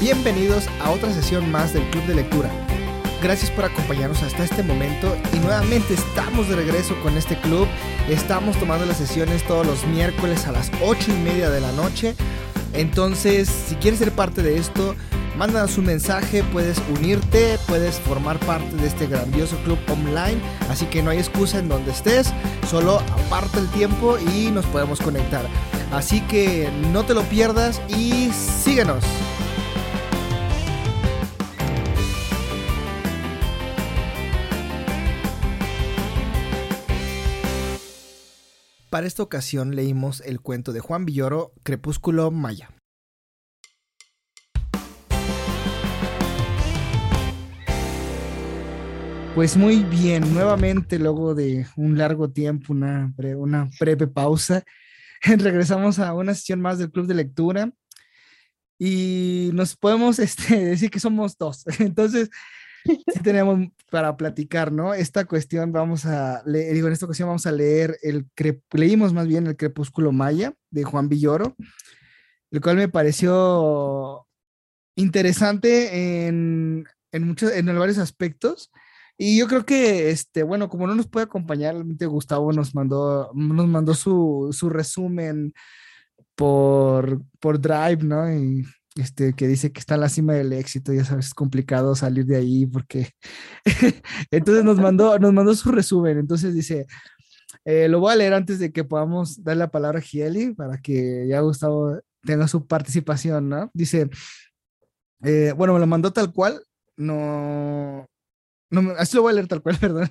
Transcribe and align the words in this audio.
Bienvenidos 0.00 0.66
a 0.82 0.92
otra 0.92 1.12
sesión 1.12 1.52
más 1.52 1.74
del 1.74 1.82
Club 1.90 2.06
de 2.06 2.14
Lectura. 2.14 2.48
Gracias 3.22 3.50
por 3.50 3.66
acompañarnos 3.66 4.22
hasta 4.22 4.44
este 4.44 4.62
momento 4.62 5.14
y 5.34 5.38
nuevamente 5.40 5.92
estamos 5.92 6.48
de 6.48 6.56
regreso 6.56 6.98
con 7.02 7.18
este 7.18 7.38
club. 7.38 7.68
Estamos 8.08 8.56
tomando 8.56 8.86
las 8.86 8.96
sesiones 8.96 9.46
todos 9.46 9.66
los 9.66 9.86
miércoles 9.86 10.46
a 10.46 10.52
las 10.52 10.70
8 10.82 11.10
y 11.10 11.18
media 11.18 11.50
de 11.50 11.60
la 11.60 11.70
noche. 11.72 12.14
Entonces, 12.72 13.50
si 13.68 13.74
quieres 13.74 13.98
ser 13.98 14.12
parte 14.12 14.42
de 14.42 14.56
esto, 14.56 14.96
mándanos 15.36 15.76
un 15.76 15.84
mensaje, 15.84 16.44
puedes 16.44 16.80
unirte, 16.96 17.58
puedes 17.68 18.00
formar 18.00 18.38
parte 18.38 18.74
de 18.76 18.86
este 18.86 19.06
grandioso 19.06 19.58
club 19.64 19.78
online. 19.90 20.40
Así 20.70 20.86
que 20.86 21.02
no 21.02 21.10
hay 21.10 21.18
excusa 21.18 21.58
en 21.58 21.68
donde 21.68 21.90
estés, 21.90 22.32
solo 22.70 23.00
aparta 23.00 23.58
el 23.58 23.68
tiempo 23.68 24.16
y 24.34 24.50
nos 24.50 24.64
podemos 24.64 24.98
conectar. 24.98 25.44
Así 25.92 26.22
que 26.22 26.70
no 26.90 27.04
te 27.04 27.12
lo 27.12 27.22
pierdas 27.24 27.82
y 27.90 28.30
síguenos. 28.32 29.04
Para 38.90 39.06
esta 39.06 39.22
ocasión 39.22 39.76
leímos 39.76 40.20
el 40.20 40.40
cuento 40.40 40.72
de 40.72 40.80
Juan 40.80 41.04
Villoro, 41.04 41.52
Crepúsculo 41.62 42.32
Maya. 42.32 42.70
Pues 49.36 49.56
muy 49.56 49.84
bien, 49.84 50.34
nuevamente 50.34 50.98
luego 50.98 51.36
de 51.36 51.68
un 51.76 51.98
largo 51.98 52.32
tiempo, 52.32 52.72
una, 52.72 53.14
breve 53.78 54.08
pausa, 54.08 54.64
regresamos 55.22 56.00
a 56.00 56.12
una 56.12 56.34
sesión 56.34 56.60
más 56.60 56.78
del 56.78 56.90
club 56.90 57.06
de 57.06 57.14
lectura 57.14 57.72
y 58.76 59.50
nos 59.54 59.76
podemos 59.76 60.18
este, 60.18 60.64
decir 60.64 60.90
que 60.90 60.98
somos 60.98 61.38
dos. 61.38 61.64
Entonces, 61.78 62.28
sí 62.84 63.20
tenemos 63.22 63.68
para 63.90 64.16
platicar, 64.16 64.72
¿no? 64.72 64.94
Esta 64.94 65.24
cuestión 65.24 65.72
vamos 65.72 66.06
a 66.06 66.42
leer, 66.46 66.74
digo, 66.74 66.86
en 66.86 66.92
esta 66.92 67.06
ocasión 67.06 67.28
vamos 67.28 67.46
a 67.46 67.52
leer 67.52 67.98
el, 68.02 68.26
leímos 68.72 69.12
más 69.12 69.26
bien 69.26 69.46
el 69.46 69.56
Crepúsculo 69.56 70.12
Maya 70.12 70.54
de 70.70 70.84
Juan 70.84 71.08
Villoro, 71.08 71.56
el 72.50 72.60
cual 72.60 72.76
me 72.76 72.88
pareció 72.88 74.26
interesante 74.96 76.26
en, 76.26 76.84
en 77.12 77.26
muchos, 77.26 77.52
en 77.52 77.66
varios 77.66 77.98
aspectos. 77.98 78.70
Y 79.22 79.38
yo 79.38 79.48
creo 79.48 79.66
que, 79.66 80.10
este, 80.10 80.42
bueno, 80.42 80.70
como 80.70 80.86
no 80.86 80.94
nos 80.94 81.06
puede 81.06 81.24
acompañar, 81.24 81.74
realmente 81.74 82.06
Gustavo 82.06 82.52
nos 82.52 82.74
mandó, 82.74 83.30
nos 83.34 83.68
mandó 83.68 83.94
su, 83.94 84.48
su 84.50 84.70
resumen 84.70 85.52
por, 86.34 87.20
por 87.38 87.60
Drive, 87.60 88.02
¿no? 88.02 88.32
Y 88.32 88.64
este, 89.02 89.34
que 89.34 89.48
dice 89.48 89.72
que 89.72 89.80
está 89.80 89.94
en 89.94 90.02
la 90.02 90.08
cima 90.08 90.34
del 90.34 90.52
éxito, 90.52 90.92
ya 90.92 91.04
sabes, 91.04 91.26
es 91.26 91.34
complicado 91.34 91.94
salir 91.94 92.26
de 92.26 92.36
ahí 92.36 92.66
porque... 92.66 93.10
entonces 94.30 94.64
nos 94.64 94.78
mandó, 94.78 95.18
nos 95.18 95.32
mandó 95.32 95.54
su 95.54 95.70
resumen, 95.72 96.18
entonces 96.18 96.54
dice, 96.54 96.86
eh, 97.64 97.88
lo 97.88 98.00
voy 98.00 98.12
a 98.12 98.16
leer 98.16 98.34
antes 98.34 98.58
de 98.58 98.72
que 98.72 98.84
podamos 98.84 99.42
dar 99.42 99.56
la 99.56 99.70
palabra 99.70 99.98
a 99.98 100.02
Gieli 100.02 100.54
para 100.54 100.78
que 100.78 101.26
ya 101.28 101.40
Gustavo 101.40 102.00
tenga 102.22 102.48
su 102.48 102.66
participación, 102.66 103.48
¿no? 103.48 103.70
Dice, 103.74 104.08
eh, 105.22 105.52
bueno, 105.56 105.74
me 105.74 105.80
lo 105.80 105.86
mandó 105.86 106.12
tal 106.12 106.32
cual, 106.32 106.62
no, 106.96 108.06
no, 108.70 108.90
así 108.98 109.16
lo 109.16 109.22
voy 109.22 109.32
a 109.32 109.34
leer 109.34 109.48
tal 109.48 109.62
cual, 109.62 109.76
perdón. 109.80 110.08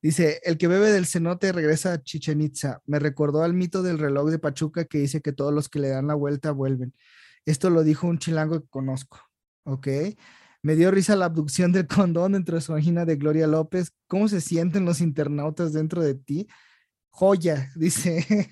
Dice, 0.00 0.40
el 0.44 0.58
que 0.58 0.68
bebe 0.68 0.92
del 0.92 1.06
cenote 1.06 1.50
regresa 1.52 1.94
a 1.94 2.02
Chichen 2.02 2.40
Itza. 2.40 2.80
Me 2.86 3.00
recordó 3.00 3.42
al 3.42 3.52
mito 3.52 3.82
del 3.82 3.98
reloj 3.98 4.30
de 4.30 4.38
Pachuca 4.38 4.84
que 4.84 4.98
dice 4.98 5.20
que 5.20 5.32
todos 5.32 5.52
los 5.52 5.68
que 5.68 5.80
le 5.80 5.88
dan 5.88 6.06
la 6.06 6.14
vuelta 6.14 6.52
vuelven. 6.52 6.94
Esto 7.48 7.70
lo 7.70 7.82
dijo 7.82 8.06
un 8.06 8.18
chilango 8.18 8.60
que 8.60 8.68
conozco. 8.68 9.20
Me 10.62 10.76
dio 10.76 10.90
risa 10.90 11.16
la 11.16 11.24
abducción 11.24 11.72
del 11.72 11.86
condón 11.86 12.32
dentro 12.32 12.56
de 12.56 12.60
su 12.60 12.72
vagina 12.72 13.06
de 13.06 13.16
Gloria 13.16 13.46
López. 13.46 13.94
¿Cómo 14.06 14.28
se 14.28 14.42
sienten 14.42 14.84
los 14.84 15.00
internautas 15.00 15.72
dentro 15.72 16.02
de 16.02 16.14
ti? 16.14 16.46
Joya, 17.08 17.70
dice. 17.76 18.50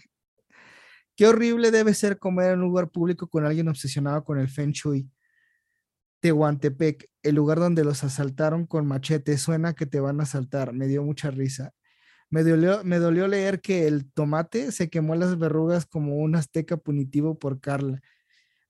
Qué 1.14 1.26
horrible 1.26 1.70
debe 1.70 1.92
ser 1.92 2.18
comer 2.18 2.52
en 2.52 2.60
un 2.60 2.68
lugar 2.68 2.90
público 2.90 3.28
con 3.28 3.44
alguien 3.44 3.68
obsesionado 3.68 4.24
con 4.24 4.38
el 4.38 4.48
Feng 4.48 4.72
Shui. 4.72 5.10
Tehuantepec, 6.20 7.10
el 7.22 7.34
lugar 7.34 7.58
donde 7.58 7.84
los 7.84 8.02
asaltaron 8.02 8.66
con 8.66 8.86
machete. 8.86 9.36
Suena 9.36 9.74
que 9.74 9.84
te 9.84 10.00
van 10.00 10.20
a 10.20 10.22
asaltar. 10.22 10.72
Me 10.72 10.86
dio 10.86 11.02
mucha 11.02 11.30
risa. 11.30 11.74
Me 12.30 12.44
dolió 12.44 13.28
leer 13.28 13.60
que 13.60 13.86
el 13.88 14.10
tomate 14.10 14.72
se 14.72 14.88
quemó 14.88 15.14
las 15.16 15.38
verrugas 15.38 15.84
como 15.84 16.16
un 16.16 16.34
azteca 16.34 16.78
punitivo 16.78 17.38
por 17.38 17.60
Carla. 17.60 18.00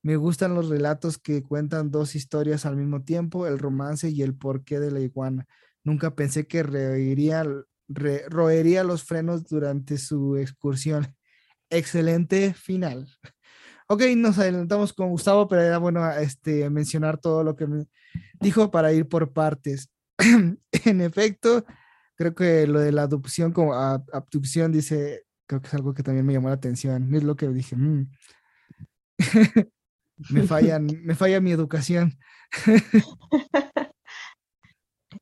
Me 0.07 0.15
gustan 0.15 0.55
los 0.55 0.69
relatos 0.69 1.19
que 1.19 1.43
cuentan 1.43 1.91
dos 1.91 2.15
historias 2.15 2.65
al 2.65 2.77
mismo 2.77 3.03
tiempo, 3.03 3.49
el 3.49 3.59
romance 3.59 4.09
y 4.09 4.23
el 4.23 4.37
porqué 4.37 4.79
de 4.79 4.93
la 4.93 5.01
iguana. 5.01 5.49
Nunca 5.83 6.15
pensé 6.15 6.47
que 6.47 6.63
roería 6.63 7.43
los 8.85 9.03
frenos 9.03 9.49
durante 9.49 9.99
su 9.99 10.37
excursión. 10.37 11.13
Excelente 11.71 12.55
final. 12.55 13.09
Ok, 13.89 14.03
nos 14.17 14.37
adelantamos 14.37 14.93
con 14.93 15.11
Gustavo, 15.11 15.47
pero 15.47 15.63
era 15.63 15.79
bueno 15.79 16.11
este, 16.11 16.69
mencionar 16.71 17.19
todo 17.19 17.45
lo 17.45 17.55
que 17.55 17.69
me 17.69 17.87
dijo 18.41 18.73
para 18.73 18.93
ir 18.93 19.09
por 19.09 19.33
partes. 19.33 19.91
en 20.19 21.01
efecto, 21.01 21.65
creo 22.17 22.35
que 22.35 22.67
lo 22.67 22.81
de 22.81 22.91
la 22.91 23.03
adopción 23.03 23.53
como 23.53 23.75
abducción 23.75 24.73
dice, 24.73 25.27
creo 25.47 25.63
que 25.63 25.69
es 25.69 25.75
algo 25.75 25.95
que 25.95 26.03
también 26.03 26.27
me 26.27 26.33
llamó 26.33 26.49
la 26.49 26.55
atención. 26.55 27.15
Es 27.15 27.23
lo 27.23 27.37
que 27.37 27.47
dije. 27.47 27.77
Mm". 27.77 28.11
me 30.31 30.43
fallan, 30.47 30.87
me 31.05 31.15
falla 31.15 31.41
mi 31.41 31.53
educación. 31.53 32.19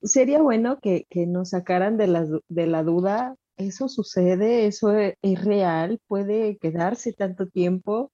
Sería 0.02 0.42
bueno 0.42 0.80
que, 0.80 1.06
nos 1.26 1.50
sacaran 1.50 1.96
de 1.96 2.06
la, 2.08 2.26
de 2.48 2.66
la 2.66 2.82
duda, 2.82 3.36
eso 3.56 3.88
sucede, 3.88 4.66
eso 4.66 4.96
e, 4.96 5.16
es, 5.22 5.44
real, 5.44 6.00
puede 6.06 6.58
quedarse 6.58 7.12
tanto 7.12 7.46
tiempo. 7.46 8.10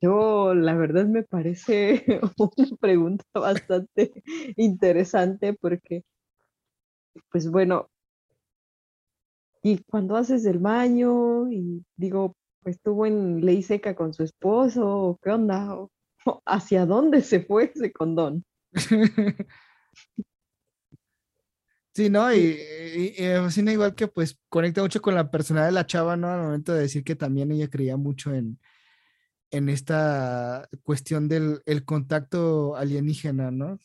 Yo, 0.00 0.54
la 0.54 0.74
verdad, 0.74 1.06
me 1.06 1.24
parece 1.24 2.04
una 2.38 2.76
pregunta 2.80 3.24
bastante 3.34 4.12
interesante 4.56 5.54
porque, 5.54 6.04
pues 7.30 7.50
bueno, 7.50 7.88
y 9.62 9.82
cuando 9.84 10.16
haces 10.16 10.46
el 10.46 10.58
baño 10.58 11.50
y 11.50 11.84
digo, 11.96 12.36
estuvo 12.70 13.06
en 13.06 13.44
ley 13.44 13.62
seca 13.62 13.94
con 13.94 14.12
su 14.12 14.22
esposo, 14.22 15.18
¿qué 15.22 15.30
onda? 15.30 15.76
¿Hacia 16.46 16.86
dónde 16.86 17.22
se 17.22 17.40
fue 17.40 17.72
ese 17.74 17.92
condón? 17.92 18.44
Sí, 21.94 22.10
¿no? 22.10 22.32
Y, 22.32 22.56
me 23.18 23.40
fascina 23.40 23.72
igual 23.72 23.92
que 23.96 24.06
pues 24.06 24.38
conecta 24.48 24.82
mucho 24.82 25.02
con 25.02 25.16
la 25.16 25.32
personalidad 25.32 25.66
de 25.66 25.72
la 25.72 25.86
chava, 25.86 26.16
¿no? 26.16 26.28
Al 26.28 26.42
momento 26.42 26.72
de 26.72 26.82
decir 26.82 27.02
que 27.02 27.16
también 27.16 27.50
ella 27.50 27.68
creía 27.68 27.96
mucho 27.96 28.32
en, 28.32 28.60
en 29.50 29.68
esta 29.68 30.68
cuestión 30.84 31.26
del 31.26 31.60
el 31.66 31.84
contacto 31.84 32.76
alienígena, 32.76 33.50
¿no? 33.50 33.80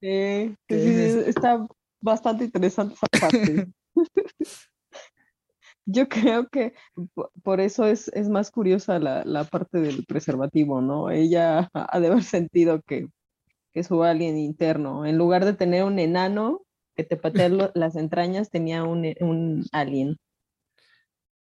sí, 0.00 0.56
está 0.68 1.68
bastante 2.00 2.46
interesante 2.46 2.94
esa 2.94 3.06
parte. 3.28 3.68
Yo 5.90 6.06
creo 6.06 6.48
que 6.48 6.74
por 7.42 7.60
eso 7.60 7.86
es, 7.86 8.10
más 8.28 8.50
curiosa 8.50 8.98
la, 8.98 9.44
parte 9.44 9.80
del 9.80 10.04
preservativo, 10.04 10.82
¿no? 10.82 11.10
Ella 11.10 11.70
ha 11.72 11.98
de 11.98 12.08
haber 12.08 12.22
sentido 12.24 12.82
que, 12.82 13.08
que 13.72 13.82
su 13.82 14.04
alien 14.04 14.36
interno, 14.36 15.06
en 15.06 15.16
lugar 15.16 15.46
de 15.46 15.54
tener 15.54 15.84
un 15.84 15.98
enano 15.98 16.60
que 16.94 17.04
te 17.04 17.16
patea 17.16 17.48
las 17.74 17.96
entrañas, 17.96 18.50
tenía 18.50 18.84
un, 18.84 19.14
un 19.20 19.64
alien 19.72 20.18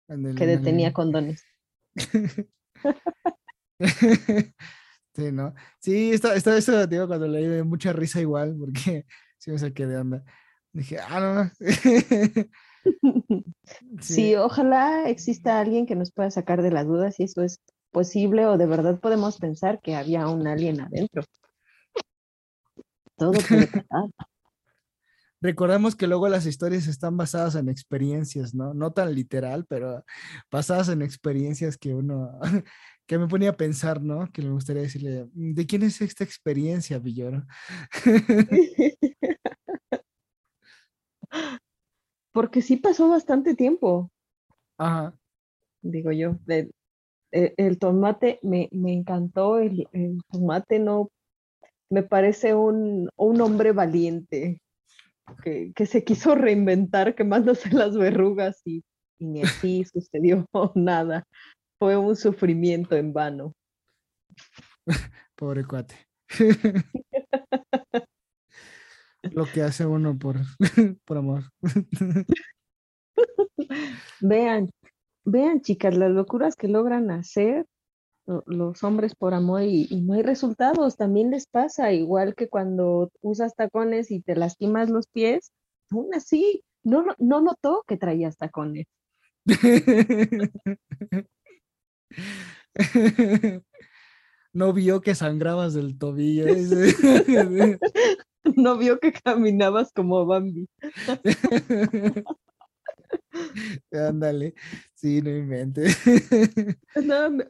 que 0.08 0.48
detenía 0.48 0.94
condones. 0.94 1.46
sí, 5.14 5.32
¿no? 5.32 5.54
Sí, 5.78 6.12
esta, 6.12 6.34
esta 6.34 6.56
vez 6.56 6.90
digo 6.90 7.08
cuando 7.08 7.28
leí 7.28 7.46
de 7.46 7.62
mucha 7.64 7.94
risa 7.94 8.20
igual, 8.20 8.56
porque 8.60 9.06
sí 9.38 9.52
me 9.52 9.60
saqué 9.60 9.86
de 9.86 9.98
onda. 9.98 10.24
Dije, 10.72 10.98
ah, 11.00 11.20
no, 11.20 11.52
Sí. 14.02 14.36
ojalá 14.36 15.10
exista 15.10 15.60
alguien 15.60 15.86
que 15.86 15.96
nos 15.96 16.12
pueda 16.12 16.30
sacar 16.32 16.62
de 16.62 16.72
las 16.72 16.86
dudas 16.86 17.16
si 17.16 17.24
eso 17.24 17.42
es 17.42 17.60
posible 17.92 18.46
o 18.46 18.58
de 18.58 18.66
verdad 18.66 19.00
podemos 19.00 19.38
pensar 19.38 19.80
que 19.82 19.96
había 19.96 20.28
un 20.28 20.48
alien 20.48 20.82
adentro. 20.82 21.24
Todo 23.16 23.34
puede 23.34 23.68
pasar. 23.88 24.10
Recordemos 25.44 25.96
que 25.98 26.08
luego 26.08 26.30
las 26.30 26.46
historias 26.46 26.88
están 26.88 27.18
basadas 27.18 27.56
en 27.56 27.68
experiencias, 27.68 28.56
¿no? 28.56 28.74
No 28.74 28.94
tan 28.94 29.14
literal, 29.14 29.66
pero 29.68 30.06
basadas 30.50 30.88
en 30.88 31.02
experiencias 31.02 31.78
que 31.78 31.94
uno, 31.94 32.40
que 33.06 33.18
me 33.18 33.28
ponía 33.28 33.50
a 33.50 33.58
pensar, 33.58 34.02
¿no? 34.02 34.32
Que 34.32 34.42
me 34.42 34.52
gustaría 34.52 34.84
decirle, 34.84 35.28
¿de 35.34 35.66
quién 35.66 35.84
es 35.84 36.00
esta 36.00 36.24
experiencia, 36.24 36.98
Villoro? 36.98 37.46
Porque 42.34 42.62
sí 42.62 42.78
pasó 42.78 43.08
bastante 43.08 43.56
tiempo. 43.56 44.12
Ajá. 44.78 45.16
Digo 45.82 46.12
yo, 46.12 46.36
el 47.32 47.80
tomate 47.80 48.40
me, 48.42 48.70
encantó, 48.72 49.60
el, 49.60 49.88
tomate 50.32 50.80
no, 50.80 51.10
me 51.90 52.04
parece 52.04 52.56
un, 52.56 53.10
hombre 53.18 53.72
valiente 53.72 54.62
que, 55.44 55.86
se 55.86 56.04
quiso 56.04 56.36
reinventar 56.36 57.16
quemándose 57.16 57.70
las 57.72 57.98
verrugas 57.98 58.62
y, 58.66 58.84
y 59.20 59.26
ni 59.28 59.44
así 59.44 59.86
sucedió 59.94 60.48
nada. 60.76 61.26
Fue 61.80 61.98
un 61.98 62.16
sufrimiento 62.16 62.96
en 62.96 63.14
vano. 63.14 63.54
Pobre 65.36 65.66
cuate. 65.66 65.96
Lo 69.32 69.46
que 69.46 69.62
hace 69.62 69.86
uno 69.86 70.18
por, 70.18 70.38
por 71.06 71.18
amor. 71.18 71.44
Vean, 74.22 74.70
vean, 75.26 75.62
chicas, 75.62 75.96
las 75.96 76.12
locuras 76.12 76.56
que 76.56 76.68
logran 76.68 77.12
hacer 77.12 77.66
los 78.26 78.84
hombres 78.84 79.16
por 79.16 79.34
amor 79.34 79.64
y, 79.64 79.88
no 80.02 80.14
hay 80.14 80.22
resultados. 80.22 80.96
También 80.96 81.32
les 81.32 81.48
pasa, 81.48 81.92
igual 81.92 82.36
que 82.36 82.48
cuando 82.48 83.12
usas 83.22 83.56
tacones 83.56 84.12
y 84.12 84.22
te 84.22 84.36
lastimas 84.36 84.90
los 84.90 85.08
pies, 85.08 85.52
aún 85.90 86.14
así, 86.16 86.64
no, 86.84 87.06
no 87.18 87.42
notó 87.42 87.84
que 87.88 87.98
traías 87.98 88.38
tacones. 88.38 88.86
no 94.54 94.74
vio 94.74 95.02
que 95.02 95.16
sangrabas 95.16 95.74
del 95.74 95.98
tobillo. 95.98 96.46
No 98.56 98.78
vio 98.78 99.00
que 99.00 99.12
caminabas 99.14 99.92
como 99.94 100.26
Bambi. 100.26 100.68
Ándale, 103.92 104.54
sí, 104.96 105.22
no 105.22 105.30
inventes. 105.30 105.98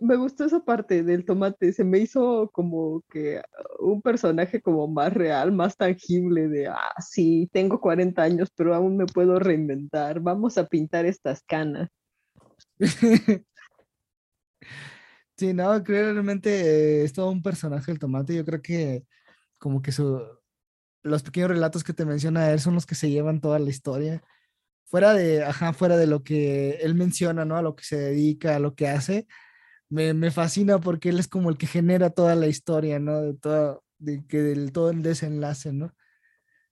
me, 0.01 0.15
gustó 0.15 0.45
esa 0.45 0.63
parte 0.63 1.03
del 1.03 1.25
tomate, 1.25 1.73
se 1.73 1.83
me 1.83 1.99
hizo 1.99 2.49
como 2.51 3.01
que 3.09 3.41
un 3.79 4.01
personaje 4.01 4.61
como 4.61 4.87
más 4.87 5.13
real, 5.13 5.51
más 5.51 5.77
tangible 5.77 6.47
de, 6.47 6.67
ah, 6.67 6.93
sí, 6.99 7.49
tengo 7.51 7.79
40 7.79 8.21
años, 8.21 8.49
pero 8.55 8.73
aún 8.75 8.97
me 8.97 9.05
puedo 9.05 9.39
reinventar, 9.39 10.19
vamos 10.19 10.57
a 10.57 10.67
pintar 10.67 11.05
estas 11.05 11.43
canas. 11.43 11.89
Sí, 15.35 15.51
no, 15.51 15.83
creo 15.83 16.07
que 16.07 16.13
realmente 16.13 17.03
es 17.03 17.11
todo 17.11 17.31
un 17.31 17.41
personaje 17.41 17.91
el 17.91 17.97
tomate, 17.97 18.35
yo 18.35 18.45
creo 18.45 18.61
que 18.61 19.03
como 19.57 19.81
que 19.81 19.91
su, 19.91 20.21
los 21.03 21.23
pequeños 21.23 21.50
relatos 21.50 21.83
que 21.83 21.94
te 21.94 22.05
menciona 22.05 22.51
él 22.51 22.59
son 22.59 22.75
los 22.75 22.85
que 22.85 22.95
se 22.95 23.09
llevan 23.09 23.41
toda 23.41 23.59
la 23.59 23.69
historia 23.69 24.23
fuera 24.94 25.15
de, 25.15 25.44
ajá, 25.44 25.73
fuera 25.73 25.97
de 25.97 26.05
lo 26.05 26.23
que 26.23 26.77
él 26.81 26.94
menciona, 26.94 27.45
¿no? 27.45 27.57
A 27.57 27.63
lo 27.63 27.75
que 27.75 27.83
se 27.83 27.97
dedica, 27.97 28.55
a 28.55 28.59
lo 28.59 28.75
que 28.75 28.88
hace, 28.88 29.25
me, 29.89 30.13
me 30.13 30.29
fascina 30.29 30.79
porque 30.79 31.09
él 31.09 31.17
es 31.17 31.27
como 31.27 31.50
el 31.50 31.57
que 31.57 31.65
genera 31.65 32.11
toda 32.11 32.35
la 32.35 32.45
historia, 32.45 33.00
¿no? 33.00 33.19
De 33.19 33.33
todo, 33.33 33.83
de 33.97 34.23
que 34.27 34.44
del 34.44 34.71
todo 34.71 34.91
el 34.91 35.01
desenlace, 35.01 35.73
¿no? 35.73 35.95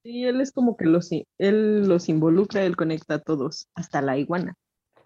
Sí, 0.03 0.23
él 0.23 0.39
es 0.39 0.51
como 0.51 0.77
que 0.77 0.85
los, 0.85 1.09
él 1.11 1.87
los 1.87 2.09
involucra, 2.09 2.63
él 2.63 2.75
conecta 2.75 3.15
a 3.15 3.19
todos, 3.23 3.69
hasta 3.73 4.03
la 4.03 4.19
iguana. 4.19 4.53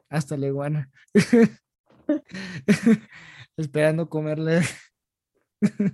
Hasta 0.10 0.36
la 0.36 0.48
iguana. 0.48 0.90
Esperando 3.56 4.10
comerle. 4.10 4.60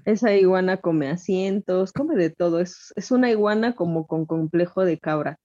Esa 0.05 0.33
iguana 0.35 0.77
come 0.77 1.09
asientos, 1.09 1.91
come 1.93 2.15
de 2.15 2.29
todo. 2.29 2.59
Es, 2.59 2.93
es 2.95 3.11
una 3.11 3.29
iguana 3.31 3.75
como 3.75 4.07
con 4.07 4.25
complejo 4.25 4.85
de 4.85 4.99
cabra. 4.99 5.37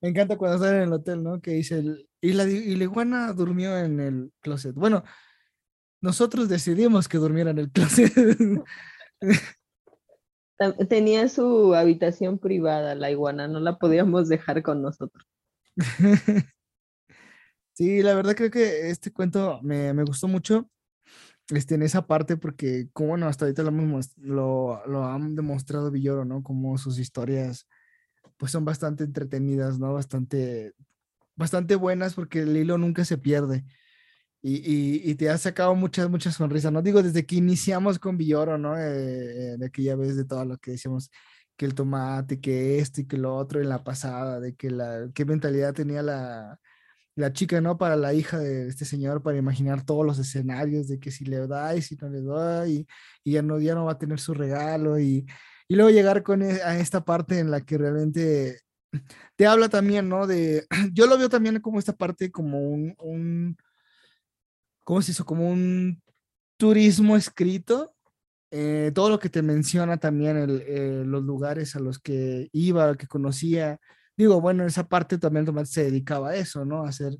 Me 0.00 0.10
encanta 0.10 0.36
cuando 0.36 0.56
están 0.56 0.76
en 0.76 0.82
el 0.82 0.92
hotel, 0.92 1.22
¿no? 1.22 1.40
Que 1.40 1.52
dice, 1.52 1.78
el, 1.78 2.08
y, 2.20 2.32
la, 2.34 2.44
y 2.44 2.76
la 2.76 2.84
iguana 2.84 3.32
durmió 3.32 3.76
en 3.78 4.00
el 4.00 4.32
closet. 4.40 4.74
Bueno, 4.74 5.02
nosotros 6.00 6.48
decidimos 6.48 7.08
que 7.08 7.18
durmiera 7.18 7.50
en 7.50 7.58
el 7.58 7.70
closet. 7.70 8.12
Tenía 10.88 11.28
su 11.28 11.74
habitación 11.74 12.38
privada, 12.38 12.94
la 12.94 13.10
iguana, 13.10 13.48
no 13.48 13.60
la 13.60 13.78
podíamos 13.78 14.28
dejar 14.28 14.62
con 14.62 14.82
nosotros. 14.82 15.26
Sí, 17.76 18.02
la 18.02 18.14
verdad 18.14 18.36
creo 18.36 18.52
que 18.52 18.88
este 18.88 19.12
cuento 19.12 19.58
me, 19.62 19.92
me 19.92 20.04
gustó 20.04 20.28
mucho 20.28 20.70
este, 21.48 21.74
en 21.74 21.82
esa 21.82 22.06
parte 22.06 22.36
porque, 22.36 22.88
como 22.92 23.10
bueno, 23.10 23.26
hasta 23.26 23.44
ahorita 23.44 23.62
lo, 23.62 23.70
lo, 24.16 24.86
lo 24.86 25.04
han 25.06 25.34
demostrado 25.34 25.90
Villoro, 25.90 26.24
¿no? 26.24 26.42
Como 26.42 26.78
sus 26.78 26.98
historias 26.98 27.66
pues 28.36 28.52
son 28.52 28.64
bastante 28.64 29.04
entretenidas, 29.04 29.78
¿no? 29.78 29.94
Bastante, 29.94 30.74
bastante 31.36 31.76
buenas 31.76 32.14
porque 32.14 32.40
el 32.40 32.56
hilo 32.56 32.78
nunca 32.78 33.04
se 33.04 33.18
pierde. 33.18 33.64
Y, 34.42 35.10
y, 35.10 35.14
te 35.14 35.30
ha 35.30 35.38
sacado 35.38 35.74
muchas, 35.74 36.10
muchas 36.10 36.34
sonrisas, 36.34 36.70
¿no? 36.70 36.82
Digo, 36.82 37.02
desde 37.02 37.24
que 37.24 37.36
iniciamos 37.36 37.98
con 37.98 38.18
Villoro, 38.18 38.58
¿no? 38.58 38.78
Eh, 38.78 39.56
de 39.56 39.66
aquella 39.66 39.96
vez 39.96 40.16
de 40.16 40.26
todo 40.26 40.44
lo 40.44 40.58
que 40.58 40.72
decíamos, 40.72 41.10
que 41.56 41.64
el 41.64 41.74
tomate, 41.74 42.40
que 42.40 42.78
esto 42.78 43.00
y 43.00 43.06
que 43.06 43.16
lo 43.16 43.34
otro 43.36 43.62
en 43.62 43.70
la 43.70 43.82
pasada, 43.84 44.40
de 44.40 44.54
que 44.54 44.70
la, 44.70 45.08
qué 45.14 45.24
mentalidad 45.24 45.72
tenía 45.72 46.02
la, 46.02 46.60
la 47.16 47.32
chica, 47.32 47.60
¿no? 47.60 47.78
Para 47.78 47.96
la 47.96 48.14
hija 48.14 48.38
de 48.38 48.68
este 48.68 48.84
señor, 48.84 49.22
para 49.22 49.38
imaginar 49.38 49.84
todos 49.84 50.04
los 50.04 50.18
escenarios 50.18 50.88
de 50.88 50.98
que 50.98 51.10
si 51.10 51.24
le 51.24 51.46
da 51.46 51.76
y 51.76 51.82
si 51.82 51.96
no 51.96 52.08
le 52.08 52.22
da, 52.22 52.66
y, 52.68 52.86
y 53.22 53.32
ya, 53.32 53.42
no, 53.42 53.60
ya 53.60 53.74
no 53.74 53.84
va 53.84 53.92
a 53.92 53.98
tener 53.98 54.18
su 54.20 54.34
regalo, 54.34 54.98
y, 54.98 55.26
y 55.68 55.76
luego 55.76 55.90
llegar 55.90 56.22
con 56.22 56.42
e, 56.42 56.62
a 56.62 56.78
esta 56.78 57.04
parte 57.04 57.38
en 57.38 57.50
la 57.50 57.60
que 57.60 57.78
realmente 57.78 58.60
te 59.36 59.46
habla 59.46 59.68
también, 59.68 60.08
¿no? 60.08 60.26
De, 60.26 60.66
yo 60.92 61.06
lo 61.06 61.18
veo 61.18 61.28
también 61.28 61.60
como 61.60 61.78
esta 61.78 61.92
parte 61.94 62.30
como 62.30 62.60
un, 62.60 62.94
un 62.98 63.56
¿cómo 64.84 65.02
se 65.02 65.12
hizo? 65.12 65.24
Como 65.24 65.50
un 65.50 66.02
turismo 66.56 67.16
escrito, 67.16 67.94
eh, 68.50 68.92
todo 68.94 69.10
lo 69.10 69.18
que 69.18 69.30
te 69.30 69.42
menciona 69.42 69.96
también, 69.98 70.36
el, 70.36 70.62
eh, 70.66 71.02
los 71.04 71.24
lugares 71.24 71.74
a 71.76 71.80
los 71.80 71.98
que 71.98 72.48
iba, 72.52 72.96
que 72.96 73.06
conocía. 73.08 73.80
Digo, 74.16 74.40
bueno, 74.40 74.64
esa 74.64 74.88
parte 74.88 75.18
también 75.18 75.44
Tomás 75.44 75.70
se 75.70 75.84
dedicaba 75.84 76.30
a 76.30 76.36
eso, 76.36 76.64
¿no? 76.64 76.84
A 76.84 76.88
hacer, 76.88 77.16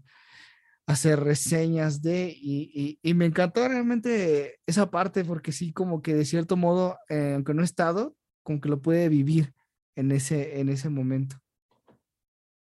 hacer 0.86 1.20
reseñas 1.20 2.02
de, 2.02 2.32
y, 2.36 2.98
y, 3.02 3.14
me 3.14 3.26
encantó 3.26 3.66
realmente 3.66 4.60
esa 4.66 4.90
parte 4.90 5.24
porque 5.24 5.52
sí, 5.52 5.72
como 5.72 6.02
que 6.02 6.14
de 6.14 6.24
cierto 6.24 6.56
modo, 6.56 6.98
eh, 7.08 7.32
aunque 7.34 7.54
no 7.54 7.62
he 7.62 7.64
estado, 7.64 8.16
como 8.42 8.60
que 8.60 8.68
lo 8.68 8.80
puede 8.82 9.08
vivir 9.08 9.54
en 9.96 10.12
ese, 10.12 10.60
en 10.60 10.68
ese 10.68 10.88
momento. 10.90 11.36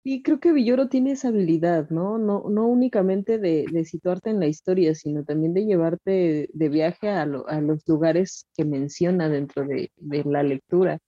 Y 0.03 0.23
creo 0.23 0.41
que 0.41 0.53
Villoro 0.53 0.89
tiene 0.89 1.13
esa 1.13 1.29
habilidad, 1.29 1.91
¿no? 1.91 2.17
No, 2.17 2.49
no 2.49 2.67
únicamente 2.67 3.39
de, 3.39 3.67
situarte 3.85 4.31
en 4.31 4.41
la 4.41 4.47
historia, 4.47 4.95
sino 4.95 5.25
también 5.25 5.53
de 5.53 5.67
llevarte 5.67 6.49
de 6.53 6.69
viaje 6.71 7.11
a, 7.11 7.27
los 7.27 7.87
lugares 7.87 8.47
que 8.57 8.65
menciona 8.65 9.29
dentro 9.29 9.67
de, 9.67 9.91
la 10.25 10.43
lectura. 10.43 10.99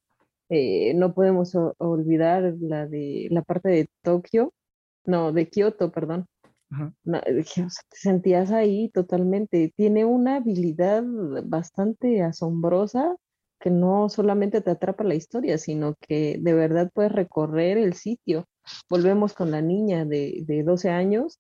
Eh, 0.55 0.93
no 0.95 1.15
podemos 1.15 1.55
olvidar 1.79 2.55
la 2.61 2.87
de 2.87 3.27
la 3.31 3.41
parte 3.41 3.71
de 3.71 3.89
Tokio, 4.03 4.53
no, 5.07 5.33
de 5.33 5.49
Kioto, 5.49 5.91
perdón. 5.91 6.27
te 7.89 7.97
sentías 7.97 8.51
ahí 8.53 8.91
totalmente. 8.91 9.73
Tiene 9.75 10.05
una 10.05 10.37
habilidad 10.37 11.05
bastante 11.45 12.23
asombrosa 12.23 13.17
que 13.61 13.71
no 13.71 14.11
solamente 14.11 14.61
te 14.61 14.73
atrapa 14.73 15.05
la 15.05 15.15
historia, 15.15 15.57
sino 15.57 15.95
que 15.99 16.37
de 16.39 16.53
verdad 16.53 16.91
puedes 16.93 17.13
recorrer 17.13 17.79
el 17.79 17.95
sitio. 17.95 18.45
Volvemos 18.91 19.33
con 19.33 19.51
la 19.53 19.63
niña 19.63 20.05
de, 20.05 20.43
de 20.45 20.65
12 20.65 20.91
años. 20.91 21.39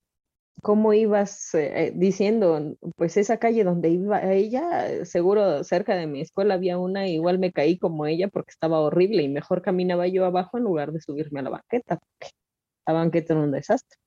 ¿Cómo 0.61 0.93
ibas 0.93 1.55
eh, 1.55 1.93
diciendo, 1.95 2.77
pues 2.97 3.17
esa 3.17 3.39
calle 3.39 3.65
donde 3.65 3.91
iba 3.91 4.33
ella, 4.33 5.05
seguro 5.05 5.65
cerca 5.65 5.97
de 5.97 6.07
mi 6.07 6.21
escuela 6.21 6.55
había 6.55 6.79
una, 6.79 7.09
igual 7.09 7.39
me 7.39 7.53
caí 7.53 7.79
como 7.79 8.07
ella 8.07 8.29
porque 8.29 8.51
estaba 8.51 8.81
horrible 8.81 9.23
y 9.23 9.29
mejor 9.29 9.63
caminaba 9.63 10.07
yo 10.07 10.25
abajo 10.25 10.59
en 10.59 10.65
lugar 10.65 10.93
de 10.93 11.01
subirme 11.01 11.41
a 11.41 11.43
la 11.45 11.51
banqueta, 11.51 11.99
porque 11.99 12.33
la 12.87 12.93
banqueta 12.93 13.33
era 13.35 13.43
un 13.43 13.51
desastre. 13.53 13.99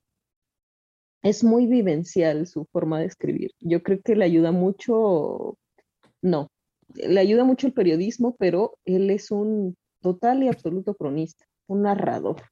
Es 1.24 1.44
muy 1.44 1.66
vivencial 1.66 2.48
su 2.48 2.66
forma 2.72 3.00
de 3.00 3.08
escribir. 3.08 3.52
Yo 3.60 3.82
creo 3.84 4.00
que 4.02 4.16
le 4.16 4.26
ayuda 4.26 4.52
mucho, 4.52 5.58
no, 6.22 6.50
le 6.94 7.20
ayuda 7.20 7.44
mucho 7.44 7.68
el 7.68 7.74
periodismo, 7.74 8.36
pero 8.38 8.78
él 8.86 9.10
es 9.10 9.32
un 9.32 9.76
total 10.02 10.44
y 10.44 10.48
absoluto 10.48 10.96
cronista, 10.96 11.46
un 11.68 11.82
narrador. 11.82 12.44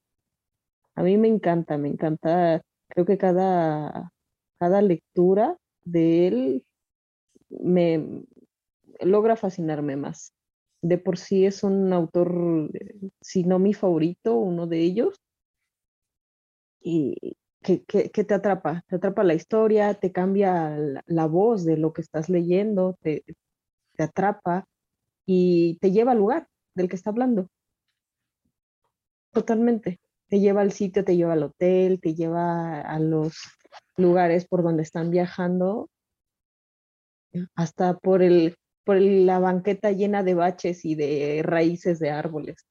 A 0.96 1.04
mí 1.04 1.18
me 1.18 1.28
encanta, 1.28 1.78
me 1.78 1.90
encanta, 1.90 2.62
creo 2.94 3.06
que 3.06 3.18
cada, 3.18 4.14
cada 4.60 4.82
lectura 4.82 5.58
de 5.84 6.28
él 6.28 6.66
me 7.50 8.24
logra 9.00 9.36
fascinarme 9.36 9.96
más. 9.96 10.34
De 10.82 10.98
por 10.98 11.18
sí 11.18 11.46
es 11.46 11.64
un 11.64 11.92
autor, 11.92 12.70
si 13.22 13.44
no 13.46 13.58
mi 13.58 13.74
favorito, 13.74 14.36
uno 14.36 14.68
de 14.68 14.82
ellos, 14.82 15.20
y 16.82 17.38
que, 17.62 17.80
te 17.80 18.34
atrapa, 18.34 18.84
te 18.88 18.98
atrapa 18.98 19.24
la 19.24 19.34
historia, 19.34 19.94
te 19.94 20.12
cambia 20.12 20.78
la, 20.78 21.02
la, 21.06 21.26
voz 21.28 21.64
de 21.64 21.78
lo 21.78 21.94
que 21.94 22.02
estás 22.02 22.30
leyendo, 22.30 22.98
te, 23.02 23.24
te 23.96 24.04
atrapa 24.04 24.66
y 25.26 25.78
te 25.80 25.92
lleva 25.92 26.12
al 26.12 26.20
lugar 26.20 26.48
del 26.76 26.90
que 26.90 26.98
está 26.98 27.10
hablando. 27.12 27.48
Totalmente. 29.32 30.00
Te 30.34 30.40
lleva 30.40 30.62
al 30.62 30.72
sitio, 30.72 31.04
te 31.04 31.16
lleva 31.16 31.34
al 31.34 31.44
hotel, 31.44 32.00
te 32.02 32.16
lleva 32.16 32.82
a 32.82 32.98
los 32.98 33.36
lugares 33.98 34.48
por 34.48 34.64
donde 34.64 34.82
están 34.82 35.12
viajando, 35.12 35.92
hasta 37.54 38.00
por 38.00 38.24
el 38.24 38.56
por 38.84 39.00
la 39.00 39.38
banqueta 39.38 39.92
llena 39.92 40.24
de 40.24 40.34
baches 40.34 40.86
y 40.86 40.96
de 40.96 41.42
raíces 41.44 42.00
de 42.00 42.10
árboles. 42.10 42.66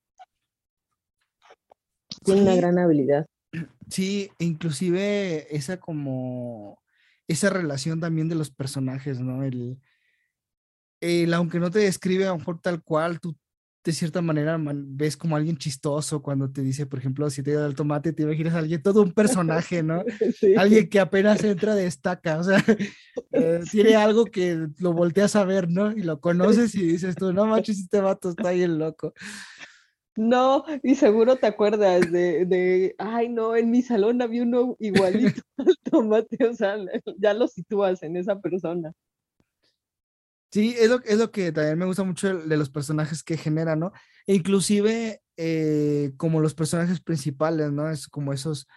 Tiene 2.25 2.43
una 2.43 2.57
gran 2.57 2.81
habilidad. 2.81 3.27
Sí, 3.89 4.33
inclusive 4.41 5.55
esa 5.55 5.79
como 5.79 6.83
esa 7.29 7.49
relación 7.49 8.01
también 8.01 8.29
de 8.29 8.35
los 8.35 8.51
personajes, 8.51 9.21
¿no? 9.21 9.45
El, 9.45 9.81
el 11.01 11.33
aunque 11.33 11.61
no 11.61 11.71
te 11.71 11.79
describe 11.79 12.25
a 12.25 12.31
lo 12.31 12.39
mejor 12.39 12.61
tal 12.61 12.83
cual, 12.83 13.21
tú 13.21 13.37
de 13.85 13.93
cierta 13.93 14.23
manera 14.23 14.59
ves 14.61 15.17
como 15.17 15.35
alguien 15.35 15.57
chistoso 15.57 16.23
cuando 16.23 16.51
te 16.51 16.63
dice, 16.63 16.87
por 16.87 17.01
ejemplo, 17.01 17.29
si 17.31 17.43
te 17.43 17.53
da 17.53 17.67
el 17.67 17.75
tomate, 17.75 18.13
te 18.13 18.23
imaginas 18.23 18.55
a 18.55 18.59
alguien, 18.59 18.83
todo 18.83 19.03
un 19.03 19.13
personaje, 19.13 19.83
¿no? 19.83 20.05
Alguien 20.57 20.89
que 20.89 21.01
apenas 21.01 21.43
entra 21.43 21.75
destaca, 21.75 22.39
o 22.39 22.45
sea, 22.45 22.59
eh, 23.33 23.61
tiene 23.71 23.97
algo 23.97 24.25
que 24.25 24.69
lo 24.79 24.93
volteas 24.93 25.35
a 25.35 25.45
ver, 25.45 25.69
¿no? 25.69 25.91
Y 25.91 26.03
lo 26.03 26.21
conoces 26.21 26.75
y 26.75 26.87
dices 26.87 27.17
tú, 27.17 27.33
no 27.33 27.47
manches, 27.47 27.81
este 27.81 28.01
vato 28.01 28.31
está 28.31 28.53
bien 28.53 28.79
loco. 28.79 29.15
No, 30.15 30.65
y 30.83 30.95
seguro 30.95 31.37
te 31.37 31.47
acuerdas 31.47 32.13
de, 32.13 32.45
de, 32.45 32.95
ay, 32.99 33.31
no, 33.31 33.57
en 33.57 33.71
mi 33.71 33.81
salón 33.83 34.21
había 34.21 34.43
uno 34.43 34.77
igualito 34.79 35.41
al 35.57 35.75
tomate, 35.83 36.45
o 36.45 36.55
sea, 36.55 36.77
ya 37.19 37.33
lo 37.33 37.49
sitúas 37.49 38.03
en 38.03 38.17
esa 38.17 38.39
persona. 38.39 38.93
Sí, 40.53 40.75
es 40.79 40.91
lo, 40.91 41.01
es 41.05 41.19
lo 41.19 41.31
que 41.31 41.51
también 41.51 41.79
me 41.79 41.87
gusta 41.87 42.05
mucho 42.05 42.37
de 42.37 42.57
los 42.59 42.69
personajes 42.69 43.23
que 43.23 43.39
genera, 43.39 43.75
¿no? 43.75 43.93
E 44.27 44.35
inclusive 44.35 45.23
eh, 45.39 46.13
como 46.19 46.41
los 46.41 46.55
personajes 46.55 47.01
principales, 47.01 47.73
¿no? 47.73 47.89
Es 47.89 48.07
como 48.07 48.35
esos, 48.35 48.69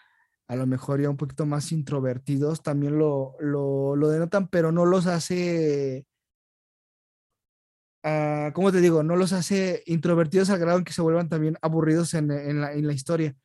a 0.48 0.56
lo 0.56 0.68
mejor 0.68 1.02
ya 1.02 1.10
un 1.10 1.18
poquito 1.18 1.46
más 1.46 1.74
introvertidos, 1.74 2.64
también 2.64 2.98
lo, 2.98 3.36
lo, 3.42 3.98
lo 3.98 4.08
denotan, 4.10 4.48
pero 4.48 4.72
no 4.72 4.86
los 4.86 5.06
hace, 5.06 6.06
uh, 8.06 8.54
¿cómo 8.54 8.72
te 8.72 8.80
digo? 8.80 9.04
No 9.04 9.18
los 9.18 9.34
hace 9.34 9.84
introvertidos 9.86 10.50
al 10.50 10.60
grado 10.60 10.78
en 10.78 10.86
que 10.86 10.94
se 10.94 11.02
vuelvan 11.02 11.28
también 11.28 11.58
aburridos 11.62 12.14
en, 12.14 12.32
en, 12.32 12.62
la, 12.62 12.72
en 12.74 12.88
la 12.88 12.94
historia, 12.94 13.36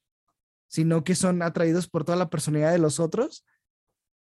sino 0.68 1.02
que 1.02 1.16
son 1.16 1.42
atraídos 1.42 1.88
por 1.88 2.04
toda 2.04 2.16
la 2.16 2.30
personalidad 2.30 2.70
de 2.70 2.78
los 2.78 3.00
otros 3.00 3.44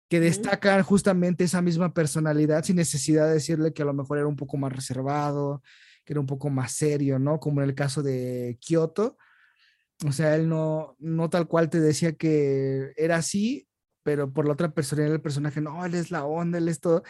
que 0.08 0.20
destacan 0.20 0.82
justamente 0.82 1.44
esa 1.44 1.60
misma 1.60 1.92
personalidad 1.92 2.64
sin 2.64 2.76
necesidad 2.76 3.26
de 3.26 3.34
decirle 3.34 3.72
que 3.72 3.82
a 3.82 3.84
lo 3.84 3.92
mejor 3.92 4.18
era 4.18 4.26
un 4.26 4.36
poco 4.36 4.56
más 4.56 4.72
reservado, 4.72 5.62
que 6.04 6.14
era 6.14 6.20
un 6.20 6.26
poco 6.26 6.48
más 6.48 6.72
serio, 6.72 7.18
¿no? 7.18 7.38
Como 7.38 7.60
en 7.60 7.68
el 7.68 7.74
caso 7.74 8.02
de 8.02 8.56
Kioto. 8.60 9.18
O 10.06 10.12
sea, 10.12 10.36
él 10.36 10.48
no, 10.48 10.96
no 10.98 11.28
tal 11.28 11.46
cual 11.46 11.68
te 11.68 11.80
decía 11.80 12.12
que 12.12 12.92
era 12.96 13.16
así, 13.16 13.68
pero 14.02 14.32
por 14.32 14.46
la 14.46 14.54
otra 14.54 14.72
personalidad 14.72 15.12
del 15.12 15.20
personaje, 15.20 15.60
no, 15.60 15.84
él 15.84 15.94
es 15.94 16.10
la 16.10 16.24
onda, 16.24 16.56
él 16.56 16.68
es 16.68 16.80
todo. 16.80 17.02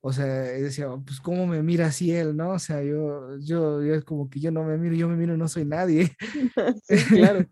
O 0.00 0.12
sea, 0.12 0.26
decía, 0.26 0.88
pues, 1.04 1.18
¿cómo 1.18 1.46
me 1.46 1.62
mira 1.62 1.86
así 1.86 2.12
él, 2.12 2.36
no? 2.36 2.50
O 2.50 2.58
sea, 2.58 2.82
yo, 2.82 3.38
yo, 3.40 3.82
yo 3.82 3.94
es 3.94 4.04
como 4.04 4.28
que 4.28 4.38
yo 4.38 4.50
no 4.50 4.62
me 4.62 4.76
miro, 4.76 4.94
yo 4.94 5.08
me 5.08 5.16
miro, 5.16 5.36
no 5.36 5.48
soy 5.48 5.64
nadie. 5.64 6.14
sí, 6.86 6.96
claro. 7.06 7.48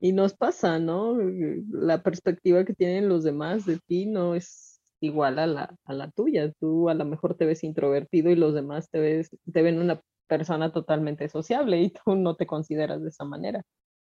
Y 0.00 0.12
nos 0.12 0.34
pasa, 0.34 0.78
¿no? 0.78 1.16
La 1.70 2.02
perspectiva 2.02 2.64
que 2.64 2.74
tienen 2.74 3.08
los 3.08 3.24
demás 3.24 3.66
de 3.66 3.78
ti 3.78 4.06
no 4.06 4.34
es 4.34 4.80
igual 5.00 5.38
a 5.38 5.46
la, 5.46 5.76
a 5.84 5.92
la 5.92 6.10
tuya. 6.10 6.52
Tú 6.60 6.88
a 6.88 6.94
lo 6.94 7.04
mejor 7.04 7.36
te 7.36 7.46
ves 7.46 7.64
introvertido 7.64 8.30
y 8.30 8.36
los 8.36 8.54
demás 8.54 8.90
te, 8.90 9.00
ves, 9.00 9.30
te 9.52 9.62
ven 9.62 9.80
una 9.80 10.00
persona 10.28 10.72
totalmente 10.72 11.28
sociable 11.28 11.80
y 11.80 11.90
tú 12.04 12.16
no 12.16 12.36
te 12.36 12.46
consideras 12.46 13.02
de 13.02 13.08
esa 13.08 13.24
manera. 13.24 13.62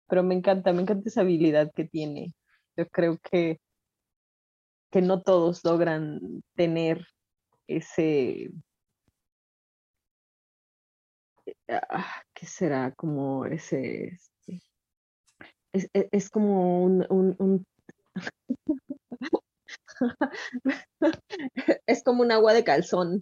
Pero 0.08 0.24
me 0.24 0.36
encanta, 0.36 0.74
me 0.74 0.84
encanta 0.84 1.10
esa 1.10 1.22
habilidad 1.22 1.72
que 1.76 1.86
tiene. 1.86 2.34
Yo 2.78 2.88
creo 2.88 3.18
que, 3.20 3.60
que 4.92 5.02
no 5.02 5.22
todos 5.22 5.64
logran 5.64 6.44
tener 6.56 7.08
ese, 7.68 8.52
ah, 11.70 12.24
¿qué 12.34 12.46
será? 12.46 12.94
Como 12.96 13.46
ese 13.46 14.18
es, 15.74 15.90
e, 15.94 16.08
es, 16.12 16.30
como 16.30 16.84
un, 16.84 17.06
un, 17.10 17.36
un... 17.40 17.66
es 21.88 22.04
como 22.04 22.24
un 22.24 22.32
agua 22.32 22.54
de 22.54 22.64
calzón. 22.64 23.22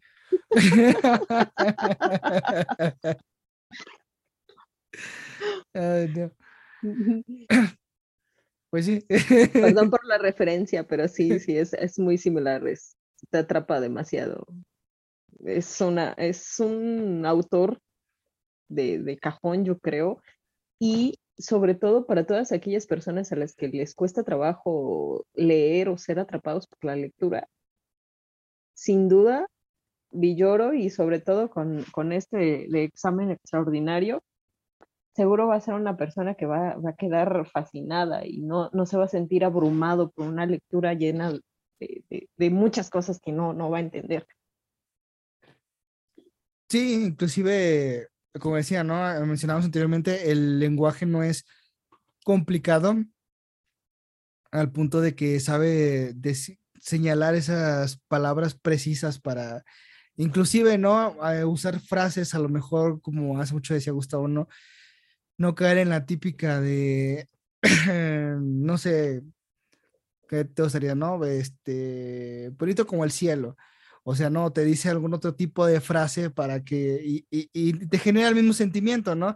Pues 8.70 8.86
sí. 8.86 9.04
Perdón 9.54 9.90
por 9.92 10.06
la 10.06 10.18
referencia, 10.18 10.86
pero 10.86 11.08
sí, 11.08 11.40
sí, 11.40 11.58
es, 11.58 11.74
es 11.74 12.00
muy 12.00 12.18
similar. 12.18 12.68
Es, 12.68 12.98
te 13.30 13.40
atrapa 13.40 13.80
demasiado. 13.80 14.46
Es, 15.46 15.80
una, 15.82 16.14
es 16.14 16.60
un 16.60 17.26
autor 17.26 17.80
de, 18.70 19.00
de 19.00 19.18
cajón, 19.18 19.66
yo 19.66 19.80
creo, 19.80 20.22
y 20.80 21.16
sobre 21.40 21.74
todo 21.74 22.06
para 22.06 22.26
todas 22.26 22.52
aquellas 22.52 22.86
personas 22.86 23.32
a 23.32 23.38
las 23.38 23.56
que 23.56 23.70
les 23.70 23.96
cuesta 23.96 24.24
trabajo 24.24 25.26
leer 25.34 25.90
o 25.90 25.98
ser 25.98 26.20
atrapados 26.20 26.68
por 26.68 26.84
la 26.84 26.96
lectura, 26.96 27.48
sin 28.74 29.08
duda, 29.10 29.48
Villoro 30.12 30.74
y 30.74 30.90
sobre 30.90 31.20
todo 31.20 31.50
con, 31.50 31.86
con 31.92 32.12
este 32.12 32.84
examen 32.84 33.32
extraordinario, 33.32 34.24
seguro 35.16 35.48
va 35.48 35.56
a 35.56 35.62
ser 35.62 35.76
una 35.76 35.96
persona 35.98 36.36
que 36.36 36.46
va, 36.46 36.76
va 36.76 36.92
a 36.92 36.96
quedar 36.96 37.46
fascinada 37.48 38.26
y 38.26 38.40
no, 38.40 38.70
no, 38.74 38.86
se 38.86 38.98
va 38.98 39.06
a 39.06 39.10
sentir 39.10 39.46
abrumado 39.46 40.12
por 40.12 40.28
una 40.28 40.46
lectura 40.46 40.94
llena 40.94 41.32
de, 41.80 42.04
de, 42.10 42.30
de 42.36 42.50
muchas 42.50 42.90
cosas 42.90 43.20
que 43.20 43.32
no, 43.32 43.54
no 43.54 43.70
va 43.70 43.78
a 43.78 43.82
entender. 43.82 44.26
Sí, 46.70 47.06
inclusive 47.06 48.09
como 48.40 48.56
decía, 48.56 48.84
¿no? 48.84 48.96
Mencionamos 49.26 49.66
anteriormente, 49.66 50.32
el 50.32 50.60
lenguaje 50.60 51.06
no 51.06 51.24
es 51.24 51.46
complicado 52.24 52.96
al 54.52 54.72
punto 54.72 55.02
de 55.02 55.16
que 55.16 55.40
sabe 55.40 56.16
señalar 56.80 57.36
esas 57.36 57.98
palabras 58.08 58.56
precisas 58.56 59.20
para, 59.20 59.64
inclusive, 60.16 60.78
¿no? 60.78 61.16
usar 61.46 61.80
frases, 61.80 62.34
a 62.34 62.40
lo 62.40 62.50
mejor, 62.50 63.02
como 63.02 63.40
hace 63.40 63.54
mucho 63.54 63.74
decía 63.74 63.94
Gustavo, 63.94 64.28
¿no? 64.28 64.48
No 65.38 65.56
caer 65.56 65.78
en 65.80 65.90
la 65.90 66.06
típica 66.06 66.60
de, 66.60 67.28
no 68.40 68.78
sé, 68.78 69.24
¿qué 70.28 70.46
te 70.46 70.64
gustaría, 70.64 70.96
no? 70.96 71.24
Este, 71.26 72.52
bonito 72.58 72.86
como 72.86 73.04
el 73.04 73.12
cielo. 73.12 73.58
O 74.04 74.16
sea, 74.16 74.30
no, 74.30 74.52
te 74.52 74.64
dice 74.64 74.90
algún 74.90 75.14
otro 75.14 75.36
tipo 75.36 75.66
de 75.66 75.82
frase 75.82 76.30
para 76.30 76.64
que, 76.64 77.02
y, 77.04 77.26
y, 77.30 77.74
te 77.88 77.98
genera 78.00 78.30
el 78.30 78.36
mismo 78.36 78.54
sentimiento, 78.54 79.16
¿no? 79.16 79.36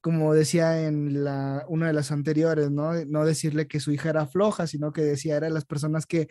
Como 0.00 0.34
decía 0.34 0.86
en 0.86 1.24
la, 1.24 1.64
una 1.68 1.88
de 1.88 1.92
las 1.92 2.10
anteriores, 2.10 2.70
¿no? 2.70 2.92
No 3.06 3.24
decirle 3.24 3.68
que 3.68 3.80
su 3.80 3.92
hija 3.92 4.10
era 4.10 4.26
floja, 4.26 4.66
sino 4.66 4.92
que 4.92 5.02
decía, 5.02 5.36
eran 5.36 5.54
las 5.54 5.64
personas 5.64 6.06
que 6.06 6.28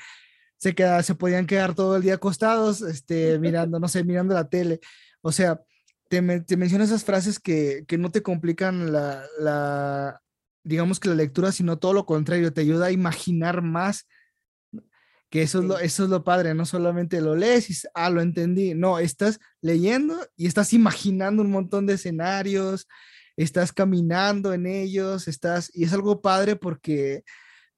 se, 0.57 0.75
queda, 0.75 1.01
se 1.03 1.15
podían 1.15 1.45
quedar 1.47 1.75
todo 1.75 1.97
el 1.97 2.03
día 2.03 2.15
acostados, 2.15 2.81
este, 2.81 3.39
mirando, 3.39 3.79
no 3.79 3.87
sé, 3.87 4.03
mirando 4.03 4.33
la 4.33 4.49
tele. 4.49 4.79
O 5.21 5.31
sea, 5.31 5.61
te, 6.09 6.41
te 6.41 6.57
menciona 6.57 6.83
esas 6.85 7.03
frases 7.03 7.39
que, 7.39 7.85
que 7.87 7.97
no 7.97 8.11
te 8.11 8.23
complican 8.23 8.91
la, 8.91 9.23
la, 9.39 10.21
digamos 10.63 10.99
que 10.99 11.09
la 11.09 11.15
lectura, 11.15 11.51
sino 11.51 11.79
todo 11.79 11.93
lo 11.93 12.05
contrario, 12.05 12.53
te 12.53 12.61
ayuda 12.61 12.87
a 12.87 12.91
imaginar 12.91 13.61
más 13.61 14.07
que 15.29 15.41
eso, 15.41 15.59
es 15.59 15.65
lo, 15.65 15.79
eso 15.79 16.03
es 16.05 16.09
lo 16.09 16.23
padre, 16.23 16.53
no 16.53 16.65
solamente 16.65 17.21
lo 17.21 17.35
lees 17.35 17.69
y, 17.69 17.87
ah, 17.93 18.09
lo 18.09 18.21
entendí, 18.21 18.73
no, 18.73 18.99
estás 18.99 19.39
leyendo 19.61 20.15
y 20.35 20.47
estás 20.47 20.73
imaginando 20.73 21.41
un 21.41 21.51
montón 21.51 21.85
de 21.85 21.95
escenarios, 21.95 22.87
estás 23.35 23.73
caminando 23.73 24.53
en 24.53 24.65
ellos, 24.65 25.27
estás, 25.27 25.69
y 25.73 25.83
es 25.83 25.93
algo 25.93 26.21
padre 26.21 26.55
porque, 26.55 27.23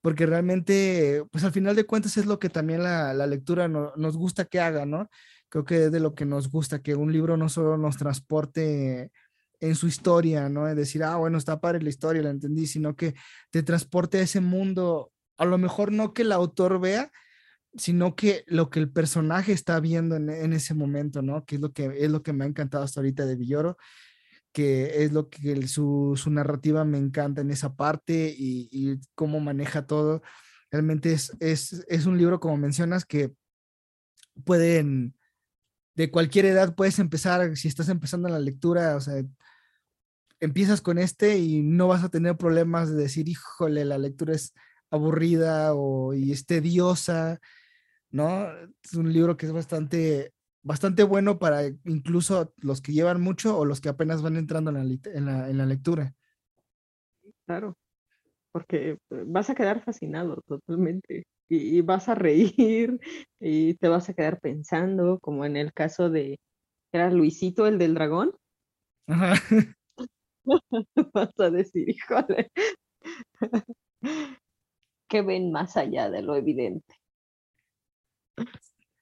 porque 0.02 0.26
realmente, 0.26 1.24
pues 1.32 1.44
al 1.44 1.52
final 1.52 1.76
de 1.76 1.86
cuentas 1.86 2.18
es 2.18 2.26
lo 2.26 2.40
que 2.40 2.50
también 2.50 2.84
la, 2.84 3.14
la 3.14 3.28
lectura 3.28 3.68
nos 3.68 4.18
gusta 4.18 4.46
que 4.46 4.60
haga, 4.60 4.86
¿no? 4.86 5.10
Creo 5.50 5.66
que 5.66 5.86
es 5.86 5.92
de 5.92 6.00
lo 6.00 6.14
que 6.14 6.26
nos 6.26 6.50
gusta, 6.50 6.82
que 6.82 6.96
un 6.96 7.12
libro 7.12 7.36
no 7.36 7.50
solo 7.50 7.78
nos 7.78 7.98
transporte 7.98 9.12
en 9.60 9.76
su 9.76 9.88
historia, 9.88 10.50
¿no? 10.50 10.68
Es 10.68 10.76
decir, 10.76 11.04
ah, 11.04 11.18
bueno, 11.18 11.38
está 11.38 11.60
padre 11.60 11.82
la 11.82 11.90
historia, 11.90 12.22
la 12.22 12.30
entendí, 12.30 12.68
sino 12.68 12.96
que 12.96 13.16
te 13.50 13.64
transporte 13.64 14.20
a 14.20 14.22
ese 14.22 14.40
mundo, 14.40 15.12
a 15.38 15.46
lo 15.46 15.58
mejor 15.58 15.92
no 15.92 16.14
que 16.14 16.22
el 16.22 16.32
autor 16.32 16.80
vea, 16.80 17.12
sino 17.76 18.16
que 18.16 18.44
lo 18.48 18.70
que 18.70 18.80
el 18.80 18.92
personaje 18.92 19.52
está 19.52 19.80
viendo 19.80 20.16
en, 20.16 20.54
ese 20.54 20.74
momento, 20.74 21.22
¿no? 21.22 21.46
Que 21.46 21.56
es 21.56 21.62
lo 21.62 21.72
que 21.72 21.92
es 22.00 22.10
lo 22.10 22.24
que 22.24 22.34
me 22.34 22.46
ha 22.46 22.48
encantado 22.48 22.84
hasta 22.84 23.00
ahorita 23.00 23.26
de 23.26 23.36
Villoro, 23.36 23.78
que 24.52 25.04
es 25.04 25.14
lo 25.14 25.30
que 25.30 25.68
su, 25.68 26.14
su, 26.16 26.32
narrativa 26.32 26.84
me 26.86 26.98
encanta 26.98 27.42
en 27.42 27.52
esa 27.52 27.76
parte 27.76 28.34
y, 28.38 29.00
cómo 29.16 29.40
maneja 29.40 29.86
todo. 29.86 30.22
Realmente 30.72 31.14
es, 31.14 31.32
es, 31.40 31.86
es, 31.88 32.06
un 32.06 32.18
libro, 32.18 32.40
como 32.40 32.58
mencionas, 32.58 33.06
que 33.06 33.34
pueden, 34.46 35.16
de 35.96 36.12
cualquier 36.12 36.46
edad 36.46 36.76
puedes 36.76 37.00
empezar, 37.00 37.56
si 37.58 37.68
estás 37.68 37.90
empezando 37.90 38.30
la 38.30 38.40
lectura, 38.40 38.96
o 38.96 39.02
sea, 39.02 39.24
empiezas 40.40 40.82
con 40.82 40.98
este 40.98 41.38
y 41.38 41.62
no 41.62 41.88
vas 41.88 42.04
a 42.04 42.10
tener 42.10 42.38
problemas 42.38 42.90
de 42.90 43.04
decir, 43.04 43.30
híjole, 43.30 43.86
la 43.86 43.98
lectura 43.98 44.34
es 44.34 44.54
aburrida 44.90 45.74
o 45.76 46.14
y 46.14 46.32
es 46.32 46.46
tediosa, 46.46 47.40
¿no? 48.12 48.48
Es 48.84 48.94
un 48.94 49.12
libro 49.12 49.38
que 49.38 49.46
es 49.46 49.52
bastante, 49.52 50.34
bastante 50.64 51.04
bueno 51.04 51.40
para 51.40 51.66
incluso 51.86 52.54
los 52.58 52.82
que 52.82 52.94
llevan 52.94 53.22
mucho 53.22 53.58
o 53.58 53.66
los 53.66 53.82
que 53.82 53.90
apenas 53.90 54.22
van 54.22 54.38
entrando 54.38 54.72
en 54.72 54.76
la, 54.76 54.84
en 55.14 55.26
la, 55.26 55.50
en 55.50 55.58
la 55.58 55.66
lectura. 55.66 56.14
Claro, 57.46 57.76
porque 58.52 58.92
eh, 58.92 58.98
vas 59.26 59.50
a 59.50 59.56
quedar 59.56 59.84
fascinado 59.84 60.42
totalmente 60.48 61.26
y, 61.50 61.82
vas 61.82 62.10
a 62.10 62.16
reír 62.16 63.00
y 63.40 63.74
te 63.76 63.88
vas 63.88 64.10
a 64.10 64.14
quedar 64.14 64.40
pensando, 64.40 65.20
como 65.20 65.46
en 65.46 65.58
el 65.58 65.74
caso 65.74 66.10
de, 66.10 66.40
era 66.92 67.10
Luisito 67.10 67.68
el 67.68 67.78
del 67.78 67.96
dragón. 67.96 68.36
vas 71.14 71.40
a 71.40 71.50
decir, 71.50 71.90
híjole, 71.90 72.52
que 75.08 75.22
ven 75.22 75.52
más 75.52 75.78
allá 75.78 76.10
de 76.10 76.22
lo 76.22 76.36
evidente. 76.36 76.99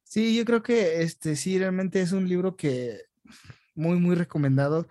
Sí, 0.04 0.36
yo 0.36 0.46
creo 0.46 0.64
que 0.64 1.02
este 1.02 1.36
sí, 1.36 1.60
realmente 1.60 2.02
es 2.02 2.14
un 2.14 2.28
libro 2.28 2.56
que 2.56 3.02
muy, 3.76 4.00
muy 4.00 4.16
recomendado. 4.16 4.88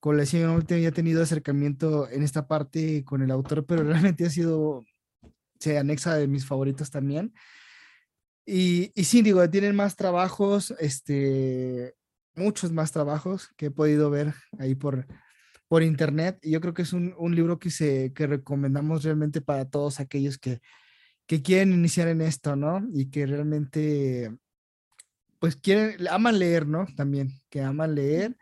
Con 0.00 0.16
la 0.16 0.24
ya 0.24 0.48
he 0.54 0.92
tenido 0.92 1.22
acercamiento 1.22 2.08
en 2.08 2.22
esta 2.22 2.46
parte 2.46 3.04
con 3.04 3.22
el 3.22 3.30
autor, 3.30 3.66
pero 3.66 3.82
realmente 3.84 4.24
ha 4.26 4.30
sido 4.30 4.84
se 5.58 5.78
anexa 5.78 6.16
de 6.16 6.28
mis 6.28 6.46
favoritos 6.46 6.90
también. 6.90 7.32
Y, 8.44 8.92
y 8.94 9.04
sí, 9.04 9.22
digo, 9.22 9.48
tienen 9.50 9.74
más 9.74 9.96
trabajos, 9.96 10.74
este, 10.78 11.94
muchos 12.34 12.72
más 12.72 12.92
trabajos 12.92 13.48
que 13.56 13.66
he 13.66 13.70
podido 13.70 14.10
ver 14.10 14.34
ahí 14.58 14.74
por, 14.74 15.06
por 15.68 15.82
internet. 15.82 16.38
Y 16.42 16.52
yo 16.52 16.60
creo 16.60 16.74
que 16.74 16.82
es 16.82 16.92
un, 16.92 17.14
un 17.18 17.34
libro 17.34 17.58
que, 17.58 17.70
se, 17.70 18.12
que 18.14 18.26
recomendamos 18.26 19.02
realmente 19.02 19.40
para 19.40 19.68
todos 19.68 19.98
aquellos 19.98 20.38
que, 20.38 20.60
que 21.26 21.42
quieren 21.42 21.72
iniciar 21.72 22.08
en 22.08 22.20
esto, 22.20 22.56
¿no? 22.56 22.86
Y 22.92 23.10
que 23.10 23.26
realmente, 23.26 24.34
pues 25.38 25.56
quieren, 25.56 26.06
aman 26.08 26.38
leer, 26.38 26.66
¿no? 26.66 26.86
También, 26.96 27.30
que 27.50 27.62
aman 27.62 27.94
leer 27.94 28.36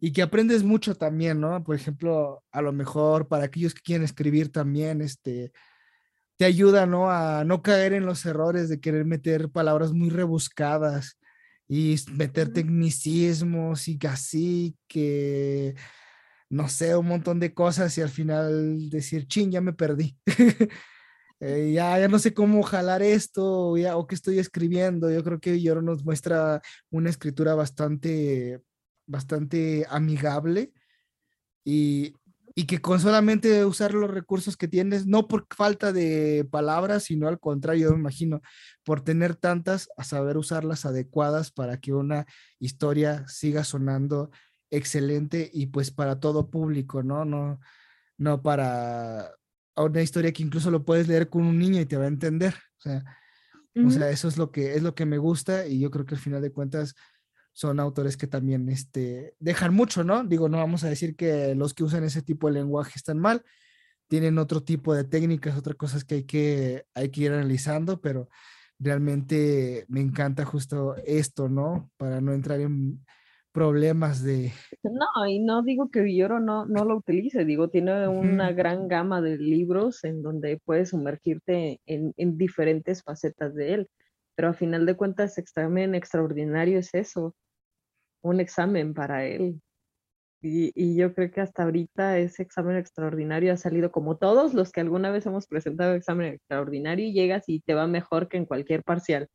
y 0.00 0.12
que 0.12 0.22
aprendes 0.22 0.62
mucho 0.62 0.94
también, 0.94 1.40
¿no? 1.40 1.62
Por 1.62 1.76
ejemplo, 1.76 2.42
a 2.50 2.62
lo 2.62 2.72
mejor 2.72 3.28
para 3.28 3.44
aquellos 3.44 3.74
que 3.74 3.82
quieren 3.82 4.04
escribir 4.04 4.50
también, 4.50 5.02
este, 5.02 5.52
te 6.38 6.46
ayuda, 6.46 6.86
¿no? 6.86 7.10
A 7.10 7.44
no 7.44 7.62
caer 7.62 7.92
en 7.92 8.06
los 8.06 8.24
errores 8.24 8.68
de 8.70 8.80
querer 8.80 9.04
meter 9.04 9.50
palabras 9.50 9.92
muy 9.92 10.08
rebuscadas 10.08 11.18
y 11.68 11.96
meter 12.12 12.52
tecnicismos 12.52 13.86
y 13.88 13.98
así 14.08 14.76
que, 14.88 15.74
no 16.48 16.68
sé, 16.68 16.96
un 16.96 17.06
montón 17.06 17.40
de 17.40 17.52
cosas 17.52 17.96
y 17.98 18.00
al 18.00 18.08
final 18.08 18.88
decir, 18.88 19.26
ching, 19.26 19.50
ya 19.50 19.60
me 19.60 19.74
perdí. 19.74 20.16
Eh, 21.40 21.72
ya, 21.72 21.98
ya 21.98 22.08
no 22.08 22.18
sé 22.18 22.34
cómo 22.34 22.62
jalar 22.62 23.02
esto 23.02 23.76
ya, 23.78 23.96
o 23.96 24.06
qué 24.06 24.14
estoy 24.14 24.38
escribiendo. 24.38 25.10
Yo 25.10 25.24
creo 25.24 25.40
que 25.40 25.52
Villoro 25.52 25.82
nos 25.82 26.04
muestra 26.04 26.60
una 26.90 27.10
escritura 27.10 27.54
bastante, 27.54 28.62
bastante 29.06 29.86
amigable 29.88 30.72
y, 31.64 32.14
y 32.54 32.66
que 32.66 32.80
con 32.80 33.00
solamente 33.00 33.64
usar 33.64 33.94
los 33.94 34.10
recursos 34.10 34.56
que 34.56 34.68
tienes, 34.68 35.06
no 35.06 35.28
por 35.28 35.46
falta 35.50 35.92
de 35.92 36.46
palabras, 36.50 37.04
sino 37.04 37.26
al 37.28 37.40
contrario, 37.40 37.88
yo 37.88 37.92
me 37.94 38.00
imagino, 38.00 38.42
por 38.84 39.02
tener 39.02 39.36
tantas, 39.36 39.88
a 39.96 40.04
saber 40.04 40.36
usarlas 40.36 40.84
adecuadas 40.84 41.50
para 41.52 41.78
que 41.80 41.94
una 41.94 42.26
historia 42.58 43.26
siga 43.28 43.64
sonando 43.64 44.30
excelente 44.70 45.50
y 45.52 45.66
pues 45.68 45.90
para 45.90 46.20
todo 46.20 46.50
público, 46.50 47.02
¿no? 47.02 47.24
No, 47.24 47.60
no 48.18 48.42
para 48.42 49.32
una 49.76 50.02
historia 50.02 50.32
que 50.32 50.42
incluso 50.42 50.70
lo 50.70 50.84
puedes 50.84 51.08
leer 51.08 51.28
con 51.28 51.42
un 51.42 51.58
niño 51.58 51.80
y 51.80 51.86
te 51.86 51.96
va 51.96 52.04
a 52.04 52.08
entender. 52.08 52.54
O 52.78 52.82
sea, 52.82 53.04
o 53.86 53.90
sea, 53.90 54.10
eso 54.10 54.28
es 54.28 54.36
lo 54.36 54.50
que 54.50 54.74
es 54.74 54.82
lo 54.82 54.94
que 54.94 55.06
me 55.06 55.18
gusta 55.18 55.66
y 55.66 55.78
yo 55.78 55.90
creo 55.90 56.04
que 56.04 56.14
al 56.14 56.20
final 56.20 56.42
de 56.42 56.52
cuentas 56.52 56.94
son 57.52 57.80
autores 57.80 58.16
que 58.16 58.26
también 58.26 58.68
este, 58.68 59.34
dejan 59.38 59.74
mucho, 59.74 60.04
¿no? 60.04 60.24
Digo, 60.24 60.48
no 60.48 60.58
vamos 60.58 60.84
a 60.84 60.88
decir 60.88 61.16
que 61.16 61.54
los 61.54 61.74
que 61.74 61.84
usan 61.84 62.04
ese 62.04 62.22
tipo 62.22 62.48
de 62.48 62.54
lenguaje 62.54 62.92
están 62.96 63.18
mal, 63.18 63.44
tienen 64.08 64.38
otro 64.38 64.62
tipo 64.62 64.94
de 64.94 65.04
técnicas, 65.04 65.56
otras 65.56 65.76
cosas 65.76 66.04
que 66.04 66.16
hay 66.16 66.24
que, 66.24 66.86
hay 66.94 67.10
que 67.10 67.22
ir 67.22 67.32
analizando, 67.32 68.00
pero 68.00 68.28
realmente 68.78 69.84
me 69.88 70.00
encanta 70.00 70.44
justo 70.44 70.96
esto, 71.04 71.48
¿no? 71.48 71.90
Para 71.96 72.20
no 72.20 72.32
entrar 72.32 72.60
en 72.60 73.04
problemas 73.52 74.22
de... 74.22 74.52
No, 74.82 75.26
y 75.26 75.40
no 75.40 75.62
digo 75.62 75.90
que 75.90 76.00
Villoro 76.00 76.40
no, 76.40 76.66
no 76.66 76.84
lo 76.84 76.96
utilice, 76.96 77.44
digo, 77.44 77.68
tiene 77.68 78.08
una 78.08 78.52
gran 78.52 78.88
gama 78.88 79.20
de 79.20 79.38
libros 79.38 80.04
en 80.04 80.22
donde 80.22 80.60
puedes 80.64 80.90
sumergirte 80.90 81.80
en, 81.86 82.14
en 82.16 82.38
diferentes 82.38 83.02
facetas 83.02 83.54
de 83.54 83.74
él 83.74 83.88
pero 84.40 84.48
a 84.48 84.54
final 84.54 84.86
de 84.86 84.96
cuentas 84.96 85.36
examen 85.36 85.94
extraordinario 85.94 86.78
es 86.78 86.94
eso, 86.94 87.34
un 88.22 88.40
examen 88.40 88.94
para 88.94 89.26
él. 89.26 89.60
Y, 90.40 90.96
yo 90.96 91.12
creo 91.12 91.30
que 91.30 91.42
hasta 91.42 91.64
ahorita 91.64 92.16
ese 92.16 92.42
examen 92.42 92.78
extraordinario 92.78 93.52
ha 93.52 93.58
salido 93.58 93.92
como 93.92 94.16
todos 94.16 94.54
los 94.54 94.72
que 94.72 94.80
alguna 94.80 95.10
vez 95.10 95.26
hemos 95.26 95.46
presentado 95.46 95.92
examen 95.92 96.32
extraordinario 96.32 97.06
y 97.06 97.12
llegas 97.12 97.50
y 97.50 97.60
te 97.60 97.74
va 97.74 97.86
mejor 97.86 98.28
que 98.28 98.38
en 98.38 98.46
cualquier 98.46 98.82
parcial. 98.82 99.28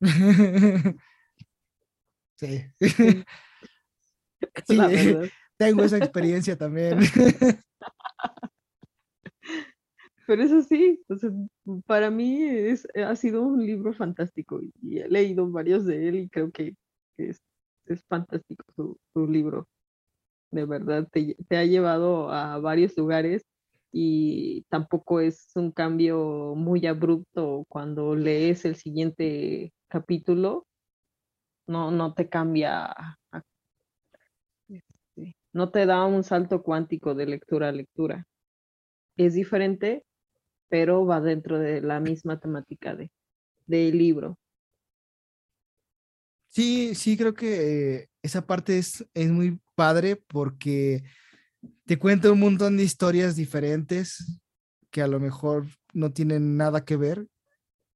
Sí. 2.42 2.60
sí 4.66 4.78
tengo 5.56 5.84
esa 5.84 5.98
experiencia 5.98 6.56
también. 6.56 6.98
Pero 10.26 10.42
eso 10.42 10.62
sí, 10.62 11.00
para 11.86 12.10
mí 12.10 12.42
es, 12.42 12.86
ha 12.96 13.14
sido 13.16 13.42
un 13.42 13.64
libro 13.64 13.92
fantástico 13.92 14.60
y 14.80 14.98
he 14.98 15.08
leído 15.08 15.48
varios 15.50 15.84
de 15.84 16.08
él 16.08 16.14
y 16.16 16.28
creo 16.28 16.50
que 16.50 16.74
es, 17.16 17.40
fantástico 18.08 18.64
su, 19.12 19.26
libro. 19.26 19.68
De 20.50 20.64
verdad, 20.64 21.06
te, 21.10 21.36
ha 21.56 21.64
llevado 21.64 22.30
a 22.30 22.58
varios 22.58 22.96
lugares 22.96 23.44
y 23.92 24.62
tampoco 24.68 25.20
es 25.20 25.50
un 25.54 25.70
cambio 25.70 26.54
muy 26.56 26.86
abrupto 26.86 27.64
cuando 27.68 28.16
lees 28.16 28.64
el 28.64 28.76
siguiente 28.76 29.72
capítulo. 29.88 30.66
No, 31.66 31.90
no 31.90 32.14
te 32.14 32.28
cambia, 32.28 33.18
este, 34.68 35.36
no 35.52 35.70
te 35.70 35.86
da 35.86 36.04
un 36.04 36.24
salto 36.24 36.62
cuántico 36.62 37.14
de 37.14 37.26
lectura 37.26 37.68
a 37.68 37.72
lectura. 37.72 38.26
Es 39.16 39.34
diferente, 39.34 40.04
pero 40.68 41.04
va 41.06 41.20
dentro 41.20 41.58
de 41.58 41.80
la 41.80 42.00
misma 42.00 42.40
temática 42.40 42.94
de, 42.94 43.10
del 43.66 43.98
libro. 43.98 44.38
Sí, 46.48 46.94
sí, 46.94 47.16
creo 47.16 47.34
que 47.34 48.08
esa 48.22 48.46
parte 48.46 48.78
es, 48.78 49.06
es 49.14 49.30
muy 49.30 49.58
padre 49.74 50.16
porque 50.16 51.02
te 51.86 51.98
cuenta 51.98 52.30
un 52.30 52.40
montón 52.40 52.76
de 52.76 52.84
historias 52.84 53.36
diferentes 53.36 54.40
que 54.90 55.02
a 55.02 55.08
lo 55.08 55.18
mejor 55.18 55.66
no 55.94 56.12
tienen 56.12 56.56
nada 56.56 56.84
que 56.84 56.96
ver, 56.96 57.26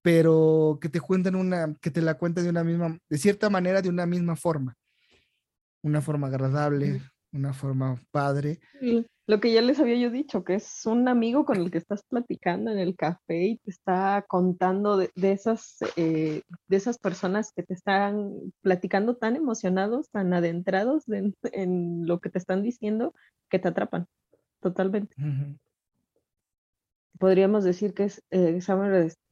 pero 0.07 0.79
que 0.81 0.89
te 0.89 1.01
cuentan 1.01 1.35
una, 1.35 1.75
que 1.81 1.91
te 1.91 2.01
la 2.01 2.17
cuentan 2.17 2.45
de 2.45 2.51
una 2.51 2.63
misma, 2.63 2.97
de 3.11 3.19
cierta 3.19 3.51
manera, 3.51 3.83
de 3.83 3.89
una 3.89 4.07
misma 4.07 4.37
forma. 4.37 4.77
Una 5.83 6.01
forma 6.01 6.29
agradable, 6.29 7.03
una 7.33 7.53
forma 7.53 8.01
padre. 8.13 8.61
Lo 9.27 9.41
que 9.41 9.53
ya 9.53 9.63
les 9.63 9.81
había 9.81 9.97
yo 9.97 10.13
dicho, 10.13 10.45
que 10.45 10.55
es 10.55 10.87
un 10.87 11.09
amigo 11.09 11.45
con 11.45 11.57
el 11.57 11.73
que 11.73 11.79
estás 11.79 12.05
platicando 12.05 12.71
en 12.71 12.79
el 12.79 12.95
café 12.95 13.47
y 13.47 13.57
te 13.57 13.71
está 13.73 14.25
contando 14.29 14.97
de, 14.97 15.11
esas, 15.17 15.79
eh, 15.97 16.43
de 16.69 16.77
esas 16.77 16.99
personas 16.99 17.51
que 17.51 17.65
te 17.65 17.75
están 17.75 18.31
platicando 18.63 19.17
tan 19.17 19.35
emocionados, 19.35 20.09
tan 20.11 20.33
adentrados 20.33 21.03
en, 21.09 22.07
lo 22.07 22.21
que 22.21 22.31
te 22.31 22.39
están 22.39 22.63
diciendo, 22.63 23.13
que 23.51 23.59
te 23.59 23.67
atrapan 23.67 24.07
totalmente. 24.61 25.17
Podríamos 27.19 27.65
decir 27.65 27.95
que 27.95 28.05
es 28.05 28.23
eh, 28.31 28.59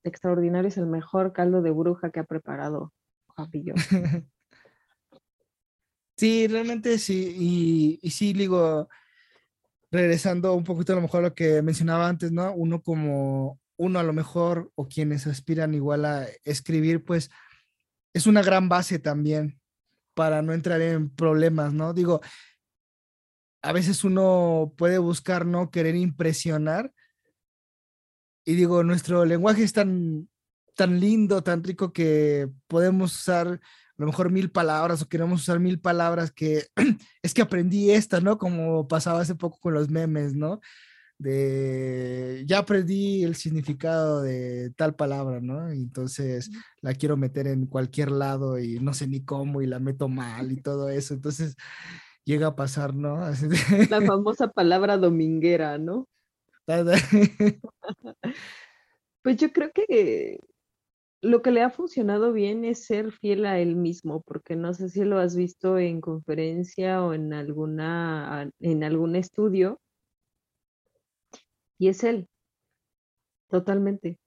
Extraordinario 0.05 0.69
es 0.69 0.77
el 0.77 0.87
mejor 0.87 1.33
caldo 1.33 1.63
de 1.63 1.71
bruja 1.71 2.11
que 2.11 2.21
ha 2.21 2.25
preparado 2.25 2.93
Juan 3.29 3.51
Sí, 6.17 6.47
realmente 6.47 6.99
sí, 6.99 7.35
y, 7.37 7.99
y 8.01 8.11
sí, 8.11 8.33
digo, 8.33 8.89
regresando 9.91 10.55
un 10.55 10.63
poquito 10.63 10.93
a 10.93 10.97
lo 10.97 11.03
mejor 11.03 11.21
a 11.21 11.29
lo 11.29 11.35
que 11.35 11.61
mencionaba 11.61 12.09
antes, 12.09 12.31
¿no? 12.31 12.53
Uno 12.55 12.83
como, 12.83 13.59
uno 13.77 13.99
a 13.99 14.05
lo 14.05 14.13
mejor, 14.13 14.71
o 14.77 14.87
quienes 14.87 15.27
aspiran 15.27 15.75
igual 15.75 16.05
a 16.05 16.27
escribir, 16.45 17.05
pues 17.05 17.31
es 18.13 18.29
una 18.29 18.43
gran 18.43 18.69
base 18.69 19.01
también 19.01 19.61
para 20.15 20.41
no 20.43 20.53
entrar 20.53 20.81
en 20.81 21.11
problemas, 21.11 21.73
¿no? 21.73 21.93
Digo, 21.93 22.21
a 23.63 23.73
veces 23.73 24.05
uno 24.05 24.73
puede 24.77 24.99
buscar 24.99 25.47
no 25.47 25.71
querer 25.71 25.97
impresionar. 25.97 26.93
Y 28.45 28.55
digo, 28.55 28.83
nuestro 28.83 29.25
lenguaje 29.25 29.63
es 29.63 29.73
tan, 29.73 30.29
tan 30.75 31.01
lindo, 31.01 31.43
tan 31.43 31.63
rico 31.63 31.93
que 31.93 32.49
podemos 32.67 33.15
usar 33.15 33.49
a 33.49 34.03
lo 34.03 34.07
mejor 34.07 34.31
mil 34.31 34.51
palabras 34.51 35.03
o 35.03 35.09
queremos 35.09 35.43
usar 35.43 35.61
mil 35.61 35.81
palabras 35.81 36.33
que 36.33 36.67
es 37.23 37.35
que 37.35 37.43
aprendí 37.43 37.91
esta, 37.91 38.21
¿no? 38.21 38.39
Como 38.39 38.89
pasaba 38.89 39.21
hace 39.21 39.35
poco 39.35 39.59
con 39.61 39.75
los 39.75 39.89
memes, 39.89 40.35
¿no? 40.35 40.61
de 41.19 42.45
ya 42.47 42.59
aprendí 42.59 43.25
el 43.25 43.37
significado 43.37 44.23
de 44.23 44.71
tal 44.77 44.95
palabra, 44.95 45.41
¿no? 45.41 45.73
Y 45.73 45.83
entonces 45.83 46.51
la 46.81 46.95
quiero 46.95 47.17
meter 47.17 47.47
en 47.47 47.67
cualquier 47.67 48.11
lado 48.11 48.59
y 48.59 48.81
no 48.81 48.95
sé 48.95 49.07
ni 49.07 49.25
cómo 49.25 49.63
y 49.63 49.67
la 49.67 49.79
meto 49.79 50.09
mal 50.09 50.53
y 50.53 50.61
todo 50.61 50.89
eso. 50.89 51.15
Entonces 51.15 51.57
llega 52.25 52.49
a 52.49 52.57
pasar, 52.57 52.95
¿no? 52.95 53.21
La 53.91 54.01
famosa 54.01 54.49
palabra 54.49 54.97
dominguera, 54.97 55.79
¿no? 55.79 56.09
pues 59.23 59.37
yo 59.37 59.53
creo 59.53 59.71
que 59.73 60.41
lo 61.23 61.43
que 61.43 61.51
le 61.51 61.63
ha 61.63 61.71
funcionado 61.71 62.33
bien 62.33 62.65
es 62.65 62.85
ser 62.87 63.13
fiel 63.13 63.47
a 63.47 63.59
él 63.59 63.77
mismo, 63.77 64.23
porque 64.23 64.57
no 64.57 64.75
sé 64.75 64.89
si 64.91 65.05
lo 65.05 65.19
has 65.19 65.37
visto 65.37 65.79
en 65.79 66.01
conferencia 66.01 67.03
o 67.03 67.15
en 67.15 67.33
alguna 67.33 68.51
en 68.61 68.85
algún 68.85 69.17
estudio. 69.17 69.81
Y 71.79 71.89
es 71.89 72.03
él, 72.05 72.29
totalmente. 73.49 74.19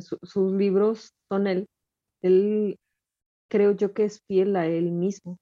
sus 0.00 0.52
libros 0.52 1.14
son 1.28 1.46
él. 1.46 1.66
Él 2.22 2.78
creo 3.48 3.72
yo 3.72 3.94
que 3.94 4.04
es 4.04 4.22
fiel 4.26 4.56
a 4.56 4.66
él 4.66 4.92
mismo. 4.92 5.38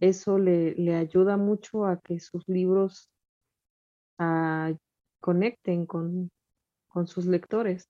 Eso 0.00 0.38
le, 0.38 0.74
le 0.74 0.94
ayuda 0.94 1.36
mucho 1.36 1.84
a 1.86 2.00
que 2.00 2.20
sus 2.20 2.46
libros 2.48 3.10
ah, 4.18 4.72
conecten 5.20 5.86
con, 5.86 6.30
con 6.88 7.06
sus 7.06 7.26
lectores. 7.26 7.88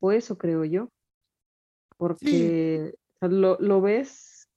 O 0.00 0.12
eso 0.12 0.36
creo 0.36 0.64
yo. 0.64 0.88
Porque 1.96 2.94
lo, 3.20 3.80
ves 3.80 4.48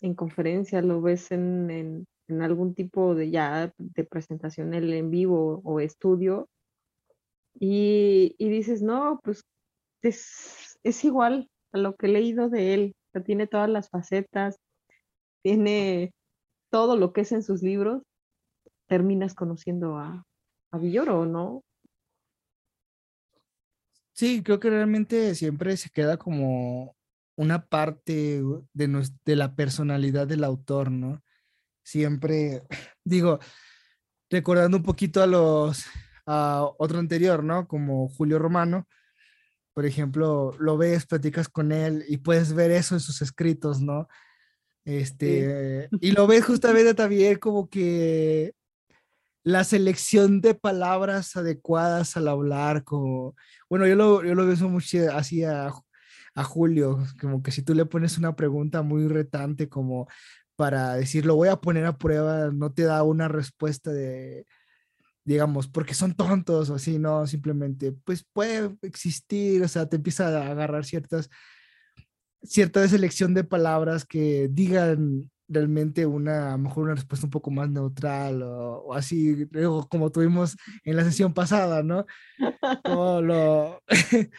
en 0.00 0.14
conferencia, 0.14 0.82
lo 0.82 1.00
ves 1.00 1.30
en, 1.30 2.06
algún 2.28 2.74
tipo 2.74 3.14
de 3.14 3.30
ya 3.30 3.72
de 3.78 4.04
presentación 4.04 4.74
en 4.74 5.10
vivo 5.10 5.60
o 5.64 5.80
estudio. 5.80 6.48
Y, 7.60 8.34
dices, 8.38 8.82
no, 8.82 9.20
pues 9.22 9.44
es, 10.02 10.78
es, 10.84 11.04
igual 11.04 11.48
a 11.72 11.78
lo 11.78 11.96
que 11.96 12.06
he 12.06 12.10
leído 12.10 12.48
de 12.48 12.74
él. 12.74 12.96
tiene 13.24 13.46
todas 13.48 13.68
las 13.68 13.90
facetas, 13.90 14.58
tiene 15.42 16.12
todo 16.70 16.96
lo 16.96 17.12
que 17.12 17.22
es 17.22 17.32
en 17.32 17.42
sus 17.42 17.62
libros. 17.62 18.02
Terminas 18.86 19.34
conociendo 19.34 19.96
a, 19.96 20.24
a 20.70 20.78
Villoro, 20.78 21.26
¿no? 21.26 21.64
Sí, 24.12 24.42
creo 24.42 24.58
que 24.58 24.70
realmente 24.70 25.34
siempre 25.34 25.76
se 25.76 25.90
queda 25.90 26.16
como 26.16 26.96
una 27.36 27.66
parte 27.66 28.42
de, 28.72 29.10
de 29.24 29.36
la 29.36 29.54
personalidad 29.54 30.26
del 30.26 30.42
autor, 30.42 30.90
¿no? 30.90 31.22
Siempre, 31.84 32.62
digo, 33.04 33.38
recordando 34.28 34.76
un 34.76 34.82
poquito 34.82 35.22
a 35.22 35.26
los, 35.26 35.84
a 36.26 36.68
otro 36.78 36.98
anterior, 36.98 37.44
¿no? 37.44 37.68
Como 37.68 38.08
Julio 38.08 38.38
Romano, 38.38 38.88
por 39.72 39.86
ejemplo, 39.86 40.52
lo 40.58 40.76
ves, 40.76 41.06
platicas 41.06 41.48
con 41.48 41.70
él 41.70 42.04
y 42.08 42.16
puedes 42.16 42.52
ver 42.52 42.72
eso 42.72 42.96
en 42.96 43.00
sus 43.00 43.22
escritos, 43.22 43.80
¿no? 43.80 44.08
Este, 44.84 45.88
y 46.00 46.10
lo 46.10 46.26
ves 46.26 46.44
justamente 46.44 46.94
también 46.94 47.38
como 47.38 47.70
que 47.70 48.54
la 49.44 49.64
selección 49.64 50.40
de 50.40 50.54
palabras 50.54 51.36
adecuadas 51.36 52.16
al 52.16 52.28
hablar, 52.28 52.84
como, 52.84 53.34
bueno, 53.68 53.86
yo 53.86 53.94
lo, 53.94 54.24
yo 54.24 54.34
lo 54.34 54.46
veo 54.46 54.68
mucho 54.68 54.98
así 55.12 55.44
a, 55.44 55.72
Julio, 56.44 57.04
como 57.20 57.42
que 57.42 57.50
si 57.50 57.62
tú 57.62 57.74
le 57.74 57.84
pones 57.84 58.16
una 58.16 58.36
pregunta 58.36 58.82
muy 58.82 59.08
retante 59.08 59.68
como 59.68 60.06
para 60.54 60.94
decir, 60.94 61.26
lo 61.26 61.34
voy 61.34 61.48
a 61.48 61.56
poner 61.56 61.84
a 61.84 61.98
prueba, 61.98 62.50
no 62.52 62.72
te 62.72 62.84
da 62.84 63.02
una 63.02 63.26
respuesta 63.26 63.90
de, 63.90 64.46
digamos, 65.24 65.66
porque 65.66 65.94
son 65.94 66.14
tontos 66.14 66.70
o 66.70 66.76
así, 66.76 66.98
no, 66.98 67.26
simplemente, 67.26 67.92
pues 67.92 68.24
puede 68.32 68.76
existir, 68.82 69.62
o 69.64 69.68
sea, 69.68 69.88
te 69.88 69.96
empieza 69.96 70.28
a 70.28 70.50
agarrar 70.50 70.84
ciertas, 70.84 71.28
cierta 72.42 72.86
selección 72.86 73.34
de 73.34 73.42
palabras 73.42 74.04
que 74.04 74.48
digan 74.50 75.30
realmente 75.48 76.06
una, 76.06 76.48
a 76.48 76.52
lo 76.52 76.58
mejor 76.58 76.84
una 76.84 76.94
respuesta 76.94 77.26
un 77.26 77.30
poco 77.30 77.50
más 77.50 77.70
neutral 77.70 78.42
o, 78.42 78.94
así, 78.94 79.48
como 79.88 80.12
tuvimos 80.12 80.56
en 80.84 80.96
la 80.96 81.04
sesión 81.04 81.32
pasada, 81.32 81.82
¿no? 81.82 82.06
Como 82.84 83.20
lo... 83.22 83.82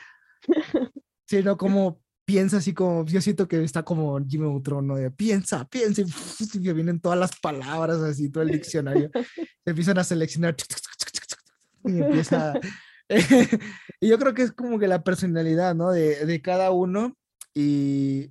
sí, 1.26 1.43
¿no? 1.43 1.58
Como 1.58 2.02
piensa 2.26 2.58
así 2.58 2.74
como, 2.74 3.06
yo 3.06 3.22
siento 3.22 3.48
que 3.48 3.63
está 3.63 3.82
como 3.82 4.19
Jimmy 4.24 4.48
Neutron, 4.48 4.86
¿no? 4.86 4.95
De 4.95 5.10
piensa, 5.10 5.67
piensa, 5.67 6.04
y 6.04 6.06
que 6.63 6.74
vienen 6.74 7.00
todas 7.00 7.17
las 7.17 7.36
palabras 7.39 7.98
así, 8.02 8.30
todo 8.30 8.43
el 8.43 8.52
diccionario, 8.52 9.10
se 9.63 9.69
empiezan 9.69 9.98
a 9.98 10.04
seleccionar 10.04 10.56
y 11.86 12.00
empieza... 12.00 12.54
y 14.00 14.08
yo 14.08 14.19
creo 14.19 14.36
que 14.36 14.43
es 14.43 14.52
como 14.52 14.78
que 14.78 14.88
la 14.88 15.04
personalidad, 15.04 15.74
¿no? 15.74 15.89
De, 15.89 16.28
de 16.28 16.41
cada 16.41 16.69
uno 16.69 17.17
y, 17.56 18.30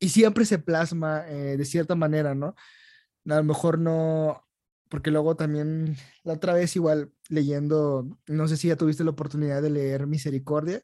y 0.00 0.08
siempre 0.08 0.46
se 0.46 0.58
plasma 0.58 1.28
eh, 1.28 1.56
de 1.56 1.64
cierta 1.64 1.94
manera, 1.94 2.34
¿no? 2.34 2.56
A 3.28 3.36
lo 3.36 3.44
mejor 3.44 3.78
no, 3.78 4.48
porque 4.88 5.10
luego 5.10 5.36
también 5.36 5.96
la 6.24 6.34
otra 6.34 6.54
vez 6.54 6.74
igual 6.74 7.12
leyendo, 7.28 8.08
no 8.26 8.48
sé 8.48 8.56
si 8.56 8.68
ya 8.68 8.76
tuviste 8.76 9.04
la 9.04 9.10
oportunidad 9.10 9.62
de 9.62 9.70
leer 9.70 10.06
Misericordia, 10.06 10.82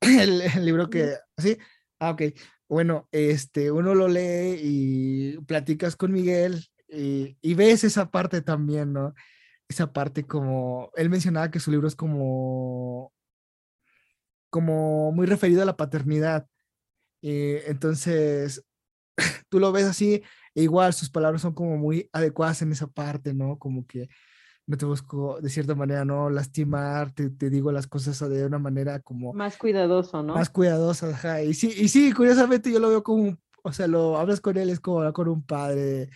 el, 0.00 0.42
libro 0.64 0.90
que, 0.90 1.14
¿sí? 1.38 1.58
Ah, 2.00 2.10
ok. 2.10 2.22
Bueno, 2.68 3.08
este, 3.12 3.70
uno 3.70 3.94
lo 3.94 4.08
lee 4.08 4.58
y 4.60 5.38
platicas 5.46 5.94
con 5.94 6.12
Miguel 6.12 6.66
y, 6.88 7.36
y 7.40 7.54
ves 7.54 7.84
esa 7.84 8.10
parte 8.10 8.42
también, 8.42 8.92
¿no? 8.92 9.14
Esa 9.68 9.92
parte 9.92 10.26
como, 10.26 10.90
él 10.96 11.08
mencionaba 11.08 11.50
que 11.50 11.60
su 11.60 11.70
libro 11.70 11.86
es 11.86 11.96
como, 11.96 13.12
como 14.50 15.12
muy 15.12 15.26
referido 15.26 15.62
a 15.62 15.66
la 15.66 15.76
paternidad 15.76 16.48
eh, 17.22 17.64
entonces, 17.66 18.64
tú 19.48 19.58
lo 19.58 19.72
ves 19.72 19.86
así, 19.86 20.22
e 20.54 20.62
igual 20.62 20.92
sus 20.92 21.10
palabras 21.10 21.42
son 21.42 21.54
como 21.54 21.76
muy 21.76 22.08
adecuadas 22.12 22.62
en 22.62 22.72
esa 22.72 22.86
parte, 22.86 23.32
¿no? 23.32 23.58
Como 23.58 23.86
que 23.86 24.08
no 24.66 24.76
te 24.76 24.84
busco 24.84 25.40
de 25.40 25.50
cierta 25.50 25.74
manera 25.74 26.04
no 26.04 26.30
lastimar, 26.30 27.12
te, 27.12 27.30
te, 27.30 27.50
digo 27.50 27.72
las 27.72 27.86
cosas 27.86 28.18
de 28.30 28.44
una 28.44 28.58
manera 28.58 29.00
como... 29.00 29.32
Más 29.32 29.56
cuidadoso, 29.56 30.22
¿no? 30.22 30.34
Más 30.34 30.50
cuidadosa, 30.50 31.08
ajá. 31.08 31.42
Y 31.42 31.54
sí, 31.54 31.72
y 31.76 31.88
sí, 31.88 32.12
curiosamente 32.12 32.70
yo 32.70 32.78
lo 32.78 32.88
veo 32.88 33.02
como, 33.02 33.36
o 33.62 33.72
sea, 33.72 33.86
lo 33.86 34.18
hablas 34.18 34.40
con 34.40 34.56
él, 34.56 34.70
es 34.70 34.80
como 34.80 34.98
hablar 34.98 35.12
con 35.12 35.28
un 35.28 35.44
padre, 35.44 36.10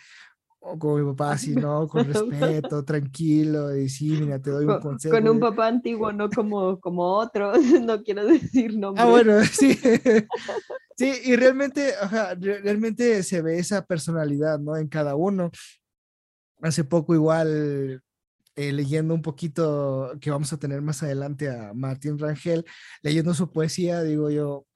con 0.79 1.00
mi 1.00 1.12
papá, 1.12 1.33
así, 1.33 1.55
¿no? 1.55 1.87
Con 1.88 2.07
respeto, 2.07 2.85
tranquilo, 2.85 3.76
y 3.76 3.88
sí, 3.88 4.11
mira, 4.20 4.40
te 4.40 4.50
doy 4.50 4.64
un 4.64 4.81
consejo. 4.81 5.14
Con 5.14 5.29
un 5.29 5.40
papá 5.40 5.68
antiguo, 5.68 6.12
no 6.12 6.29
como, 6.29 6.81
como 6.81 7.02
otros, 7.16 7.59
no 7.83 8.02
quiero 8.02 8.26
decir 8.26 8.76
nombres. 8.76 9.05
Ah, 9.05 9.09
bueno, 9.09 9.42
sí. 9.52 9.79
Sí, 10.96 11.12
y 11.24 11.37
realmente, 11.37 11.92
ajá, 12.00 12.35
realmente 12.35 13.22
se 13.22 13.42
ve 13.42 13.59
esa 13.59 13.85
personalidad, 13.85 14.59
¿no? 14.59 14.76
En 14.76 14.88
cada 14.88 15.14
uno. 15.14 15.50
Hace 16.62 16.85
poco 16.85 17.14
igual, 17.14 18.02
eh, 18.57 18.72
leyendo 18.72 19.12
un 19.12 19.20
poquito, 19.20 20.12
que 20.20 20.31
vamos 20.31 20.52
a 20.52 20.59
tener 20.59 20.81
más 20.81 21.02
adelante 21.02 21.50
a 21.50 21.74
Martín 21.74 22.18
Rangel, 22.18 22.64
leyendo 23.02 23.35
su 23.35 23.52
poesía, 23.52 24.02
digo 24.02 24.31
yo, 24.31 24.66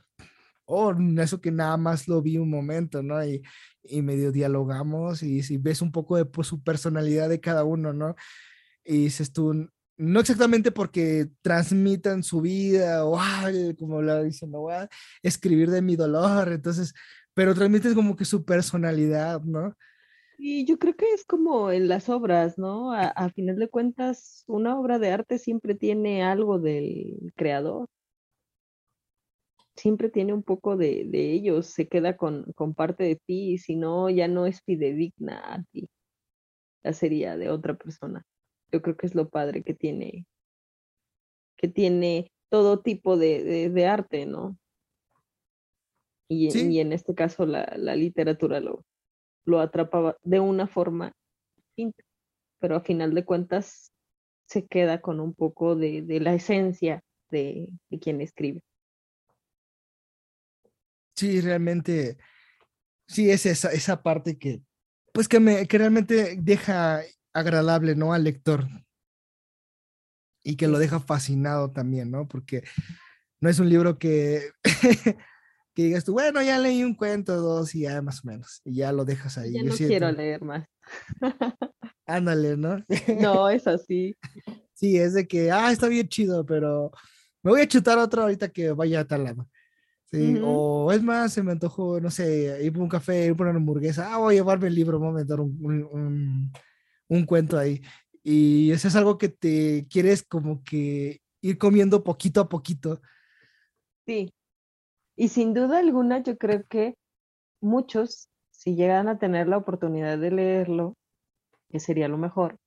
oh, 0.67 0.95
eso 1.19 1.41
que 1.41 1.51
nada 1.51 1.77
más 1.77 2.07
lo 2.07 2.23
vi 2.23 2.37
un 2.39 2.51
momento, 2.51 3.03
¿no? 3.03 3.25
Y, 3.25 3.43
y 3.83 4.03
medio 4.03 4.33
dialogamos 4.33 5.23
y 5.23 5.43
si 5.43 5.57
ves 5.59 5.83
un 5.83 5.93
poco 5.93 6.17
de 6.17 6.25
pues, 6.25 6.49
su 6.49 6.63
personalidad 6.63 7.29
de 7.29 7.41
cada 7.41 7.65
uno, 7.65 7.93
¿no? 7.93 8.15
Y 8.85 9.05
dices 9.05 9.33
tú, 9.33 9.69
no 9.97 10.21
exactamente 10.21 10.73
porque 10.73 11.29
transmitan 11.43 12.23
su 12.23 12.41
vida 12.41 13.05
o 13.05 13.19
como 13.79 14.03
lo 14.03 14.23
dicen, 14.25 14.51
no 14.51 14.61
voy 14.61 14.75
a 14.75 14.89
escribir 15.23 15.71
de 15.71 15.83
mi 15.83 15.97
dolor, 15.97 16.51
entonces, 16.53 16.95
pero 17.35 17.55
transmiten 17.55 17.95
como 17.95 18.17
que 18.17 18.25
su 18.25 18.45
personalidad, 18.45 19.43
¿no? 19.43 19.77
Y 20.43 20.65
yo 20.65 20.79
creo 20.79 20.97
que 20.97 21.13
es 21.13 21.25
como 21.27 21.71
en 21.71 21.87
las 21.87 22.09
obras, 22.09 22.57
¿no? 22.57 22.95
A, 22.95 23.29
final 23.29 23.57
de 23.59 23.69
cuentas, 23.69 24.43
una 24.47 24.81
obra 24.81 24.99
de 24.99 25.11
arte 25.11 25.39
siempre 25.39 25.75
tiene 25.75 26.23
algo 26.23 26.59
del 26.59 27.35
creador. 27.37 27.91
Siempre 29.81 30.11
tiene 30.11 30.33
un 30.35 30.43
poco 30.43 30.77
de, 30.77 31.05
de 31.07 31.33
ellos, 31.33 31.67
se 31.67 31.89
queda 31.89 32.17
con, 32.17 32.45
con 32.55 32.75
parte 32.75 33.05
de 33.05 33.17
ti, 33.17 33.59
si 33.59 33.77
no, 33.77 34.11
ya 34.11 34.29
no 34.29 34.47
es 34.47 34.61
fidedigna 34.63 35.55
a 35.55 35.63
ti. 35.73 35.89
Ya 36.85 36.93
sería 36.93 37.37
de 37.37 37.51
otra 37.51 37.75
persona 37.77 38.25
yo 38.73 38.83
creo 38.83 38.97
que 38.97 39.07
es 39.07 39.15
lo 39.15 39.29
padre 39.29 39.63
que 39.63 39.75
tiene, 39.75 40.27
que 41.57 41.69
tiene 41.69 42.31
todo 42.49 42.81
tipo 42.81 43.17
de, 43.17 43.87
arte, 43.87 44.27
¿no? 44.27 44.59
Y, 46.29 46.79
en 46.79 46.93
este 46.93 47.15
caso 47.15 47.45
la, 47.45 47.65
literatura 47.97 48.61
lo, 48.61 48.85
lo 49.45 49.61
atrapaba 49.61 50.17
de 50.23 50.41
una 50.41 50.69
forma 50.69 51.13
distinta, 51.57 52.05
pero 52.61 52.77
a 52.77 52.81
final 52.81 53.15
de 53.15 53.25
cuentas 53.25 53.93
se 54.47 54.67
queda 54.67 55.01
con 55.01 55.21
un 55.21 55.35
poco 55.35 55.75
de, 55.75 56.05
la 56.21 56.35
esencia 56.35 57.03
de, 57.31 57.69
quien 58.01 58.21
escribe. 58.21 58.63
Sí, 61.17 61.41
realmente, 61.41 62.17
sí 63.07 63.31
es 63.31 63.47
esa, 63.47 63.71
esa 63.73 64.03
parte 64.03 64.39
que, 64.39 64.63
pues 65.13 65.29
que, 65.29 65.41
me, 65.41 65.67
que 65.67 65.79
realmente 65.79 66.37
deja 66.41 67.03
agradable, 67.33 67.95
¿no? 67.95 68.13
Al 68.13 68.25
lector. 68.25 68.67
Y 70.43 70.57
que 70.57 70.69
lo 70.69 70.79
deja 70.79 71.01
fascinado 71.01 71.71
también, 71.71 72.11
¿no? 72.11 72.27
Porque 72.27 72.63
no 73.41 73.49
es 73.49 73.59
un 73.59 73.69
libro 73.69 73.99
que, 73.99 74.51
que 75.75 75.83
digas 75.83 76.05
tú, 76.05 76.13
bueno, 76.13 76.43
ya 76.43 76.59
leí 76.59 76.83
un 76.85 76.95
cuento, 76.95 77.37
dos 77.37 77.75
y 77.75 77.81
ya 77.81 78.01
más 78.03 78.25
o 78.25 78.29
menos, 78.29 78.61
y 78.65 78.77
ya 78.77 78.93
lo 78.93 79.05
dejas 79.05 79.39
ahí. 79.39 79.53
Ya 79.53 79.63
no 79.63 79.75
quiero 79.75 80.11
leer 80.13 80.43
más. 80.43 80.67
Ándale, 82.07 82.57
¿no? 82.57 82.85
No, 83.21 83.49
es 83.51 83.67
así. 83.67 84.17
Sí, 84.75 84.99
es 84.99 85.15
de 85.15 85.29
que, 85.29 85.51
ah, 85.51 85.71
está 85.71 85.89
bien 85.89 86.09
chido, 86.09 86.45
pero 86.45 86.91
me 87.43 87.53
voy 87.53 87.61
a 87.61 87.69
chutar 87.69 87.99
otro 87.99 88.23
ahorita 88.23 88.49
que 88.49 88.73
vaya 88.73 89.01
a 89.01 89.07
tal 89.07 89.25
lado. 89.25 89.49
Sí, 90.13 90.41
o 90.43 90.91
es 90.91 91.03
más, 91.05 91.33
se 91.33 91.43
me 91.43 91.53
antojó, 91.53 92.01
no 92.01 92.11
sé, 92.11 92.65
ir 92.65 92.73
por 92.73 92.83
un 92.83 92.89
café, 92.89 93.27
ir 93.27 93.37
por 93.37 93.47
una 93.47 93.59
hamburguesa, 93.59 94.13
ah, 94.13 94.19
voy 94.19 94.35
a 94.35 94.39
llevarme 94.39 94.67
el 94.67 94.75
libro, 94.75 94.99
voy 94.99 95.11
a 95.11 95.13
meter 95.13 95.39
un, 95.39 95.57
un, 95.63 96.53
un, 97.09 97.27
cuento 97.27 97.57
ahí. 97.57 97.81
Y 98.25 98.73
eso 98.73 98.89
es 98.89 98.97
algo 98.97 99.19
que 99.19 99.29
te 99.29 99.87
quieres 99.89 100.25
como 100.25 100.65
que 100.65 101.21
ir 101.41 101.59
comiendo 101.59 102.03
poquito 102.03 102.41
a 102.41 102.49
poquito. 102.49 103.01
Sí, 104.05 104.33
y 105.15 105.29
sin 105.29 105.55
duda 105.55 105.79
alguna 105.79 106.23
yo 106.25 106.37
creo 106.37 106.65
que 106.67 106.97
muchos, 107.61 108.29
si 108.51 108.75
llegan 108.75 109.07
a 109.07 109.19
tener 109.19 109.47
la 109.47 109.59
oportunidad 109.59 110.19
de 110.19 110.33
leerlo, 110.33 110.97
que 111.69 111.79
sería 111.79 112.09
lo 112.09 112.19
mejor, 112.19 112.59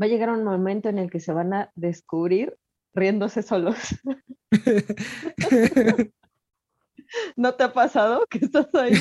va 0.00 0.06
a 0.06 0.08
llegar 0.08 0.30
un 0.30 0.44
momento 0.44 0.88
en 0.88 0.98
el 0.98 1.10
que 1.10 1.20
se 1.20 1.34
van 1.34 1.52
a 1.52 1.70
descubrir 1.74 2.56
riéndose 2.94 3.42
solos. 3.42 3.76
¿No 7.36 7.54
te 7.54 7.64
ha 7.64 7.72
pasado 7.72 8.26
que 8.28 8.38
estás 8.38 8.68
ahí? 8.74 8.94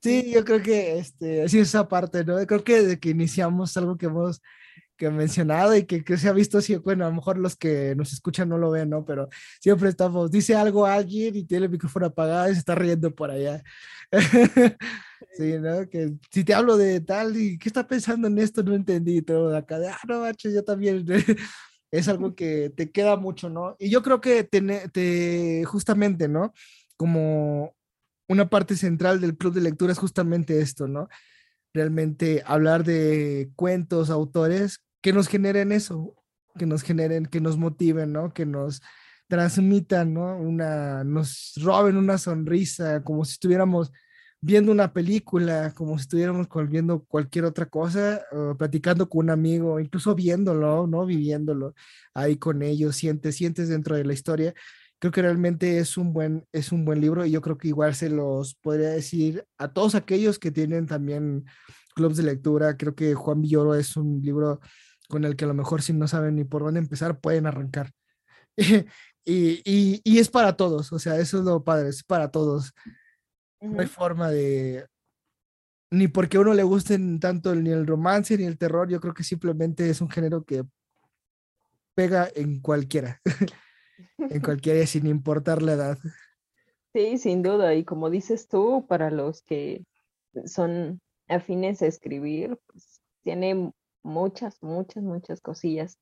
Sí. 0.00 0.32
yo 0.32 0.44
creo 0.44 0.62
que 0.62 0.98
este, 0.98 1.42
así 1.44 1.60
esa 1.60 1.88
parte, 1.88 2.24
¿no? 2.24 2.44
Creo 2.46 2.64
que 2.64 2.82
desde 2.82 2.98
que 2.98 3.10
iniciamos 3.10 3.76
algo 3.76 3.96
que 3.96 4.06
hemos 4.06 4.40
que 4.96 5.10
mencionado 5.10 5.76
y 5.76 5.84
que, 5.84 6.04
que, 6.04 6.16
se 6.16 6.28
ha 6.28 6.32
visto 6.32 6.58
así, 6.58 6.76
bueno, 6.76 7.04
a 7.04 7.08
lo 7.08 7.14
mejor 7.14 7.38
los 7.38 7.56
que 7.56 7.94
nos 7.96 8.12
escuchan 8.12 8.48
no 8.48 8.58
lo 8.58 8.70
ven, 8.70 8.90
¿no? 8.90 9.04
Pero 9.04 9.28
siempre 9.60 9.88
estamos, 9.88 10.30
dice 10.30 10.54
algo 10.54 10.86
alguien 10.86 11.34
y 11.34 11.44
tiene 11.44 11.64
el 11.64 11.72
micrófono 11.72 12.06
apagado 12.06 12.50
y 12.50 12.52
se 12.52 12.60
está 12.60 12.74
riendo 12.74 13.12
por 13.14 13.30
allá. 13.30 13.62
Sí, 15.36 15.58
¿no? 15.58 15.88
Que 15.88 16.12
si 16.30 16.44
te 16.44 16.54
hablo 16.54 16.76
de 16.76 17.00
tal 17.00 17.36
y 17.36 17.58
qué 17.58 17.68
está 17.68 17.86
pensando 17.86 18.28
en 18.28 18.38
esto, 18.38 18.62
no 18.62 18.74
entendí 18.74 19.22
todo 19.22 19.54
acá, 19.56 19.78
de, 19.78 19.88
ah, 19.88 19.98
no, 20.08 20.20
macho, 20.20 20.50
yo 20.50 20.64
también. 20.64 21.04
es 21.92 22.08
algo 22.08 22.34
que 22.34 22.70
te 22.70 22.90
queda 22.90 23.16
mucho, 23.16 23.50
¿no? 23.50 23.76
Y 23.78 23.90
yo 23.90 24.02
creo 24.02 24.20
que 24.20 24.44
te, 24.44 24.60
te, 24.88 25.62
justamente, 25.64 26.26
¿no? 26.26 26.52
Como 26.96 27.76
una 28.28 28.48
parte 28.48 28.76
central 28.76 29.20
del 29.20 29.36
club 29.36 29.52
de 29.52 29.60
lectura 29.60 29.92
es 29.92 29.98
justamente 29.98 30.60
esto, 30.60 30.88
¿no? 30.88 31.08
Realmente 31.74 32.42
hablar 32.46 32.82
de 32.82 33.50
cuentos, 33.56 34.08
autores 34.08 34.80
que 35.02 35.12
nos 35.12 35.28
generen 35.28 35.70
eso, 35.70 36.16
que 36.58 36.64
nos 36.64 36.82
generen, 36.82 37.26
que 37.26 37.42
nos 37.42 37.58
motiven, 37.58 38.12
¿no? 38.12 38.32
Que 38.32 38.46
nos 38.46 38.80
transmitan, 39.28 40.14
¿no? 40.14 40.38
Una, 40.38 41.04
nos 41.04 41.52
roben 41.56 41.98
una 41.98 42.16
sonrisa, 42.16 43.04
como 43.04 43.24
si 43.26 43.32
estuviéramos 43.32 43.92
viendo 44.42 44.72
una 44.72 44.92
película, 44.92 45.72
como 45.74 45.96
si 45.96 46.02
estuviéramos 46.02 46.48
viendo 46.68 47.04
cualquier 47.04 47.44
otra 47.44 47.66
cosa, 47.66 48.22
platicando 48.58 49.08
con 49.08 49.26
un 49.26 49.30
amigo, 49.30 49.78
incluso 49.80 50.14
viéndolo, 50.16 50.86
¿no? 50.88 51.06
Viviéndolo 51.06 51.74
ahí 52.12 52.36
con 52.36 52.62
ellos, 52.62 52.96
sientes, 52.96 53.36
sientes 53.36 53.68
dentro 53.68 53.96
de 53.96 54.04
la 54.04 54.12
historia. 54.12 54.52
Creo 54.98 55.12
que 55.12 55.22
realmente 55.22 55.78
es 55.78 55.96
un 55.96 56.12
buen, 56.12 56.46
es 56.52 56.72
un 56.72 56.84
buen 56.84 57.00
libro 57.00 57.24
y 57.24 57.30
yo 57.30 57.40
creo 57.40 57.56
que 57.56 57.68
igual 57.68 57.94
se 57.94 58.10
los 58.10 58.54
podría 58.56 58.90
decir 58.90 59.46
a 59.58 59.72
todos 59.72 59.94
aquellos 59.94 60.38
que 60.38 60.50
tienen 60.50 60.86
también 60.86 61.44
clubs 61.94 62.16
de 62.16 62.24
lectura. 62.24 62.76
Creo 62.76 62.94
que 62.94 63.14
Juan 63.14 63.42
Villoro 63.42 63.74
es 63.76 63.96
un 63.96 64.22
libro 64.22 64.60
con 65.08 65.24
el 65.24 65.36
que 65.36 65.44
a 65.44 65.48
lo 65.48 65.54
mejor 65.54 65.82
si 65.82 65.92
no 65.92 66.08
saben 66.08 66.36
ni 66.36 66.44
por 66.44 66.64
dónde 66.64 66.80
empezar, 66.80 67.20
pueden 67.20 67.46
arrancar. 67.46 67.92
y, 69.24 69.62
y, 69.64 70.00
y, 70.04 70.18
es 70.18 70.28
para 70.28 70.56
todos, 70.56 70.92
o 70.92 70.98
sea, 70.98 71.18
eso 71.18 71.38
es 71.38 71.44
lo 71.44 71.62
padre, 71.64 71.90
es 71.90 72.02
para 72.02 72.30
todos. 72.30 72.72
No 73.62 73.80
hay 73.80 73.86
forma 73.86 74.30
de... 74.30 74.86
Ni 75.90 76.08
porque 76.08 76.36
a 76.36 76.40
uno 76.40 76.54
le 76.54 76.62
gusten 76.62 77.20
tanto 77.20 77.54
ni 77.54 77.70
el 77.70 77.86
romance 77.86 78.36
ni 78.36 78.44
el 78.44 78.58
terror, 78.58 78.88
yo 78.88 79.00
creo 79.00 79.14
que 79.14 79.24
simplemente 79.24 79.88
es 79.88 80.00
un 80.00 80.08
género 80.08 80.42
que 80.42 80.64
pega 81.94 82.28
en 82.34 82.60
cualquiera, 82.60 83.20
en 84.18 84.40
cualquiera, 84.42 84.84
sin 84.86 85.06
importar 85.06 85.62
la 85.62 85.74
edad. 85.74 85.98
Sí, 86.94 87.18
sin 87.18 87.42
duda. 87.42 87.74
Y 87.74 87.84
como 87.84 88.10
dices 88.10 88.48
tú, 88.48 88.86
para 88.88 89.10
los 89.10 89.42
que 89.42 89.84
son 90.46 91.00
afines 91.28 91.82
a 91.82 91.86
escribir, 91.86 92.58
pues 92.66 93.00
tiene 93.22 93.72
muchas, 94.02 94.62
muchas, 94.62 95.02
muchas 95.02 95.40
cosillas 95.40 95.98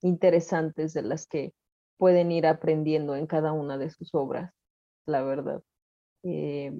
interesantes 0.00 0.94
de 0.94 1.02
las 1.02 1.26
que 1.26 1.52
pueden 1.98 2.32
ir 2.32 2.46
aprendiendo 2.46 3.14
en 3.16 3.26
cada 3.26 3.52
una 3.52 3.78
de 3.78 3.90
sus 3.90 4.14
obras, 4.14 4.52
la 5.06 5.22
verdad. 5.22 5.62
Eh, 6.24 6.72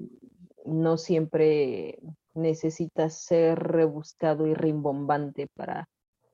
no 0.65 0.97
siempre 0.97 1.99
necesitas 2.33 3.23
ser 3.23 3.59
rebuscado 3.59 4.47
y 4.47 4.53
rimbombante 4.53 5.47
para 5.55 5.87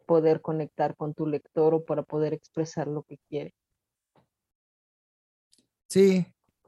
poder 0.06 0.42
conectar 0.42 0.96
con 0.96 1.14
tu 1.14 1.28
lector 1.28 1.74
o 1.74 1.86
para 1.86 2.04
poder 2.04 2.34
expresar 2.34 2.88
lo 2.88 3.04
que 3.04 3.18
quiere. 3.30 3.54
Sí, 5.88 6.26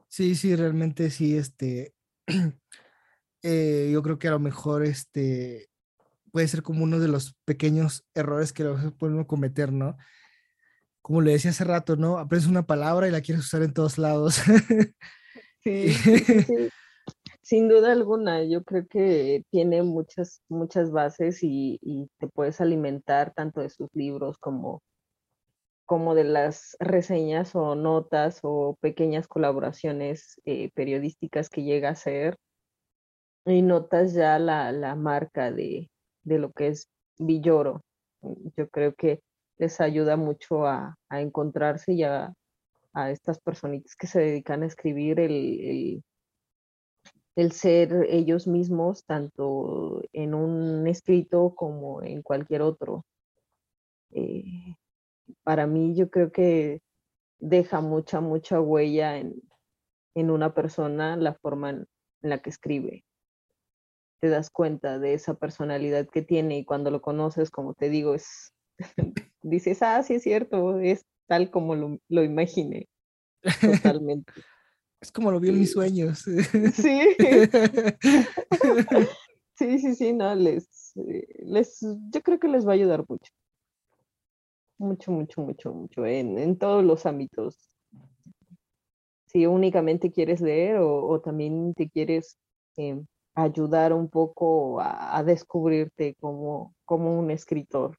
sí, 0.08 0.34
sí, 0.34 0.54
realmente 0.54 1.10
sí, 1.10 1.36
este, 1.36 1.94
eh, 3.42 3.90
yo 3.92 4.02
creo 4.02 4.18
que 4.18 4.28
a 4.28 4.32
lo 4.32 4.38
mejor, 4.38 4.84
este, 4.84 5.68
puede 6.30 6.48
ser 6.48 6.62
como 6.62 6.84
uno 6.84 6.98
de 6.98 7.08
los 7.08 7.34
pequeños 7.44 8.04
errores 8.14 8.52
que 8.52 8.64
lo 8.64 8.76
pueden 8.96 9.24
cometer, 9.24 9.72
¿no? 9.72 9.96
Como 11.00 11.20
le 11.20 11.32
decía 11.32 11.52
hace 11.52 11.64
rato, 11.64 11.96
¿no? 11.96 12.18
Aprendes 12.18 12.48
una 12.48 12.66
palabra 12.66 13.08
y 13.08 13.10
la 13.10 13.20
quieres 13.20 13.44
usar 13.44 13.62
en 13.62 13.72
todos 13.72 13.98
lados. 13.98 14.40
Sí, 16.44 16.70
sin 17.42 17.68
duda 17.68 17.92
alguna, 17.92 18.42
yo 18.44 18.64
creo 18.64 18.86
que 18.86 19.44
tiene 19.50 19.82
muchas, 19.82 20.42
muchas 20.48 20.90
bases 20.90 21.40
y, 21.42 21.78
te 22.18 22.28
puedes 22.28 22.60
alimentar 22.60 23.32
tanto 23.34 23.60
de 23.60 23.68
sus 23.70 23.88
libros 23.94 24.38
como, 24.38 24.82
como 25.86 26.14
de 26.14 26.24
las 26.24 26.76
reseñas 26.80 27.54
o 27.54 27.74
notas 27.74 28.40
o 28.42 28.76
pequeñas 28.80 29.28
colaboraciones 29.28 30.40
eh, 30.46 30.70
periodísticas 30.74 31.50
que 31.50 31.62
llega 31.62 31.90
a 31.90 31.92
hacer 31.92 32.36
y 33.46 33.62
notas 33.62 34.14
ya 34.14 34.38
la, 34.38 34.94
marca 34.96 35.52
de, 35.52 35.90
lo 36.24 36.50
que 36.52 36.68
es 36.68 36.88
Villoro. 37.18 37.82
Yo 38.56 38.68
creo 38.70 38.94
que 38.94 39.20
les 39.58 39.80
ayuda 39.80 40.16
mucho 40.16 40.66
a, 40.66 40.96
a 41.10 41.20
encontrarse 41.20 41.92
y 41.92 42.04
a, 42.04 42.32
a 42.94 43.10
estas 43.10 43.40
personitas 43.40 43.96
que 43.96 44.06
se 44.06 44.20
dedican 44.20 44.62
a 44.62 44.66
escribir 44.66 45.20
el, 45.20 46.02
el, 47.36 47.52
ser 47.52 48.06
ellos 48.08 48.46
mismos, 48.46 49.04
tanto 49.04 50.02
en 50.12 50.34
un 50.34 50.86
escrito 50.86 51.54
como 51.54 52.02
en 52.02 52.22
cualquier 52.22 52.62
otro. 52.62 53.04
Eh, 54.12 54.76
para 55.42 55.66
mí 55.66 55.94
yo 55.96 56.08
creo 56.08 56.30
que 56.30 56.80
deja 57.38 57.80
mucha, 57.80 58.20
mucha 58.20 58.60
huella 58.60 59.18
en, 59.18 59.42
en 60.14 60.30
una 60.30 60.54
persona 60.54 61.16
la 61.16 61.34
forma 61.34 61.70
en, 61.70 61.88
la 62.22 62.38
que 62.38 62.50
escribe. 62.50 63.04
Te 64.20 64.28
das 64.28 64.48
cuenta 64.50 64.98
de 64.98 65.14
esa 65.14 65.34
personalidad 65.34 66.08
que 66.08 66.22
tiene 66.22 66.58
y 66.58 66.64
cuando 66.64 66.90
lo 66.90 67.02
conoces, 67.02 67.50
como 67.50 67.74
te 67.74 67.90
digo, 67.90 68.14
es 68.14 68.54
dices, 69.42 69.82
ah, 69.82 70.02
sí 70.02 70.14
es 70.14 70.22
cierto, 70.22 70.80
es 70.80 71.04
tal 71.26 71.50
como 71.50 71.74
lo, 71.74 71.98
lo 72.08 72.24
imaginé. 72.24 72.88
Totalmente. 73.82 74.32
es 75.00 75.12
como 75.12 75.30
lo 75.30 75.40
vi 75.40 75.50
en 75.50 75.58
mis 75.58 75.72
sueños. 75.72 76.20
Sí. 76.20 77.00
sí, 79.54 79.78
sí, 79.78 79.94
sí, 79.94 80.12
no, 80.12 80.34
les, 80.34 80.92
les, 80.94 81.80
yo 82.10 82.22
creo 82.22 82.38
que 82.38 82.48
les 82.48 82.66
va 82.66 82.72
a 82.72 82.74
ayudar 82.74 83.04
mucho. 83.08 83.32
Mucho, 84.78 85.12
mucho, 85.12 85.40
mucho, 85.40 85.72
mucho, 85.72 86.04
en, 86.04 86.38
en 86.38 86.58
todos 86.58 86.84
los 86.84 87.06
ámbitos. 87.06 87.70
Si 89.26 89.46
únicamente 89.46 90.12
quieres 90.12 90.40
leer 90.40 90.76
o, 90.78 91.06
o 91.06 91.20
también 91.20 91.74
te 91.74 91.88
quieres 91.88 92.38
eh, 92.76 93.00
ayudar 93.34 93.92
un 93.92 94.08
poco 94.08 94.80
a, 94.80 95.16
a 95.16 95.22
descubrirte 95.22 96.16
como, 96.20 96.74
como 96.84 97.18
un 97.18 97.30
escritor, 97.30 97.98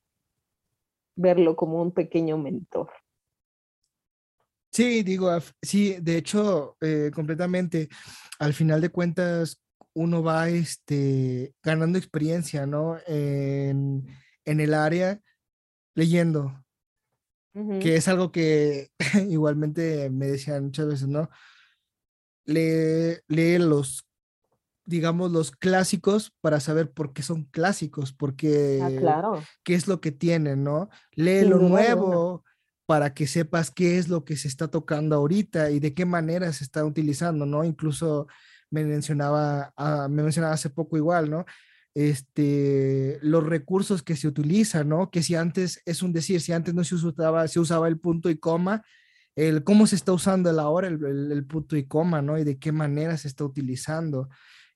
verlo 1.16 1.56
como 1.56 1.82
un 1.82 1.92
pequeño 1.92 2.38
mentor. 2.38 2.92
Sí, 4.76 5.04
digo, 5.04 5.32
sí, 5.62 5.96
de 6.02 6.18
hecho, 6.18 6.76
eh, 6.82 7.10
completamente, 7.16 7.88
al 8.40 8.54
final 8.54 8.82
de 8.82 8.90
cuentas, 8.90 9.64
uno 9.94 10.22
va 10.22 10.50
este, 10.50 11.54
ganando 11.64 11.98
experiencia, 11.98 12.66
¿no? 12.66 12.98
En, 13.08 14.06
el 14.44 14.74
área, 14.74 15.22
leyendo, 15.96 16.62
que 17.80 17.96
es 17.96 18.10
algo 18.10 18.34
que 18.34 18.90
igualmente 19.30 20.10
me 20.10 20.28
decían 20.28 20.66
muchas 20.66 20.88
veces, 20.88 21.08
¿no? 21.08 21.30
Lee, 22.44 23.20
lee 23.30 23.60
los 23.60 24.06
digamos, 24.84 25.32
los 25.32 25.52
clásicos 25.52 26.34
para 26.42 26.60
saber 26.60 26.92
por 26.92 27.14
qué 27.14 27.24
son 27.24 27.46
clásicos, 27.46 28.12
porque 28.12 28.82
Ah, 28.84 28.92
claro. 29.00 29.42
qué 29.64 29.74
es 29.74 29.88
lo 29.88 30.00
que 30.00 30.12
tienen, 30.12 30.64
¿no? 30.64 30.90
Lee 31.14 31.46
lo 31.46 31.56
alguna. 31.56 32.44
Para 32.86 33.14
que 33.14 33.28
sepas 33.28 33.72
qué 33.72 33.98
es 33.98 34.10
lo 34.10 34.26
que 34.26 34.38
se 34.38 34.48
está 34.48 34.68
tocando 34.70 35.16
ahorita 35.16 35.72
y 35.72 35.80
de 35.80 35.94
qué 35.94 36.06
manera 36.06 36.52
se 36.54 36.64
está 36.64 36.86
utilizando, 36.86 37.46
¿no? 37.46 37.64
Incluso 37.64 38.28
me 38.72 38.84
mencionaba, 38.86 39.74
ah, 39.78 40.08
me 40.10 40.22
mencionaba 40.24 40.54
hace 40.54 40.70
poco 40.70 40.98
igual, 40.98 41.30
¿no? 41.30 41.46
Este, 41.96 43.18
los 43.22 43.44
recursos 43.46 44.04
que 44.04 44.16
se 44.16 44.28
utilizan, 44.28 44.90
¿no? 44.90 45.10
Que 45.10 45.24
si 45.24 45.36
antes, 45.36 45.82
es 45.86 46.04
un 46.04 46.14
decir, 46.14 46.40
si 46.42 46.52
antes 46.52 46.74
no 46.74 46.84
se 46.84 46.96
usaba, 46.96 47.48
se 47.48 47.60
usaba 47.60 47.88
el 47.88 48.00
punto 48.00 48.30
y 48.30 48.38
coma, 48.38 48.84
el 49.36 49.64
cómo 49.64 49.88
se 49.88 49.96
está 49.96 50.14
usando 50.14 50.50
el 50.50 50.60
ahora 50.60 50.88
el, 50.88 51.04
el- 51.04 51.32
el 51.32 51.46
punto 51.46 51.76
y 51.76 51.88
coma, 51.88 52.22
¿no? 52.22 52.38
Y 52.38 52.44
de 52.44 52.58
qué 52.60 52.72
manera 52.72 53.18
se 53.18 53.28
está 53.28 53.44
utilizando. 53.44 54.30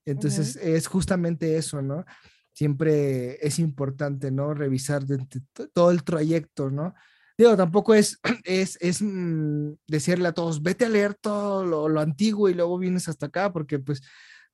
Entonces, 0.05 0.55
es 0.57 0.87
justamente 0.87 1.57
eso, 1.57 1.81
¿no? 1.81 2.05
Siempre 2.53 3.37
es 3.45 3.59
importante, 3.59 4.31
¿no? 4.31 4.53
Revisar 4.53 5.05
de- 5.05 5.17
de 5.17 5.41
to- 5.53 5.69
todo 5.69 5.91
el 5.91 6.03
trayecto, 6.03 6.69
¿no? 6.71 6.93
Digo, 7.39 7.55
tampoco 7.55 7.93
es, 7.93 8.19
es, 8.43 8.77
es 8.81 9.01
mm, 9.01 9.75
decirle 9.87 10.27
a 10.27 10.33
todos, 10.33 10.61
vete 10.61 10.83
a 10.83 10.89
leer 10.89 11.15
todo 11.15 11.63
lo, 11.63 11.87
lo 11.87 12.01
antiguo 12.01 12.49
y 12.49 12.53
luego 12.53 12.77
vienes 12.77 13.07
hasta 13.07 13.27
acá, 13.27 13.53
porque 13.53 13.79
pues 13.79 14.01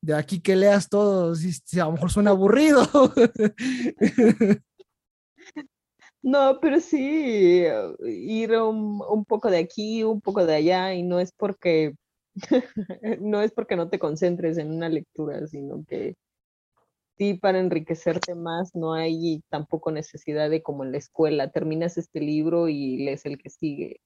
de 0.02 0.14
aquí 0.14 0.40
que 0.40 0.56
leas 0.56 0.88
todo, 0.88 1.34
sí, 1.34 1.52
sí, 1.52 1.80
a 1.80 1.86
lo 1.86 1.94
mejor 1.94 2.12
suena 2.12 2.30
aburrido. 2.30 2.88
No, 6.22 6.60
pero 6.60 6.80
sí, 6.80 7.66
ir 8.04 8.52
un, 8.54 9.00
un 9.08 9.26
poco 9.26 9.52
de 9.52 9.60
aquí, 9.60 10.04
un 10.04 10.22
poco 10.22 10.44
de 10.44 10.56
allá, 10.56 10.92
y 10.96 11.04
no 11.04 11.20
es 11.20 11.32
porque 11.32 11.94
no 13.20 13.44
es 13.44 13.52
porque 13.52 13.76
no 13.76 13.90
te 13.90 14.00
concentres 14.00 14.58
en 14.58 14.72
una 14.72 14.90
lectura, 14.90 15.46
sino 15.46 15.86
que 15.86 16.16
sí, 17.18 17.36
para 17.36 17.60
enriquecerte 17.60 18.36
más, 18.36 18.76
no 18.76 18.94
hay 18.94 19.42
tampoco 19.50 19.92
necesidad 19.92 20.50
de 20.50 20.62
como 20.64 20.84
en 20.84 20.92
la 20.92 20.98
escuela, 21.00 21.52
terminas 21.52 21.98
este 21.98 22.20
libro 22.22 22.70
y 22.70 22.98
lees 22.98 23.26
el 23.26 23.38
que 23.38 23.50
sigue. 23.50 24.02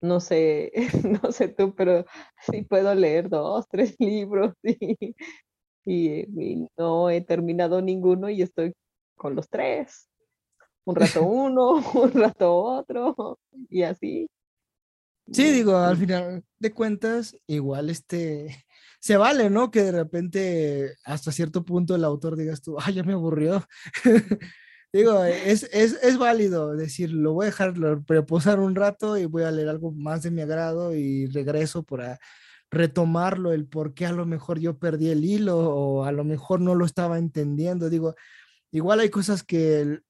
No 0.00 0.20
sé, 0.20 0.72
no 1.22 1.32
sé 1.32 1.48
tú, 1.48 1.74
pero 1.74 2.04
sí 2.52 2.62
puedo 2.62 2.94
leer 2.94 3.28
dos, 3.28 3.66
tres 3.68 3.96
libros 3.98 4.54
y, 4.62 5.14
y- 5.84 6.20
y 6.54 6.68
no 6.76 7.10
he 7.10 7.20
terminado 7.22 7.82
ninguno 7.82 8.30
y 8.30 8.42
estoy 8.42 8.72
con 9.16 9.34
los 9.34 9.48
tres. 9.48 10.08
Un 10.84 10.96
rato 10.96 11.22
uno, 11.26 11.72
un 11.94 12.12
rato 12.12 12.54
otro, 12.56 13.38
y 13.70 13.82
así. 13.82 14.28
Sí, 15.30 15.50
digo, 15.50 15.76
al 15.76 15.96
final 15.96 16.44
de 16.58 16.72
cuentas, 16.72 17.36
igual 17.46 17.90
este, 17.90 18.64
se 19.00 19.16
vale, 19.16 19.50
¿no? 19.50 19.70
Que 19.70 19.82
de 19.84 19.92
repente 19.92 20.96
hasta 21.04 21.32
cierto 21.32 21.64
punto 21.64 21.94
el 21.94 22.04
autor 22.04 22.36
digas 22.36 22.62
tú, 22.62 22.76
ay, 22.80 22.94
ya 22.94 23.02
me 23.02 23.12
aburrió. 23.14 23.66
Digo, 24.92 25.22
es, 25.24 25.68
es, 25.72 25.98
es 26.02 26.16
válido 26.16 26.74
decir, 26.74 27.12
lo 27.12 27.34
voy 27.34 27.44
a 27.44 27.46
dejar 27.46 27.74
reposar 28.06 28.58
un 28.58 28.74
rato 28.74 29.18
y 29.18 29.26
voy 29.26 29.42
a 29.42 29.50
leer 29.50 29.68
algo 29.68 29.92
más 29.92 30.22
de 30.22 30.30
mi 30.30 30.40
agrado 30.40 30.94
y 30.94 31.26
regreso 31.26 31.82
para 31.82 32.18
retomarlo, 32.70 33.52
el 33.52 33.66
por 33.66 33.94
qué 33.94 34.06
a 34.06 34.12
lo 34.12 34.26
mejor 34.26 34.58
yo 34.58 34.78
perdí 34.78 35.10
el 35.10 35.24
hilo 35.24 35.58
o 35.58 36.04
a 36.04 36.12
lo 36.12 36.24
mejor 36.24 36.60
no 36.60 36.74
lo 36.74 36.84
estaba 36.86 37.18
entendiendo. 37.18 37.90
Digo, 37.90 38.14
igual 38.70 39.00
hay 39.00 39.10
cosas 39.10 39.42
que 39.42 40.00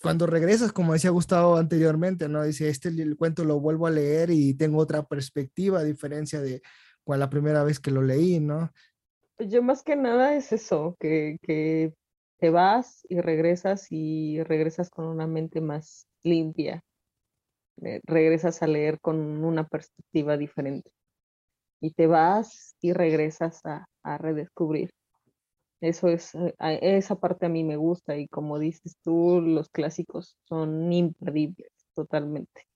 cuando 0.00 0.26
regresas, 0.26 0.72
como 0.72 0.92
decía 0.92 1.10
Gustavo 1.10 1.56
anteriormente, 1.56 2.28
¿no? 2.28 2.42
Dice, 2.42 2.68
este 2.68 2.88
el 2.88 3.16
cuento 3.16 3.44
lo 3.44 3.60
vuelvo 3.60 3.86
a 3.86 3.90
leer 3.90 4.30
y 4.30 4.54
tengo 4.54 4.78
otra 4.78 5.04
perspectiva 5.04 5.80
a 5.80 5.84
diferencia 5.84 6.40
de 6.40 6.62
cuando 7.04 7.24
la 7.26 7.30
primera 7.30 7.64
vez 7.64 7.80
que 7.80 7.90
lo 7.90 8.02
leí, 8.02 8.40
¿no? 8.40 8.70
Pues 9.36 9.50
yo 9.50 9.62
más 9.62 9.82
que 9.82 9.96
nada 9.96 10.36
es 10.36 10.52
eso, 10.52 10.96
que, 11.00 11.38
que 11.42 11.94
te 12.38 12.50
vas 12.50 13.06
y 13.08 13.20
regresas 13.20 13.86
y 13.90 14.42
regresas 14.42 14.90
con 14.90 15.06
una 15.06 15.26
mente 15.26 15.60
más 15.60 16.06
limpia, 16.22 16.82
eh, 17.82 18.00
regresas 18.04 18.62
a 18.62 18.66
leer 18.66 19.00
con 19.00 19.44
una 19.44 19.66
perspectiva 19.66 20.36
diferente 20.36 20.90
y 21.80 21.92
te 21.92 22.06
vas 22.06 22.76
y 22.80 22.92
regresas 22.92 23.64
a, 23.64 23.86
a 24.02 24.18
redescubrir. 24.18 24.90
Eso 25.80 26.08
es, 26.08 26.34
eh, 26.34 26.54
esa 26.80 27.16
parte 27.16 27.46
a 27.46 27.48
mí 27.48 27.64
me 27.64 27.76
gusta 27.76 28.16
y 28.16 28.28
como 28.28 28.58
dices 28.60 28.96
tú, 29.02 29.40
los 29.40 29.68
clásicos 29.68 30.36
son 30.44 30.92
imperdibles, 30.92 31.72
totalmente. 31.94 32.66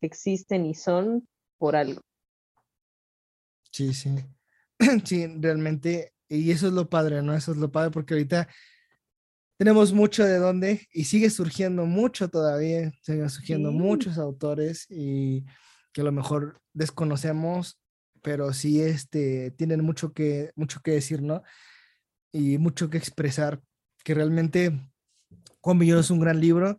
Existen 0.00 0.66
y 0.66 0.74
son 0.74 1.26
por 1.58 1.74
algo. 1.74 2.00
Sí, 3.74 3.92
sí. 3.92 4.14
Sí, 5.04 5.26
realmente, 5.40 6.12
y 6.28 6.52
eso 6.52 6.68
es 6.68 6.72
lo 6.72 6.88
padre, 6.88 7.22
¿no? 7.22 7.34
Eso 7.34 7.50
es 7.50 7.58
lo 7.58 7.72
padre 7.72 7.90
porque 7.90 8.14
ahorita 8.14 8.48
tenemos 9.58 9.92
mucho 9.92 10.24
de 10.24 10.38
dónde 10.38 10.86
y 10.92 11.04
sigue 11.04 11.28
surgiendo 11.28 11.84
mucho 11.84 12.28
todavía, 12.28 12.92
siguen 13.02 13.28
surgiendo 13.30 13.70
Sí. 13.70 13.76
muchos 13.76 14.18
autores 14.18 14.86
y 14.90 15.44
que 15.92 16.02
a 16.02 16.04
lo 16.04 16.12
mejor 16.12 16.60
desconocemos, 16.72 17.80
pero 18.22 18.52
sí 18.52 18.80
este, 18.80 19.50
tienen 19.52 19.84
mucho 19.84 20.12
que, 20.12 20.52
mucho 20.54 20.80
que 20.80 20.92
decir, 20.92 21.20
¿no? 21.22 21.42
Y 22.32 22.58
mucho 22.58 22.90
que 22.90 22.98
expresar, 22.98 23.60
que 24.04 24.14
realmente 24.14 24.70
Juan 25.60 25.80
Villoro 25.80 26.00
es 26.00 26.10
un 26.10 26.20
gran 26.20 26.40
libro 26.40 26.78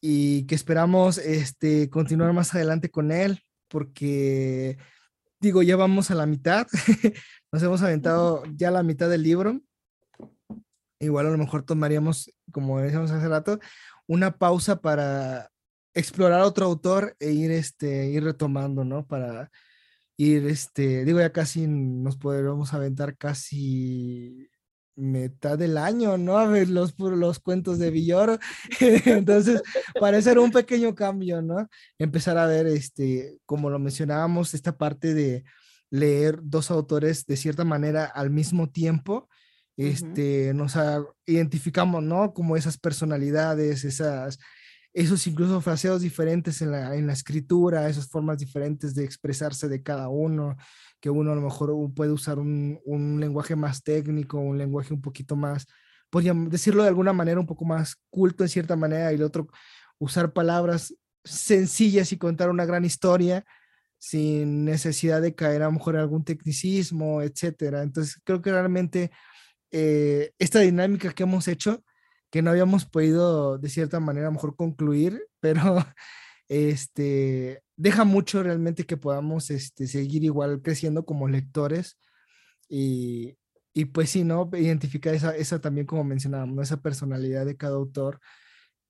y 0.00 0.44
que 0.46 0.56
esperamos 0.56 1.18
este, 1.18 1.88
continuar 1.88 2.32
más 2.32 2.52
adelante 2.52 2.90
con 2.90 3.12
él 3.12 3.40
porque 3.68 4.76
digo, 5.40 5.62
ya 5.62 5.76
vamos 5.76 6.10
a 6.10 6.14
la 6.14 6.26
mitad, 6.26 6.66
nos 7.52 7.62
hemos 7.62 7.82
aventado 7.82 8.44
ya 8.54 8.70
la 8.70 8.82
mitad 8.82 9.08
del 9.08 9.22
libro. 9.22 9.60
Igual 11.00 11.26
a 11.26 11.30
lo 11.30 11.38
mejor 11.38 11.64
tomaríamos, 11.64 12.32
como 12.52 12.80
decíamos 12.80 13.10
hace 13.10 13.28
rato, 13.28 13.58
una 14.06 14.38
pausa 14.38 14.80
para 14.80 15.50
explorar 15.92 16.42
otro 16.42 16.66
autor 16.66 17.16
e 17.20 17.32
ir, 17.32 17.50
este, 17.50 18.08
ir 18.08 18.24
retomando, 18.24 18.84
¿no? 18.84 19.06
Para 19.06 19.50
ir, 20.16 20.46
este, 20.46 21.04
digo, 21.04 21.20
ya 21.20 21.32
casi 21.32 21.66
nos 21.66 22.16
podremos 22.16 22.72
aventar 22.74 23.16
casi 23.16 24.50
mitad 24.96 25.58
del 25.58 25.76
año, 25.78 26.16
¿no? 26.16 26.38
A 26.38 26.46
ver 26.46 26.68
los, 26.68 26.94
los 26.98 27.38
cuentos 27.40 27.78
de 27.78 27.90
Villoro. 27.90 28.38
Entonces, 29.04 29.62
para 30.00 30.18
hacer 30.18 30.38
un 30.38 30.50
pequeño 30.50 30.94
cambio, 30.94 31.42
¿no? 31.42 31.68
Empezar 31.98 32.38
a 32.38 32.46
ver, 32.46 32.66
este, 32.66 33.38
como 33.46 33.70
lo 33.70 33.78
mencionábamos, 33.78 34.54
esta 34.54 34.76
parte 34.76 35.14
de 35.14 35.44
leer 35.90 36.38
dos 36.42 36.70
autores 36.70 37.26
de 37.26 37.36
cierta 37.36 37.64
manera 37.64 38.04
al 38.04 38.30
mismo 38.30 38.68
tiempo, 38.70 39.28
este, 39.76 40.52
nos 40.54 40.76
ha- 40.76 41.04
identificamos, 41.26 42.02
¿no? 42.02 42.32
Como 42.32 42.56
esas 42.56 42.78
personalidades, 42.78 43.84
esas, 43.84 44.38
esos 44.94 45.26
incluso 45.26 45.60
fraseos 45.60 46.00
diferentes 46.02 46.62
en 46.62 46.70
la, 46.70 46.94
en 46.94 47.06
la 47.06 47.12
escritura, 47.12 47.88
esas 47.88 48.08
formas 48.08 48.38
diferentes 48.38 48.94
de 48.94 49.04
expresarse 49.04 49.68
de 49.68 49.82
cada 49.82 50.08
uno, 50.08 50.56
que 51.00 51.10
uno 51.10 51.32
a 51.32 51.34
lo 51.34 51.40
mejor 51.40 51.74
puede 51.94 52.12
usar 52.12 52.38
un, 52.38 52.80
un 52.84 53.20
lenguaje 53.20 53.56
más 53.56 53.82
técnico, 53.82 54.38
un 54.38 54.56
lenguaje 54.56 54.94
un 54.94 55.02
poquito 55.02 55.34
más, 55.34 55.66
podríamos 56.10 56.48
decirlo 56.48 56.84
de 56.84 56.88
alguna 56.88 57.12
manera, 57.12 57.40
un 57.40 57.46
poco 57.46 57.64
más 57.64 57.96
culto 58.08 58.44
en 58.44 58.48
cierta 58.48 58.76
manera, 58.76 59.12
y 59.12 59.16
el 59.16 59.24
otro 59.24 59.48
usar 59.98 60.32
palabras 60.32 60.94
sencillas 61.24 62.12
y 62.12 62.18
contar 62.18 62.50
una 62.50 62.64
gran 62.64 62.84
historia 62.84 63.44
sin 63.98 64.64
necesidad 64.64 65.22
de 65.22 65.34
caer 65.34 65.62
a 65.62 65.66
lo 65.66 65.72
mejor 65.72 65.94
en 65.94 66.02
algún 66.02 66.24
tecnicismo, 66.24 67.22
etcétera. 67.22 67.82
Entonces, 67.82 68.20
creo 68.22 68.42
que 68.42 68.52
realmente 68.52 69.10
eh, 69.70 70.32
esta 70.38 70.60
dinámica 70.60 71.12
que 71.12 71.22
hemos 71.22 71.48
hecho, 71.48 71.82
que 72.34 72.42
no 72.42 72.50
habíamos 72.50 72.84
podido 72.84 73.58
de 73.58 73.68
cierta 73.68 74.00
manera 74.00 74.26
a 74.26 74.30
lo 74.30 74.34
mejor 74.34 74.56
concluir, 74.56 75.24
pero 75.40 75.76
este, 76.48 77.62
deja 77.76 78.02
mucho 78.02 78.42
realmente 78.42 78.86
que 78.86 78.96
podamos 78.96 79.50
este, 79.50 79.86
seguir 79.86 80.24
igual 80.24 80.60
creciendo 80.60 81.04
como 81.04 81.28
lectores 81.28 81.96
y, 82.68 83.36
y 83.72 83.84
pues 83.84 84.10
sí, 84.10 84.24
¿no? 84.24 84.50
Identificar 84.52 85.14
esa, 85.14 85.36
esa 85.36 85.60
también 85.60 85.86
como 85.86 86.02
mencionábamos, 86.02 86.56
¿no? 86.56 86.62
esa 86.62 86.82
personalidad 86.82 87.46
de 87.46 87.56
cada 87.56 87.76
autor 87.76 88.18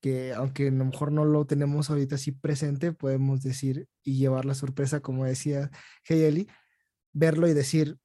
que 0.01 0.33
aunque 0.33 0.69
a 0.69 0.71
lo 0.71 0.85
mejor 0.85 1.11
no 1.11 1.23
lo 1.23 1.45
tenemos 1.45 1.91
ahorita 1.91 2.15
así 2.15 2.31
presente, 2.31 2.93
podemos 2.93 3.43
decir 3.43 3.87
y 4.03 4.17
llevar 4.17 4.45
la 4.45 4.55
sorpresa, 4.55 5.01
como 5.01 5.23
decía 5.23 5.69
Heyeli, 6.09 6.47
verlo 7.13 7.47
y 7.47 7.53
decir, 7.53 7.99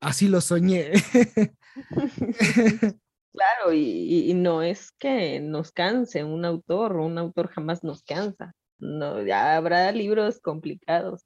así 0.00 0.28
lo 0.28 0.42
soñé. 0.42 0.92
Claro, 3.34 3.72
y, 3.72 4.32
no 4.34 4.62
es 4.62 4.92
que 4.92 5.40
nos 5.40 5.72
canse 5.72 6.22
un 6.22 6.44
autor, 6.44 6.96
un 6.96 7.18
autor 7.18 7.48
jamás 7.48 7.82
nos 7.82 8.04
cansa. 8.04 8.54
No, 8.78 9.22
ya 9.26 9.56
habrá 9.56 9.90
libros 9.90 10.38
complicados, 10.40 11.24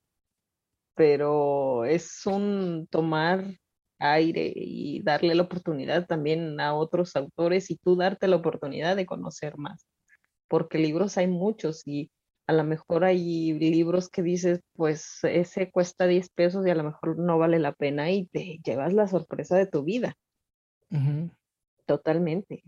pero 0.94 1.84
es 1.84 2.24
un 2.24 2.88
tomar 2.90 3.44
aire 3.98 4.52
y 4.56 5.02
darle 5.02 5.34
la 5.34 5.42
oportunidad 5.42 6.06
también 6.06 6.58
a 6.60 6.74
otros 6.74 7.14
autores 7.14 7.70
y 7.70 7.76
tú 7.76 7.94
darte 7.94 8.26
la 8.26 8.36
oportunidad 8.36 8.96
de 8.96 9.04
conocer 9.04 9.58
más, 9.58 9.86
porque 10.48 10.78
libros 10.78 11.18
hay 11.18 11.26
muchos 11.26 11.86
y 11.86 12.10
a 12.46 12.54
lo 12.54 12.64
mejor 12.64 13.04
hay 13.04 13.52
libros 13.52 14.08
que 14.08 14.22
dices, 14.22 14.60
pues 14.74 15.18
ese 15.24 15.70
cuesta 15.70 16.06
10 16.06 16.30
pesos 16.30 16.66
y 16.66 16.70
a 16.70 16.74
lo 16.74 16.84
mejor 16.84 17.18
no 17.18 17.36
vale 17.36 17.58
la 17.58 17.72
pena 17.72 18.10
y 18.10 18.26
te 18.26 18.60
llevas 18.64 18.94
la 18.94 19.08
sorpresa 19.08 19.58
de 19.58 19.66
tu 19.66 19.84
vida. 19.84 20.14
Totalmente. 21.88 22.62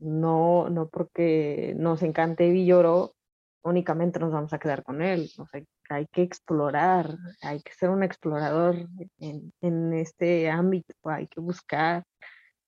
No, 0.00 0.68
no 0.68 0.88
porque 0.88 1.76
nos 1.78 2.02
encante 2.02 2.50
Villoro, 2.50 3.14
únicamente 3.62 4.18
nos 4.18 4.32
vamos 4.32 4.52
a 4.52 4.58
quedar 4.58 4.82
con 4.82 5.00
él. 5.00 5.30
O 5.38 5.46
sea, 5.46 5.62
hay 5.90 6.06
que 6.08 6.22
explorar, 6.22 7.16
hay 7.40 7.60
que 7.60 7.72
ser 7.72 7.90
un 7.90 8.02
explorador 8.02 8.88
en, 9.18 9.52
en 9.60 9.92
este 9.92 10.50
ámbito, 10.50 10.92
hay 11.04 11.28
que 11.28 11.40
buscar, 11.40 12.02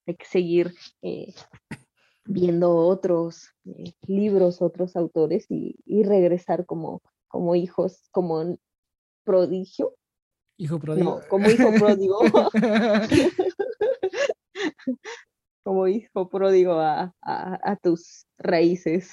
hay 0.06 0.14
que 0.14 0.26
seguir 0.26 0.72
eh, 1.02 1.34
viendo 2.24 2.76
otros 2.76 3.50
eh, 3.64 3.92
libros, 4.06 4.62
otros 4.62 4.94
autores 4.94 5.46
y, 5.48 5.74
regresar 6.04 6.66
como, 6.66 7.02
como 7.26 7.56
hijos, 7.56 8.08
como 8.12 8.56
prodigio. 9.24 9.96
Hijo 10.56 10.78
pródigo. 10.78 11.18
No, 11.18 11.28
como 11.28 11.50
hijo 11.50 11.72
pródigo. 11.72 12.20
como 15.62 15.88
hijo 15.88 16.28
pródigo 16.28 16.80
a, 16.80 17.14
a, 17.22 17.76
tus 17.82 18.26
raíces. 18.38 19.12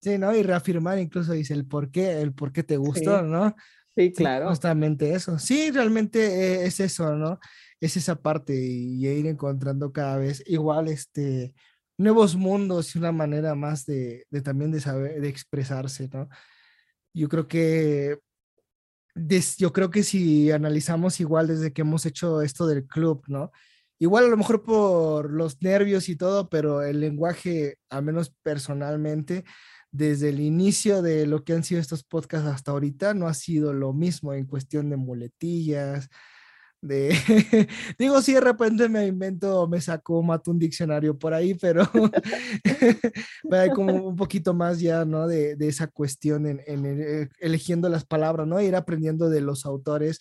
Sí, 0.00 0.18
¿no? 0.18 0.34
Y 0.34 0.42
reafirmar 0.42 0.98
incluso 0.98 1.32
dice 1.32 1.54
el 1.54 1.66
por 1.66 1.90
qué, 1.90 2.20
el 2.20 2.32
por 2.32 2.52
qué 2.52 2.62
te 2.62 2.76
gustó, 2.76 3.22
¿no? 3.22 3.54
Sí, 3.94 4.12
claro. 4.12 4.48
justamente 4.48 5.12
eso. 5.12 5.38
Sí, 5.38 5.72
realmente 5.72 6.20
eh, 6.20 6.66
es 6.66 6.78
eso, 6.78 7.16
¿no? 7.16 7.40
Es 7.80 7.96
esa 7.96 8.14
parte 8.14 8.54
y 8.54 9.06
ir 9.06 9.26
encontrando 9.26 9.92
cada 9.92 10.16
vez 10.18 10.42
igual 10.46 10.88
este 10.88 11.52
nuevos 11.98 12.36
mundos 12.36 12.94
y 12.94 12.98
una 12.98 13.12
manera 13.12 13.54
más 13.56 13.84
de, 13.84 14.24
también 14.44 14.70
de 14.70 14.80
saber, 14.80 15.20
de 15.20 15.28
expresarse, 15.28 16.08
¿no? 16.12 16.28
Yo 17.12 17.28
creo 17.28 17.48
que 17.48 18.18
yo 19.58 19.72
creo 19.72 19.90
que 19.90 20.04
si 20.04 20.52
analizamos 20.52 21.18
igual 21.18 21.48
desde 21.48 21.72
que 21.72 21.80
hemos 21.82 22.06
hecho 22.06 22.40
esto 22.40 22.68
del 22.68 22.86
club, 22.86 23.24
¿no? 23.26 23.50
Igual 23.98 24.26
a 24.26 24.28
lo 24.28 24.36
mejor 24.36 24.62
por 24.62 25.32
los 25.32 25.60
nervios 25.62 26.08
y 26.08 26.16
todo, 26.16 26.48
pero 26.48 26.82
el 26.82 27.00
lenguaje, 27.00 27.78
al 27.90 28.04
menos 28.04 28.32
personalmente, 28.42 29.44
desde 29.90 30.28
el 30.30 30.40
inicio 30.40 31.02
de 31.02 31.26
lo 31.26 31.44
que 31.44 31.54
han 31.54 31.64
sido 31.64 31.80
estos 31.80 32.04
podcasts 32.04 32.48
hasta 32.48 32.70
ahorita, 32.72 33.14
no 33.14 33.26
ha 33.26 33.34
sido 33.34 33.72
lo 33.72 33.92
mismo 33.92 34.34
en 34.34 34.46
cuestión 34.46 34.90
de 34.90 34.96
muletillas, 34.96 36.08
de 36.80 37.10
digo 37.98 38.22
si 38.22 38.34
de 38.34 38.40
repente 38.40 38.88
me 38.88 39.06
invento 39.06 39.66
me 39.66 39.80
saco 39.80 40.22
mato 40.22 40.50
un 40.50 40.58
diccionario 40.58 41.18
por 41.18 41.34
ahí 41.34 41.54
pero 41.60 41.82
hay 43.50 43.70
como 43.70 43.94
un 43.94 44.16
poquito 44.16 44.54
más 44.54 44.78
ya 44.78 45.04
no 45.04 45.26
de, 45.26 45.56
de 45.56 45.68
esa 45.68 45.88
cuestión 45.88 46.46
en, 46.46 46.60
en, 46.66 46.86
eh, 46.86 47.28
eligiendo 47.40 47.88
las 47.88 48.04
palabras 48.04 48.46
no 48.46 48.60
ir 48.60 48.76
aprendiendo 48.76 49.28
de 49.28 49.40
los 49.40 49.66
autores 49.66 50.20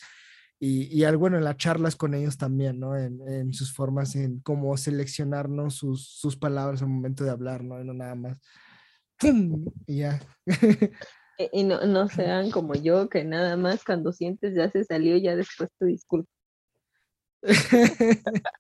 y, 0.59 0.83
y 0.95 1.03
algo 1.03 1.21
bueno 1.21 1.37
en 1.37 1.43
las 1.43 1.57
charlas 1.57 1.95
con 1.95 2.13
ellos 2.13 2.37
también 2.37 2.79
no 2.79 2.97
en, 2.97 3.21
en 3.27 3.53
sus 3.53 3.73
formas 3.73 4.15
en 4.15 4.39
cómo 4.39 4.75
seleccionar 4.77 5.49
¿no? 5.49 5.69
sus, 5.69 6.07
sus 6.07 6.35
palabras 6.35 6.81
al 6.81 6.89
momento 6.89 7.23
de 7.23 7.29
hablar 7.29 7.63
no 7.63 7.79
y 7.79 7.85
no 7.85 7.93
nada 7.93 8.15
más 8.15 8.37
y 9.85 9.97
ya 9.97 10.19
y 11.51 11.63
no, 11.63 11.85
no 11.85 12.07
sean 12.07 12.51
como 12.51 12.73
yo, 12.75 13.09
que 13.09 13.23
nada 13.23 13.57
más 13.57 13.83
cuando 13.83 14.11
sientes 14.11 14.55
ya 14.55 14.69
se 14.71 14.83
salió, 14.83 15.17
ya 15.17 15.35
después 15.35 15.69
te 15.79 15.85
disculpas. 15.85 16.33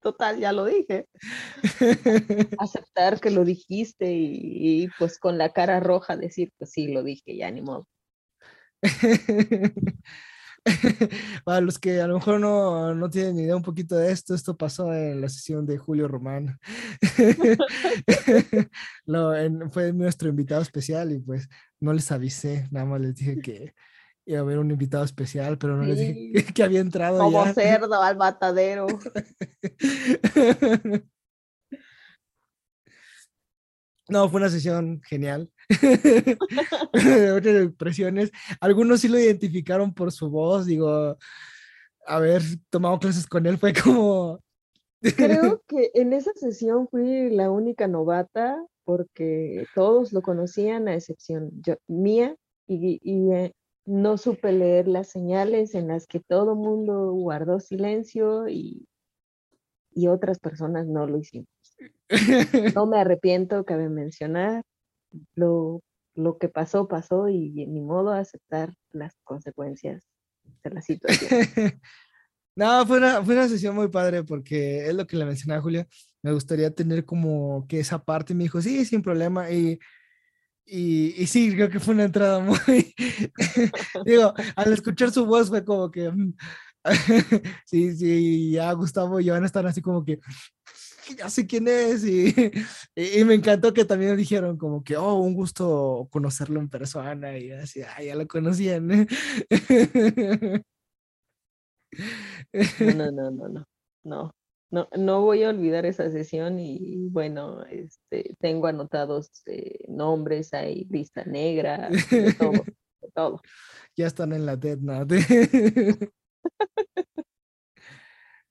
Total, 0.00 0.38
ya 0.38 0.52
lo 0.52 0.64
dije. 0.64 1.06
Aceptar 2.58 3.20
que 3.20 3.30
lo 3.30 3.44
dijiste 3.44 4.12
y, 4.12 4.88
pues 4.98 5.18
con 5.18 5.38
la 5.38 5.52
cara 5.52 5.80
roja 5.80 6.16
decir, 6.16 6.50
pues 6.58 6.72
sí, 6.72 6.88
lo 6.88 7.02
dije, 7.02 7.36
ya 7.36 7.50
ni 7.50 7.62
modo. 7.62 7.86
Para 11.44 11.60
los 11.60 11.78
que 11.78 12.00
a 12.00 12.06
lo 12.06 12.14
mejor 12.14 12.40
no, 12.40 12.94
no 12.94 13.10
tienen 13.10 13.38
idea 13.38 13.56
un 13.56 13.62
poquito 13.62 13.96
de 13.96 14.12
esto, 14.12 14.34
esto 14.34 14.56
pasó 14.56 14.92
en 14.94 15.20
la 15.20 15.28
sesión 15.28 15.66
de 15.66 15.78
Julio 15.78 16.08
Román. 16.08 16.58
fue 19.72 19.92
nuestro 19.92 20.28
invitado 20.28 20.62
especial 20.62 21.12
y 21.12 21.18
pues 21.18 21.48
no 21.80 21.92
les 21.92 22.10
avisé, 22.12 22.68
nada 22.70 22.86
más 22.86 23.00
les 23.00 23.14
dije 23.14 23.40
que 23.40 23.74
iba 24.24 24.38
a 24.38 24.42
haber 24.42 24.58
un 24.58 24.70
invitado 24.70 25.04
especial, 25.04 25.58
pero 25.58 25.76
no 25.76 25.84
les 25.84 25.98
dije 25.98 26.44
que 26.54 26.62
había 26.62 26.80
entrado. 26.80 27.18
Como 27.18 27.44
cerdo 27.52 28.02
al 28.02 28.16
matadero. 28.16 28.86
No, 34.12 34.28
fue 34.28 34.40
una 34.40 34.50
sesión 34.50 35.00
genial. 35.02 35.50
Muchas 36.92 37.62
expresiones. 37.64 38.30
Algunos 38.60 39.00
sí 39.00 39.08
lo 39.08 39.18
identificaron 39.18 39.94
por 39.94 40.12
su 40.12 40.28
voz. 40.28 40.66
Digo, 40.66 41.16
haber 42.06 42.42
tomado 42.68 42.98
clases 42.98 43.26
con 43.26 43.46
él 43.46 43.56
fue 43.56 43.72
como. 43.72 44.38
Creo 45.00 45.62
que 45.66 45.90
en 45.94 46.12
esa 46.12 46.30
sesión 46.34 46.88
fui 46.88 47.30
la 47.30 47.50
única 47.50 47.88
novata 47.88 48.62
porque 48.84 49.66
todos 49.74 50.12
lo 50.12 50.20
conocían 50.20 50.88
a 50.88 50.94
excepción 50.94 51.50
yo, 51.62 51.76
mía 51.86 52.36
y, 52.66 53.00
y, 53.02 53.32
eh, 53.32 53.52
no 53.86 54.18
supe 54.18 54.52
leer 54.52 54.88
las 54.88 55.08
señales 55.08 55.74
en 55.74 55.88
las 55.88 56.06
que 56.06 56.20
todo 56.20 56.54
mundo 56.54 57.12
guardó 57.12 57.60
silencio 57.60 58.46
y, 58.46 58.86
y 59.90 60.08
otras 60.08 60.38
personas 60.38 60.86
no 60.86 61.06
lo 61.06 61.18
hicimos. 61.18 61.51
No 62.74 62.86
me 62.86 62.98
arrepiento, 63.00 63.64
cabe 63.64 63.88
mencionar, 63.88 64.62
lo, 65.34 65.82
lo 66.14 66.38
que 66.38 66.48
pasó, 66.48 66.88
pasó 66.88 67.28
y 67.28 67.66
ni 67.66 67.80
modo 67.80 68.12
aceptar 68.12 68.74
las 68.90 69.14
consecuencias 69.24 70.04
de 70.64 70.70
la 70.70 70.82
situación. 70.82 71.30
No, 72.54 72.86
fue 72.86 72.98
una, 72.98 73.24
fue 73.24 73.32
una 73.32 73.48
sesión 73.48 73.74
muy 73.74 73.88
padre 73.88 74.24
porque 74.24 74.86
es 74.86 74.94
lo 74.94 75.06
que 75.06 75.16
le 75.16 75.24
mencionaba 75.24 75.60
a 75.60 75.62
Julia. 75.62 75.86
Me 76.20 76.34
gustaría 76.34 76.70
tener 76.70 77.06
como 77.06 77.66
que 77.66 77.80
esa 77.80 78.04
parte. 78.04 78.34
Me 78.34 78.42
dijo, 78.42 78.60
sí, 78.60 78.84
sin 78.84 79.00
problema. 79.00 79.50
Y 79.50 79.80
y, 80.64 81.26
sí, 81.26 81.54
creo 81.54 81.68
que 81.68 81.80
fue 81.80 81.94
una 81.94 82.04
entrada 82.04 82.40
muy... 82.40 82.94
Digo, 84.06 84.32
al 84.56 84.72
escuchar 84.72 85.10
su 85.10 85.26
voz 85.26 85.48
fue 85.48 85.64
como 85.64 85.90
que... 85.90 86.10
Mm, 86.10 86.34
sí, 87.66 87.94
sí, 87.96 88.52
ya 88.52 88.72
Gustavo 88.72 89.20
y 89.20 89.28
Joana 89.28 89.46
están 89.46 89.66
así 89.66 89.82
como 89.82 90.04
que... 90.04 90.18
Ya 91.18 91.28
sé 91.28 91.46
quién 91.46 91.68
es 91.68 92.04
y, 92.04 92.34
y, 92.94 93.24
me 93.24 93.34
encantó 93.34 93.74
que 93.74 93.84
también 93.84 94.16
dijeron 94.16 94.56
como 94.56 94.84
que, 94.84 94.96
oh, 94.96 95.14
un 95.14 95.34
gusto 95.34 96.08
conocerlo 96.10 96.60
en 96.60 96.68
persona 96.68 97.36
y 97.38 97.50
así, 97.52 97.82
ah, 97.82 98.02
ya 98.02 98.14
lo 98.14 98.26
conocían. 98.26 98.86
No, 98.86 99.06
no, 103.12 103.30
no, 103.30 103.30
no, 103.30 103.66
no 104.04 104.34
no, 104.72 104.88
no 104.96 105.20
voy 105.20 105.44
a 105.44 105.50
olvidar 105.50 105.84
esa 105.84 106.10
sesión 106.10 106.58
y 106.58 107.08
bueno, 107.10 107.64
este, 107.66 108.34
tengo 108.40 108.66
anotados 108.66 109.42
eh, 109.46 109.84
nombres, 109.86 110.54
hay 110.54 110.86
lista 110.90 111.24
negra, 111.24 111.90
de 111.90 112.32
todo, 112.32 112.64
todo. 113.14 113.42
Ya 113.94 114.06
están 114.06 114.32
en 114.32 114.46
la 114.46 114.56
Dead 114.56 114.78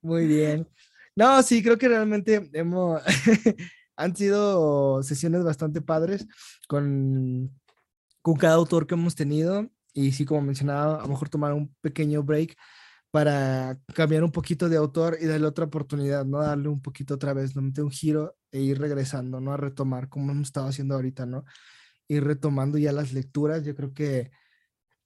Muy 0.02 0.28
bien. 0.28 0.68
No, 1.22 1.44
sí, 1.44 1.62
creo 1.62 1.78
que 1.78 1.88
realmente 1.88 2.50
hemos, 2.54 3.00
han 3.96 4.16
sido 4.16 5.04
sesiones 5.04 5.44
bastante 5.44 5.80
padres 5.80 6.26
con, 6.68 7.56
con 8.24 8.36
cada 8.38 8.56
autor 8.56 8.88
que 8.88 8.96
hemos 8.96 9.14
tenido. 9.14 9.70
Y 9.94 10.14
sí, 10.14 10.26
como 10.26 10.42
mencionaba, 10.42 10.98
a 10.98 11.02
lo 11.04 11.10
mejor 11.10 11.30
tomar 11.30 11.54
un 11.54 11.76
pequeño 11.80 12.24
break 12.24 12.58
para 13.12 13.80
cambiar 13.94 14.24
un 14.24 14.32
poquito 14.32 14.68
de 14.68 14.78
autor 14.78 15.20
y 15.22 15.28
darle 15.28 15.46
otra 15.46 15.66
oportunidad, 15.66 16.26
¿no? 16.26 16.40
Darle 16.40 16.70
un 16.70 16.82
poquito 16.82 17.14
otra 17.14 17.34
vez, 17.34 17.56
no 17.56 17.62
meter 17.62 17.84
un 17.84 17.92
giro 17.92 18.36
e 18.52 18.60
ir 18.62 18.80
regresando, 18.80 19.40
¿no? 19.40 19.54
A 19.54 19.58
retomar 19.58 20.10
como 20.10 20.32
hemos 20.32 20.48
estado 20.48 20.70
haciendo 20.70 20.96
ahorita, 20.96 21.28
¿no? 21.28 21.46
Ir 22.08 22.24
retomando 22.24 22.80
ya 22.80 22.94
las 22.94 23.14
lecturas. 23.14 23.64
Yo 23.64 23.76
creo 23.76 23.94
que 23.94 24.32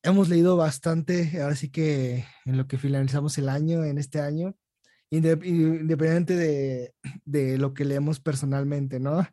hemos 0.01 0.29
leído 0.29 0.55
bastante, 0.55 1.41
ahora 1.41 1.57
sí 1.57 1.69
que 1.71 2.25
en 2.45 2.55
lo 2.55 2.67
que 2.67 2.77
finalizamos 2.77 3.37
el 3.37 3.49
año, 3.49 3.83
en 3.83 3.97
este 3.97 4.21
año, 4.21 4.55
independientemente 5.09 6.35
de, 6.35 6.93
de 7.25 7.57
lo 7.57 7.73
que 7.73 7.85
leemos 7.85 8.19
personalmente, 8.19 8.99
¿no? 8.99 9.27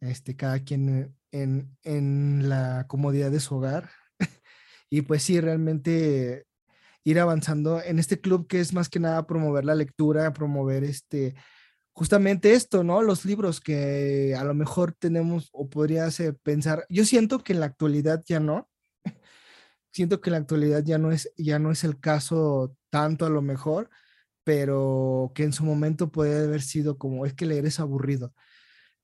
Este, 0.00 0.36
cada 0.36 0.60
quien 0.64 1.14
en, 1.30 1.76
en 1.82 2.48
la 2.48 2.86
comodidad 2.88 3.30
de 3.30 3.40
su 3.40 3.56
hogar. 3.56 3.90
y 4.90 5.02
pues 5.02 5.22
sí, 5.22 5.40
realmente 5.40 6.46
ir 7.04 7.18
avanzando 7.18 7.82
en 7.82 7.98
este 7.98 8.20
club 8.20 8.46
que 8.46 8.60
es 8.60 8.72
más 8.72 8.88
que 8.88 9.00
nada 9.00 9.26
promover 9.26 9.64
la 9.64 9.74
lectura, 9.74 10.32
promover 10.32 10.84
este, 10.84 11.34
justamente 11.92 12.52
esto, 12.54 12.84
¿no? 12.84 13.02
Los 13.02 13.24
libros 13.24 13.60
que 13.60 14.34
a 14.38 14.44
lo 14.44 14.54
mejor 14.54 14.92
tenemos 14.92 15.48
o 15.52 15.68
podría 15.68 16.10
ser 16.10 16.36
pensar, 16.36 16.86
yo 16.88 17.04
siento 17.04 17.42
que 17.42 17.52
en 17.52 17.60
la 17.60 17.66
actualidad 17.66 18.22
ya 18.26 18.40
no, 18.40 18.68
siento 19.92 20.20
que 20.20 20.30
en 20.30 20.32
la 20.32 20.38
actualidad 20.38 20.82
ya 20.84 20.98
no 20.98 21.12
es, 21.12 21.32
ya 21.36 21.58
no 21.58 21.72
es 21.72 21.84
el 21.84 21.98
caso 21.98 22.76
tanto 22.90 23.26
a 23.26 23.30
lo 23.30 23.42
mejor, 23.42 23.90
pero 24.44 25.32
que 25.34 25.44
en 25.44 25.52
su 25.52 25.64
momento 25.64 26.10
puede 26.10 26.44
haber 26.44 26.62
sido 26.62 26.98
como, 26.98 27.26
es 27.26 27.34
que 27.34 27.46
leer 27.46 27.66
es 27.66 27.80
aburrido. 27.80 28.34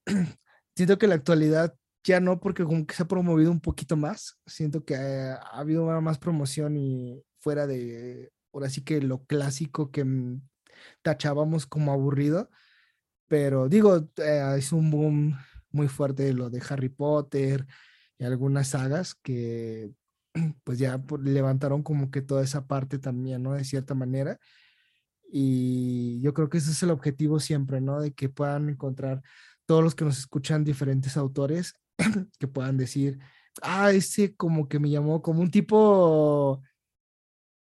siento 0.77 0.99
que 0.99 1.07
en 1.07 1.11
la 1.11 1.17
actualidad 1.17 1.75
ya 2.05 2.21
no, 2.21 2.41
porque 2.41 2.65
como 2.65 2.87
que 2.87 2.95
se 2.95 3.03
ha 3.03 3.09
promovido 3.09 3.51
un 3.51 3.61
poquito 3.61 3.97
más. 3.97 4.39
Siento 4.47 4.85
que 4.85 4.97
ha, 4.97 5.35
habido 5.53 5.85
más 6.01 6.19
promoción 6.19 6.77
y 6.77 7.23
fuera 7.39 7.67
de, 7.67 8.33
ahora 8.53 8.71
sí 8.71 8.83
que 8.83 9.01
lo 9.01 9.25
clásico 9.25 9.91
que 9.91 10.05
mm, 10.05 10.43
tachábamos 11.03 11.67
como 11.67 11.93
aburrido. 11.93 12.51
Pero 13.29 13.69
digo, 13.69 14.09
eh, 14.17 14.55
es 14.59 14.73
un 14.73 14.91
boom 14.91 15.39
muy 15.71 15.89
fuerte 15.89 16.33
lo 16.33 16.51
de 16.51 16.63
Harry 16.71 16.89
Potter 16.89 17.67
y 18.19 18.25
algunas 18.25 18.69
sagas 18.69 19.15
que 19.15 19.93
pues 20.65 20.79
ya 20.79 21.03
levantaron 21.23 21.83
como 21.83 22.11
que 22.11 22.23
toda 22.23 22.43
esa 22.45 22.67
parte 22.67 22.99
también, 22.99 23.43
¿no? 23.43 23.55
De 23.55 23.65
cierta 23.65 23.95
manera. 23.95 24.39
Y 25.31 26.21
yo 26.21 26.33
creo 26.35 26.49
que 26.49 26.59
ese 26.59 26.71
es 26.71 26.83
el 26.83 26.91
objetivo 26.91 27.41
siempre, 27.41 27.81
¿no? 27.81 28.01
De 28.01 28.13
que 28.13 28.29
puedan 28.29 28.69
encontrar 28.69 29.23
todos 29.67 29.85
los 29.85 29.95
que 29.95 30.05
nos 30.05 30.19
escuchan 30.19 30.65
diferentes 30.65 31.17
autores, 31.17 31.75
que 32.39 32.49
puedan 32.49 32.77
decir, 32.77 33.19
ah, 33.63 33.93
ese 33.93 34.35
como 34.37 34.69
que 34.69 34.79
me 34.79 34.91
llamó 34.91 35.23
como 35.23 35.41
un 35.43 35.51
tipo, 35.51 36.63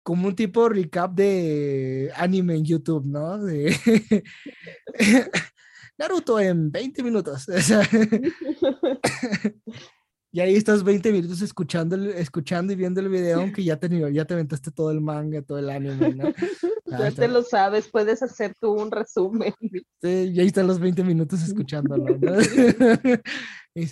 como 0.03 0.29
un 0.29 0.35
tipo 0.35 0.69
recap 0.69 1.15
de 1.15 2.11
anime 2.17 2.57
en 2.57 2.65
YouTube, 2.65 3.07
¿no? 3.07 3.39
De 3.39 3.77
Naruto 5.99 6.41
en 6.41 6.73
20 6.73 7.03
minutos. 7.03 7.47
Y 10.35 10.41
ahí 10.41 10.57
estás 10.57 10.83
20 10.83 11.13
minutos 11.13 11.43
escuchando, 11.43 11.95
escuchando 11.95 12.73
y 12.73 12.77
viendo 12.77 13.03
el 13.03 13.11
video, 13.11 13.41
aunque 13.41 13.63
ya 13.63 13.77
te, 13.77 14.13
ya 14.15 14.25
te 14.25 14.33
aventaste 14.33 14.71
todo 14.71 14.91
el 14.91 15.03
manga, 15.03 15.43
todo 15.43 15.59
el 15.59 15.69
anime, 15.69 16.15
¿no? 16.15 16.33
ya 16.87 17.11
te 17.11 17.29
lo 17.29 17.43
sabes, 17.43 17.89
puedes 17.89 18.23
hacer 18.23 18.55
tú 18.59 18.73
un 18.73 18.91
resumen. 18.91 19.53
Sí, 20.01 20.33
y 20.33 20.41
ahí 20.41 20.47
están 20.47 20.67
los 20.67 20.81
20 20.81 21.05
minutos 21.05 21.43
escuchándolo, 21.43 22.17
¿no? 22.19 22.33
y 23.75 23.87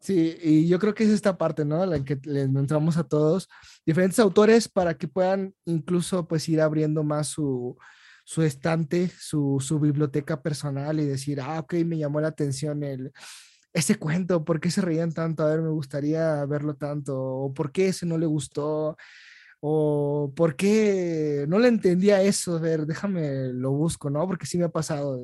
sí, 0.00 0.36
y 0.42 0.66
yo 0.66 0.80
creo 0.80 0.94
que 0.94 1.04
es 1.04 1.10
esta 1.10 1.38
parte, 1.38 1.64
¿no? 1.64 1.86
La 1.86 2.04
que 2.04 2.18
les 2.24 2.46
entramos 2.46 2.96
a 2.96 3.04
todos, 3.04 3.48
diferentes 3.86 4.18
autores 4.18 4.68
para 4.68 4.98
que 4.98 5.06
puedan 5.06 5.54
incluso 5.64 6.26
pues 6.26 6.48
ir 6.48 6.60
abriendo 6.60 7.04
más 7.04 7.28
su, 7.28 7.78
su 8.24 8.42
estante, 8.42 9.12
su, 9.16 9.58
su 9.60 9.78
biblioteca 9.78 10.42
personal 10.42 10.98
y 10.98 11.04
decir, 11.04 11.40
ah, 11.40 11.60
ok, 11.60 11.74
me 11.86 11.98
llamó 11.98 12.20
la 12.20 12.28
atención 12.28 12.82
el 12.82 13.12
ese 13.72 13.96
cuento, 13.96 14.44
¿por 14.44 14.60
qué 14.60 14.70
se 14.70 14.80
reían 14.80 15.12
tanto? 15.12 15.42
A 15.42 15.50
ver, 15.50 15.62
me 15.62 15.70
gustaría 15.70 16.44
verlo 16.46 16.74
tanto, 16.76 17.16
o 17.18 17.54
por 17.54 17.72
qué 17.72 17.88
ese 17.88 18.06
no 18.06 18.18
le 18.18 18.26
gustó, 18.26 18.96
o 19.60 20.32
por 20.36 20.56
qué 20.56 21.46
no 21.48 21.58
le 21.58 21.68
entendía 21.68 22.22
eso, 22.22 22.56
a 22.56 22.60
ver, 22.60 22.86
déjame 22.86 23.52
lo 23.52 23.72
busco, 23.72 24.10
¿no? 24.10 24.26
Porque 24.26 24.46
sí 24.46 24.58
me 24.58 24.64
ha 24.64 24.70
pasado 24.70 25.18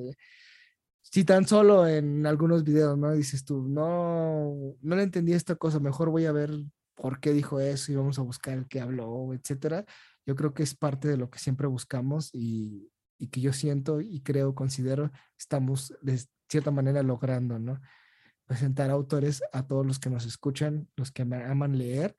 si 1.03 1.25
tan 1.25 1.47
solo 1.47 1.87
en 1.87 2.27
algunos 2.27 2.65
videos, 2.65 2.99
¿no? 2.99 3.13
Dices 3.13 3.45
tú, 3.45 3.63
no, 3.69 4.75
no 4.81 4.97
le 4.97 5.03
entendí 5.05 5.33
esta 5.33 5.55
cosa, 5.55 5.79
mejor 5.79 6.11
voy 6.11 6.27
a 6.27 6.33
ver 6.33 6.51
por 6.97 7.21
qué 7.21 7.33
dijo 7.33 7.61
eso 7.61 7.93
y 7.93 7.95
vamos 7.95 8.19
a 8.19 8.23
buscar 8.23 8.59
el 8.59 8.67
que 8.67 8.81
habló, 8.81 9.33
etcétera. 9.33 9.85
Yo 10.27 10.35
creo 10.35 10.55
que 10.55 10.65
es 10.65 10.75
parte 10.75 11.07
de 11.07 11.17
lo 11.17 11.31
que 11.31 11.39
siempre 11.39 11.69
buscamos 11.69 12.31
y, 12.33 12.91
y 13.19 13.29
que 13.29 13.41
yo 13.41 13.53
siento 13.53 14.01
y 14.01 14.23
creo, 14.23 14.55
considero, 14.57 15.13
estamos 15.39 15.95
de 16.03 16.21
cierta 16.49 16.73
manera 16.73 17.03
logrando, 17.05 17.59
¿no? 17.61 17.81
Presentar 18.47 18.91
autores 18.91 19.43
a 19.53 19.67
todos 19.67 19.87
los 19.87 19.99
que 19.99 20.11
nos 20.11 20.27
escuchan, 20.27 20.89
los 20.97 21.11
que 21.11 21.23
aman 21.23 21.79
leer. 21.79 22.17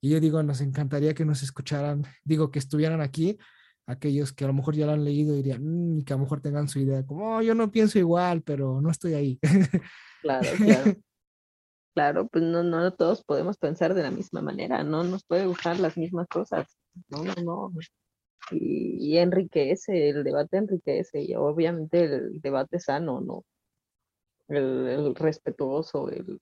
Y 0.00 0.10
yo 0.10 0.20
digo, 0.20 0.42
nos 0.42 0.60
encantaría 0.60 1.14
que 1.14 1.24
nos 1.24 1.42
escucharan, 1.42 2.04
digo, 2.24 2.50
que 2.50 2.58
estuvieran 2.58 3.00
aquí, 3.00 3.38
aquellos 3.86 4.32
que 4.32 4.44
a 4.44 4.46
lo 4.46 4.54
mejor 4.54 4.74
ya 4.74 4.86
lo 4.86 4.92
han 4.92 5.04
leído 5.04 5.34
y 5.34 5.38
dirían, 5.38 5.62
mm", 5.62 5.98
y 5.98 6.04
que 6.04 6.12
a 6.12 6.16
lo 6.16 6.22
mejor 6.22 6.40
tengan 6.40 6.68
su 6.68 6.78
idea, 6.78 7.04
como, 7.04 7.36
oh, 7.36 7.42
yo 7.42 7.54
no 7.54 7.70
pienso 7.70 7.98
igual, 7.98 8.42
pero 8.42 8.80
no 8.80 8.90
estoy 8.90 9.14
ahí. 9.14 9.38
Claro, 10.22 10.48
claro. 10.56 10.94
claro, 11.94 12.28
pues 12.28 12.44
no, 12.44 12.62
no 12.62 12.92
todos 12.92 13.24
podemos 13.24 13.56
pensar 13.56 13.94
de 13.94 14.02
la 14.02 14.10
misma 14.10 14.42
manera, 14.42 14.84
no 14.84 15.02
nos 15.04 15.24
puede 15.24 15.46
gustar 15.46 15.80
las 15.80 15.96
mismas 15.96 16.28
cosas. 16.28 16.78
No, 17.08 17.24
no, 17.24 17.34
no. 17.42 17.72
Y, 18.50 18.96
y 19.00 19.18
enriquece, 19.18 20.10
el 20.10 20.24
debate 20.24 20.58
enriquece, 20.58 21.22
y 21.22 21.34
obviamente 21.34 22.04
el 22.04 22.40
debate 22.40 22.80
sano, 22.80 23.20
¿no? 23.20 23.44
El, 24.50 25.14
respetuoso, 25.14 26.10
el, 26.10 26.40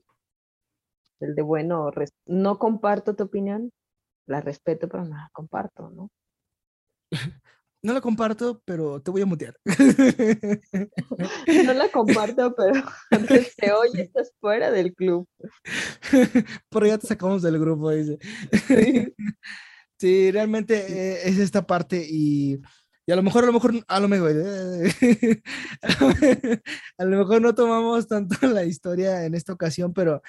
el 1.21 1.35
de 1.35 1.43
bueno, 1.43 1.91
no 2.27 2.59
comparto 2.59 3.15
tu 3.15 3.25
opinión, 3.25 3.71
la 4.27 4.41
respeto, 4.41 4.89
pero 4.89 5.05
no 5.05 5.17
la 5.17 5.31
comparto, 5.33 5.91
¿no? 5.91 6.11
No 7.81 7.93
la 7.93 8.01
comparto, 8.01 8.61
pero 8.65 9.01
te 9.01 9.13
voy 9.13 9.23
a 9.23 9.27
mutear. 9.27 9.57
No 11.65 11.75
la 11.75 11.89
comparto, 11.91 12.53
pero 12.57 12.83
te 13.57 13.73
hoy 13.73 13.91
estás 13.95 14.33
fuera 14.41 14.73
del 14.73 14.95
club. 14.95 15.29
Pero 16.71 16.87
ya 16.87 16.99
te 16.99 17.07
sacamos 17.07 17.41
del 17.41 17.61
grupo, 17.61 17.91
dice. 17.91 18.19
Sí, 20.01 20.31
realmente 20.31 20.77
eh, 20.77 21.29
es 21.29 21.39
esta 21.39 21.67
parte 21.67 22.07
y 22.09 22.61
y 23.09 23.13
a 23.13 23.17
lo 23.17 23.23
mejor, 23.23 23.45
a 23.45 23.47
lo 23.47 23.55
mejor, 23.55 23.73
a 23.89 24.01
lo 24.01 24.07
mejor, 24.07 24.33
a 26.99 27.05
lo 27.07 27.17
mejor 27.17 27.41
no 27.41 27.55
tomamos 27.55 28.07
tanto 28.07 28.37
la 28.47 28.65
historia 28.65 29.25
en 29.25 29.35
esta 29.35 29.55
ocasión, 29.55 29.95
pero 29.95 30.21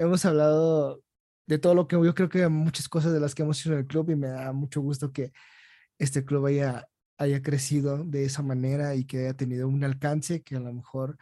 hemos 0.00 0.24
hablado 0.24 1.00
de 1.46 1.58
todo 1.58 1.76
lo 1.76 1.86
que 1.86 1.94
yo 1.94 2.12
creo 2.12 2.28
que 2.28 2.48
muchas 2.48 2.88
cosas 2.88 3.12
de 3.12 3.20
las 3.20 3.36
que 3.36 3.44
hemos 3.44 3.60
hecho 3.60 3.72
en 3.72 3.78
el 3.78 3.86
club 3.86 4.10
y 4.10 4.16
me 4.16 4.26
da 4.26 4.52
mucho 4.52 4.80
gusto 4.80 5.12
que 5.12 5.30
este 5.96 6.24
club 6.24 6.46
haya, 6.46 6.88
haya 7.18 7.40
crecido 7.40 8.02
de 8.02 8.24
esa 8.24 8.42
manera 8.42 8.96
y 8.96 9.04
que 9.04 9.20
haya 9.20 9.34
tenido 9.34 9.68
un 9.68 9.84
alcance 9.84 10.42
que 10.42 10.56
a 10.56 10.60
lo 10.60 10.72
mejor 10.72 11.16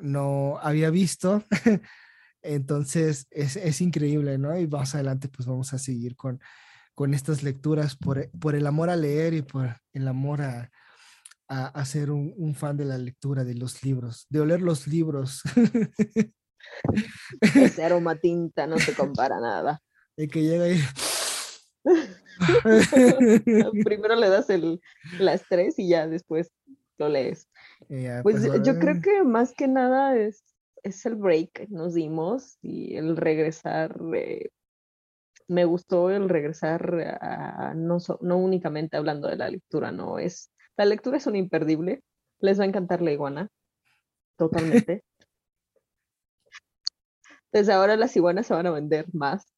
no 0.00 0.58
había 0.60 0.90
visto. 0.90 1.44
Entonces 2.42 3.28
es, 3.30 3.54
es 3.54 3.80
increíble, 3.80 4.36
¿no? 4.36 4.58
Y 4.58 4.66
más 4.66 4.96
adelante 4.96 5.28
pues 5.28 5.46
vamos 5.46 5.72
a 5.74 5.78
seguir 5.78 6.16
con, 6.16 6.40
con 6.94 7.14
estas 7.14 7.42
lecturas 7.42 7.96
por, 7.96 8.30
por 8.38 8.54
el 8.54 8.66
amor 8.66 8.90
a 8.90 8.96
leer 8.96 9.34
y 9.34 9.42
por 9.42 9.76
el 9.92 10.08
amor 10.08 10.42
a, 10.42 10.70
a, 11.50 11.84
ser 11.84 12.10
un, 12.10 12.54
fan 12.54 12.76
de 12.76 12.84
la 12.84 12.96
lectura, 12.96 13.42
de 13.42 13.54
los 13.54 13.82
libros, 13.82 14.26
de 14.28 14.40
oler 14.40 14.60
los 14.60 14.86
libros. 14.86 15.42
Ese 17.40 17.84
aroma 17.84 18.14
tinta 18.14 18.66
no 18.68 18.78
se 18.78 18.94
compara 18.94 19.40
nada. 19.40 19.80
De 20.16 20.28
que 20.28 20.42
llega 20.42 20.68
y... 20.68 20.80
Primero 23.84 24.14
le 24.16 24.28
das 24.28 24.48
el, 24.48 24.80
las 25.18 25.42
tres 25.48 25.78
y 25.78 25.88
ya 25.88 26.06
después 26.06 26.50
lo 26.98 27.08
lees. 27.08 27.48
pues, 27.88 28.46
pues 28.46 28.62
yo 28.62 28.78
creo 28.78 29.00
que 29.02 29.24
más 29.24 29.52
que 29.52 29.66
nada 29.66 30.16
es, 30.16 30.44
es 30.82 31.04
el 31.04 31.16
break 31.16 31.52
que 31.52 31.66
nos 31.68 31.94
dimos 31.94 32.58
y 32.62 32.96
el 32.96 33.16
regresar 33.16 33.98
eh, 34.14 34.50
me 35.50 35.64
gustó 35.64 36.10
el 36.10 36.28
regresar 36.28 37.18
a, 37.20 37.74
no, 37.74 37.98
no 38.20 38.38
únicamente 38.38 38.96
hablando 38.96 39.26
de 39.28 39.36
la 39.36 39.50
lectura, 39.50 39.90
no 39.90 40.20
es, 40.20 40.52
la 40.76 40.84
lectura 40.84 41.16
es 41.16 41.26
un 41.26 41.34
imperdible, 41.34 42.04
les 42.38 42.60
va 42.60 42.62
a 42.62 42.68
encantar 42.68 43.02
la 43.02 43.10
iguana, 43.10 43.48
totalmente. 44.36 45.02
Desde 47.52 47.72
ahora 47.72 47.96
las 47.96 48.14
iguanas 48.14 48.46
se 48.46 48.54
van 48.54 48.66
a 48.66 48.70
vender 48.70 49.06
más, 49.12 49.52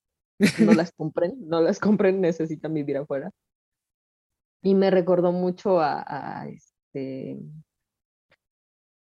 no 0.59 0.73
las 0.73 0.93
compren, 0.97 1.35
no 1.47 1.61
las 1.61 1.79
compren, 1.79 2.23
necesitan 2.23 2.73
vivir 2.73 2.97
afuera. 2.97 3.31
Y 4.63 4.75
me 4.75 4.91
recordó 4.91 5.31
mucho 5.31 5.79
a, 5.79 6.47
este 6.49 7.39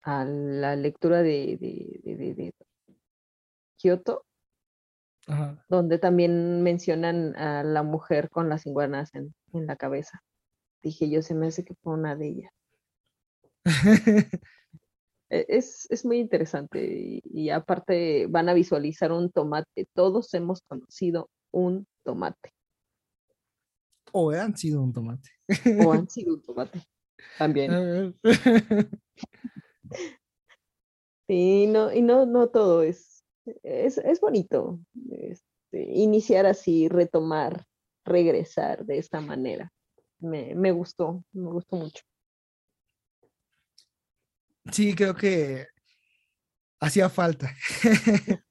a 0.03 0.24
la 0.24 0.76
lectura 0.76 1.22
de, 1.22 1.59
de, 1.61 2.14
de, 2.14 2.35
de 2.35 2.55
Kyoto, 3.79 4.28
donde 5.68 5.99
también 5.99 6.62
mencionan 6.62 7.37
a 7.37 7.62
la 7.62 7.83
mujer 7.83 8.31
con 8.31 8.49
las 8.49 8.66
iguanas 8.66 9.14
en, 9.14 9.35
la 9.53 9.76
cabeza. 9.76 10.22
Dije 10.83 11.11
yo, 11.11 11.22
se 11.22 11.35
me 11.35 11.49
hace 11.49 11.64
que 11.64 11.74
fue 11.74 11.95
una 11.95 12.16
de 12.16 12.29
ellas. 12.29 12.53
E, 15.31 15.45
es, 15.49 16.07
muy 16.07 16.20
interesante 16.20 17.20
y, 17.22 17.51
aparte 17.51 18.26
van 18.29 18.49
a 18.49 18.55
visualizar 18.55 19.12
un 19.12 19.31
tomate. 19.31 19.87
Todos 19.93 20.33
hemos 20.33 20.62
conocido 20.62 21.29
un 21.51 21.87
tomate. 22.03 22.55
O 24.11 24.31
han 24.31 24.57
sido 24.57 24.83
un 24.83 24.95
tomate. 24.95 25.29
O 25.85 25.93
han 25.93 26.09
sido 26.09 26.37
un 26.37 26.41
tomate. 26.41 26.83
También. 27.37 28.16
Sí, 31.29 31.66
no, 31.66 31.93
y 31.93 32.01
no, 32.01 32.24
no 32.24 32.49
todo 32.49 32.83
es 32.83 33.18
es, 33.63 34.21
bonito 34.21 34.81
este, 35.11 35.93
iniciar 35.95 36.47
así, 36.47 36.89
retomar, 36.89 37.65
regresar 38.05 38.85
de 38.85 38.99
esta 38.99 39.21
manera. 39.21 39.73
Me, 40.21 40.73
gustó, 40.73 41.25
me 41.33 41.51
gustó 41.51 41.77
mucho. 41.77 42.03
Sí, 44.73 44.95
creo 44.95 45.15
que 45.15 45.67
hacía 46.81 47.09
falta. 47.09 47.55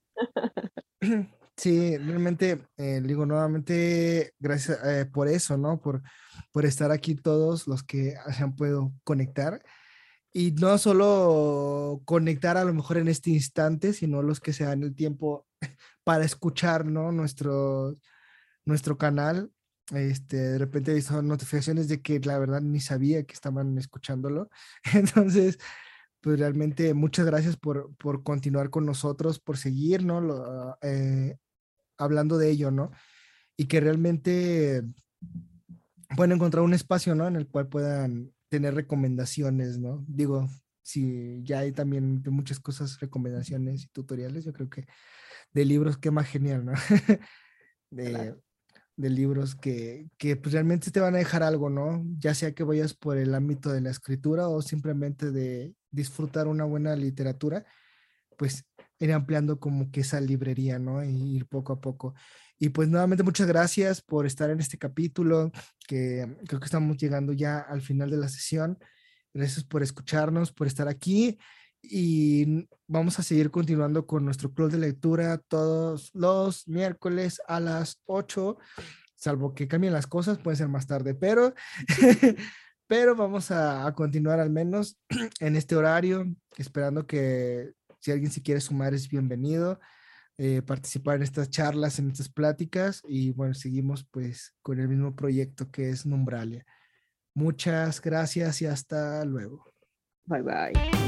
sí, 1.58 1.98
realmente, 1.98 2.66
eh, 2.78 3.02
digo 3.04 3.26
nuevamente, 3.26 4.34
gracias 4.40 4.80
eh, 4.86 5.06
por 5.06 5.28
eso, 5.28 5.58
¿no? 5.58 5.80
Por, 5.80 6.02
por 6.52 6.66
estar 6.66 6.92
aquí 6.92 7.16
todos 7.16 7.68
los 7.68 7.84
que 7.84 8.16
se 8.36 8.44
han 8.44 8.56
podido 8.56 8.92
conectar. 9.04 9.62
Y 10.38 10.52
no 10.52 10.78
solo 10.78 12.04
conectar 12.06 12.58
a 12.58 12.64
lo 12.64 12.72
mejor 12.72 12.98
en 12.98 13.08
este 13.08 13.32
instante, 13.32 13.92
sino 13.92 14.22
los 14.22 14.40
que 14.40 14.54
se 14.54 14.66
dan 14.66 14.84
el 14.84 14.94
tiempo 14.94 15.48
para 16.04 16.26
escuchar, 16.26 16.86
¿no? 16.86 17.12
Nuestro, 17.12 17.96
nuestro 18.64 19.00
canal. 19.00 19.52
Este, 19.96 20.38
de 20.38 20.58
repente 20.60 20.94
visto 20.94 21.20
notificaciones 21.24 21.88
de 21.88 22.04
que 22.04 22.20
la 22.20 22.38
verdad 22.38 22.62
ni 22.62 22.80
sabía 22.80 23.24
que 23.24 23.34
estaban 23.34 23.80
escuchándolo. 23.80 24.52
Entonces, 24.94 25.58
pues 26.22 26.38
realmente 26.38 26.94
muchas 26.94 27.26
gracias 27.26 27.58
por, 27.58 27.96
por 27.96 28.22
continuar 28.22 28.70
con 28.70 28.86
nosotros, 28.86 29.40
por 29.40 29.58
seguir, 29.58 30.06
¿no? 30.06 30.78
Eh, 30.84 31.36
hablando 31.98 32.38
de 32.38 32.52
ello, 32.52 32.70
¿no? 32.70 32.92
Y 33.58 33.66
que 33.66 33.80
realmente 33.80 34.84
puedan 36.16 36.34
encontrar 36.34 36.64
un 36.64 36.76
espacio, 36.76 37.16
¿no? 37.16 37.28
En 37.28 37.38
el 37.38 37.48
cual 37.48 37.70
puedan 37.70 38.37
tener 38.50 38.76
recomendaciones, 38.76 39.78
¿no? 39.78 40.06
Digo, 40.08 40.48
si 40.82 41.42
ya 41.44 41.60
hay 41.60 41.72
también 41.72 42.22
de 42.24 42.32
muchas 42.32 42.60
cosas, 42.60 43.00
recomendaciones 43.00 43.84
y 43.84 43.88
tutoriales, 43.88 44.46
yo 44.46 44.54
creo 44.54 44.70
que 44.70 44.86
de 45.54 45.66
libros, 45.66 45.98
qué 45.98 46.12
más 46.12 46.28
genial, 46.28 46.66
¿no? 46.66 46.74
de, 47.92 48.36
de, 48.96 49.10
libros 49.10 49.56
que, 49.56 50.08
que 50.18 50.36
pues 50.36 50.54
realmente 50.54 50.92
te 50.92 51.00
van 51.00 51.16
a 51.16 51.20
dejar 51.20 51.44
algo, 51.44 51.70
¿no? 51.70 52.04
Ya 52.18 52.34
sea 52.34 52.54
que 52.54 52.64
vayas 52.64 52.94
por 52.94 53.18
el 53.18 53.36
ámbito 53.36 53.72
de 53.72 53.82
la 53.82 53.90
escritura 53.90 54.48
o 54.48 54.62
simplemente 54.62 55.32
de 55.32 55.74
disfrutar 55.92 56.48
una 56.48 56.64
buena 56.64 56.96
literatura, 56.96 57.66
pues 58.38 58.66
ir 59.00 59.14
ampliando 59.14 59.60
como 59.60 59.92
que 59.92 60.02
esa 60.02 60.22
librería, 60.22 60.80
¿no? 60.80 61.04
Y 61.04 61.36
ir 61.36 61.48
poco 61.48 61.74
a 61.74 61.82
poco. 61.82 62.14
Y 62.60 62.70
pues 62.70 62.90
nuevamente 62.90 63.24
muchas 63.24 63.48
gracias 63.48 64.02
por 64.02 64.26
estar 64.26 64.50
en 64.50 64.60
este 64.60 64.78
capítulo, 64.78 65.52
que 65.88 66.38
creo 66.48 66.60
que 66.60 66.66
estamos 66.66 66.98
llegando 66.98 67.34
ya 67.34 67.60
al 67.60 67.82
final 67.82 68.10
de 68.10 68.18
la 68.18 68.30
sesión. 68.30 68.80
Gracias 69.34 69.64
por 69.64 69.84
escucharnos, 69.84 70.52
por 70.52 70.66
estar 70.66 70.88
aquí 70.88 71.38
y 71.82 72.68
vamos 72.88 73.20
a 73.20 73.24
seguir 73.24 73.52
continuando 73.52 74.06
con 74.06 74.26
nuestro 74.26 74.54
club 74.54 74.72
de 74.72 74.78
lectura 74.78 75.38
todos 75.38 76.12
los 76.14 76.68
miércoles 76.68 77.42
a 77.48 77.60
las 77.60 78.02
8, 78.06 78.58
salvo 79.16 79.54
que 79.54 79.68
cambien 79.68 79.94
las 79.94 80.08
cosas, 80.08 80.38
puede 80.40 80.58
ser 80.58 80.68
más 80.68 80.88
tarde, 80.88 81.16
pero, 81.16 81.54
pero 82.88 83.16
vamos 83.16 83.52
a, 83.52 83.86
a 83.86 83.94
continuar 83.94 84.40
al 84.40 84.50
menos 84.50 85.00
en 85.40 85.56
este 85.56 85.76
horario, 85.76 86.26
esperando 86.58 87.06
que 87.06 87.72
si 88.00 88.12
alguien 88.12 88.32
se 88.32 88.42
quiere 88.42 88.62
sumar 88.62 88.94
es 88.94 89.08
bienvenido. 89.08 89.80
Eh, 90.40 90.62
participar 90.62 91.16
en 91.16 91.24
estas 91.24 91.50
charlas, 91.50 91.98
en 91.98 92.12
estas 92.12 92.30
pláticas 92.30 93.02
y 93.08 93.32
bueno, 93.32 93.56
seguimos 93.56 94.04
pues 94.04 94.54
con 94.62 94.80
el 94.80 94.88
mismo 94.88 95.16
proyecto 95.16 95.72
que 95.72 95.90
es 95.90 96.06
Numbralia. 96.06 96.64
Muchas 97.34 98.00
gracias 98.02 98.62
y 98.62 98.68
hasta 98.68 99.26
luego. 99.26 99.64
Bye 100.26 100.44
bye. 100.44 101.07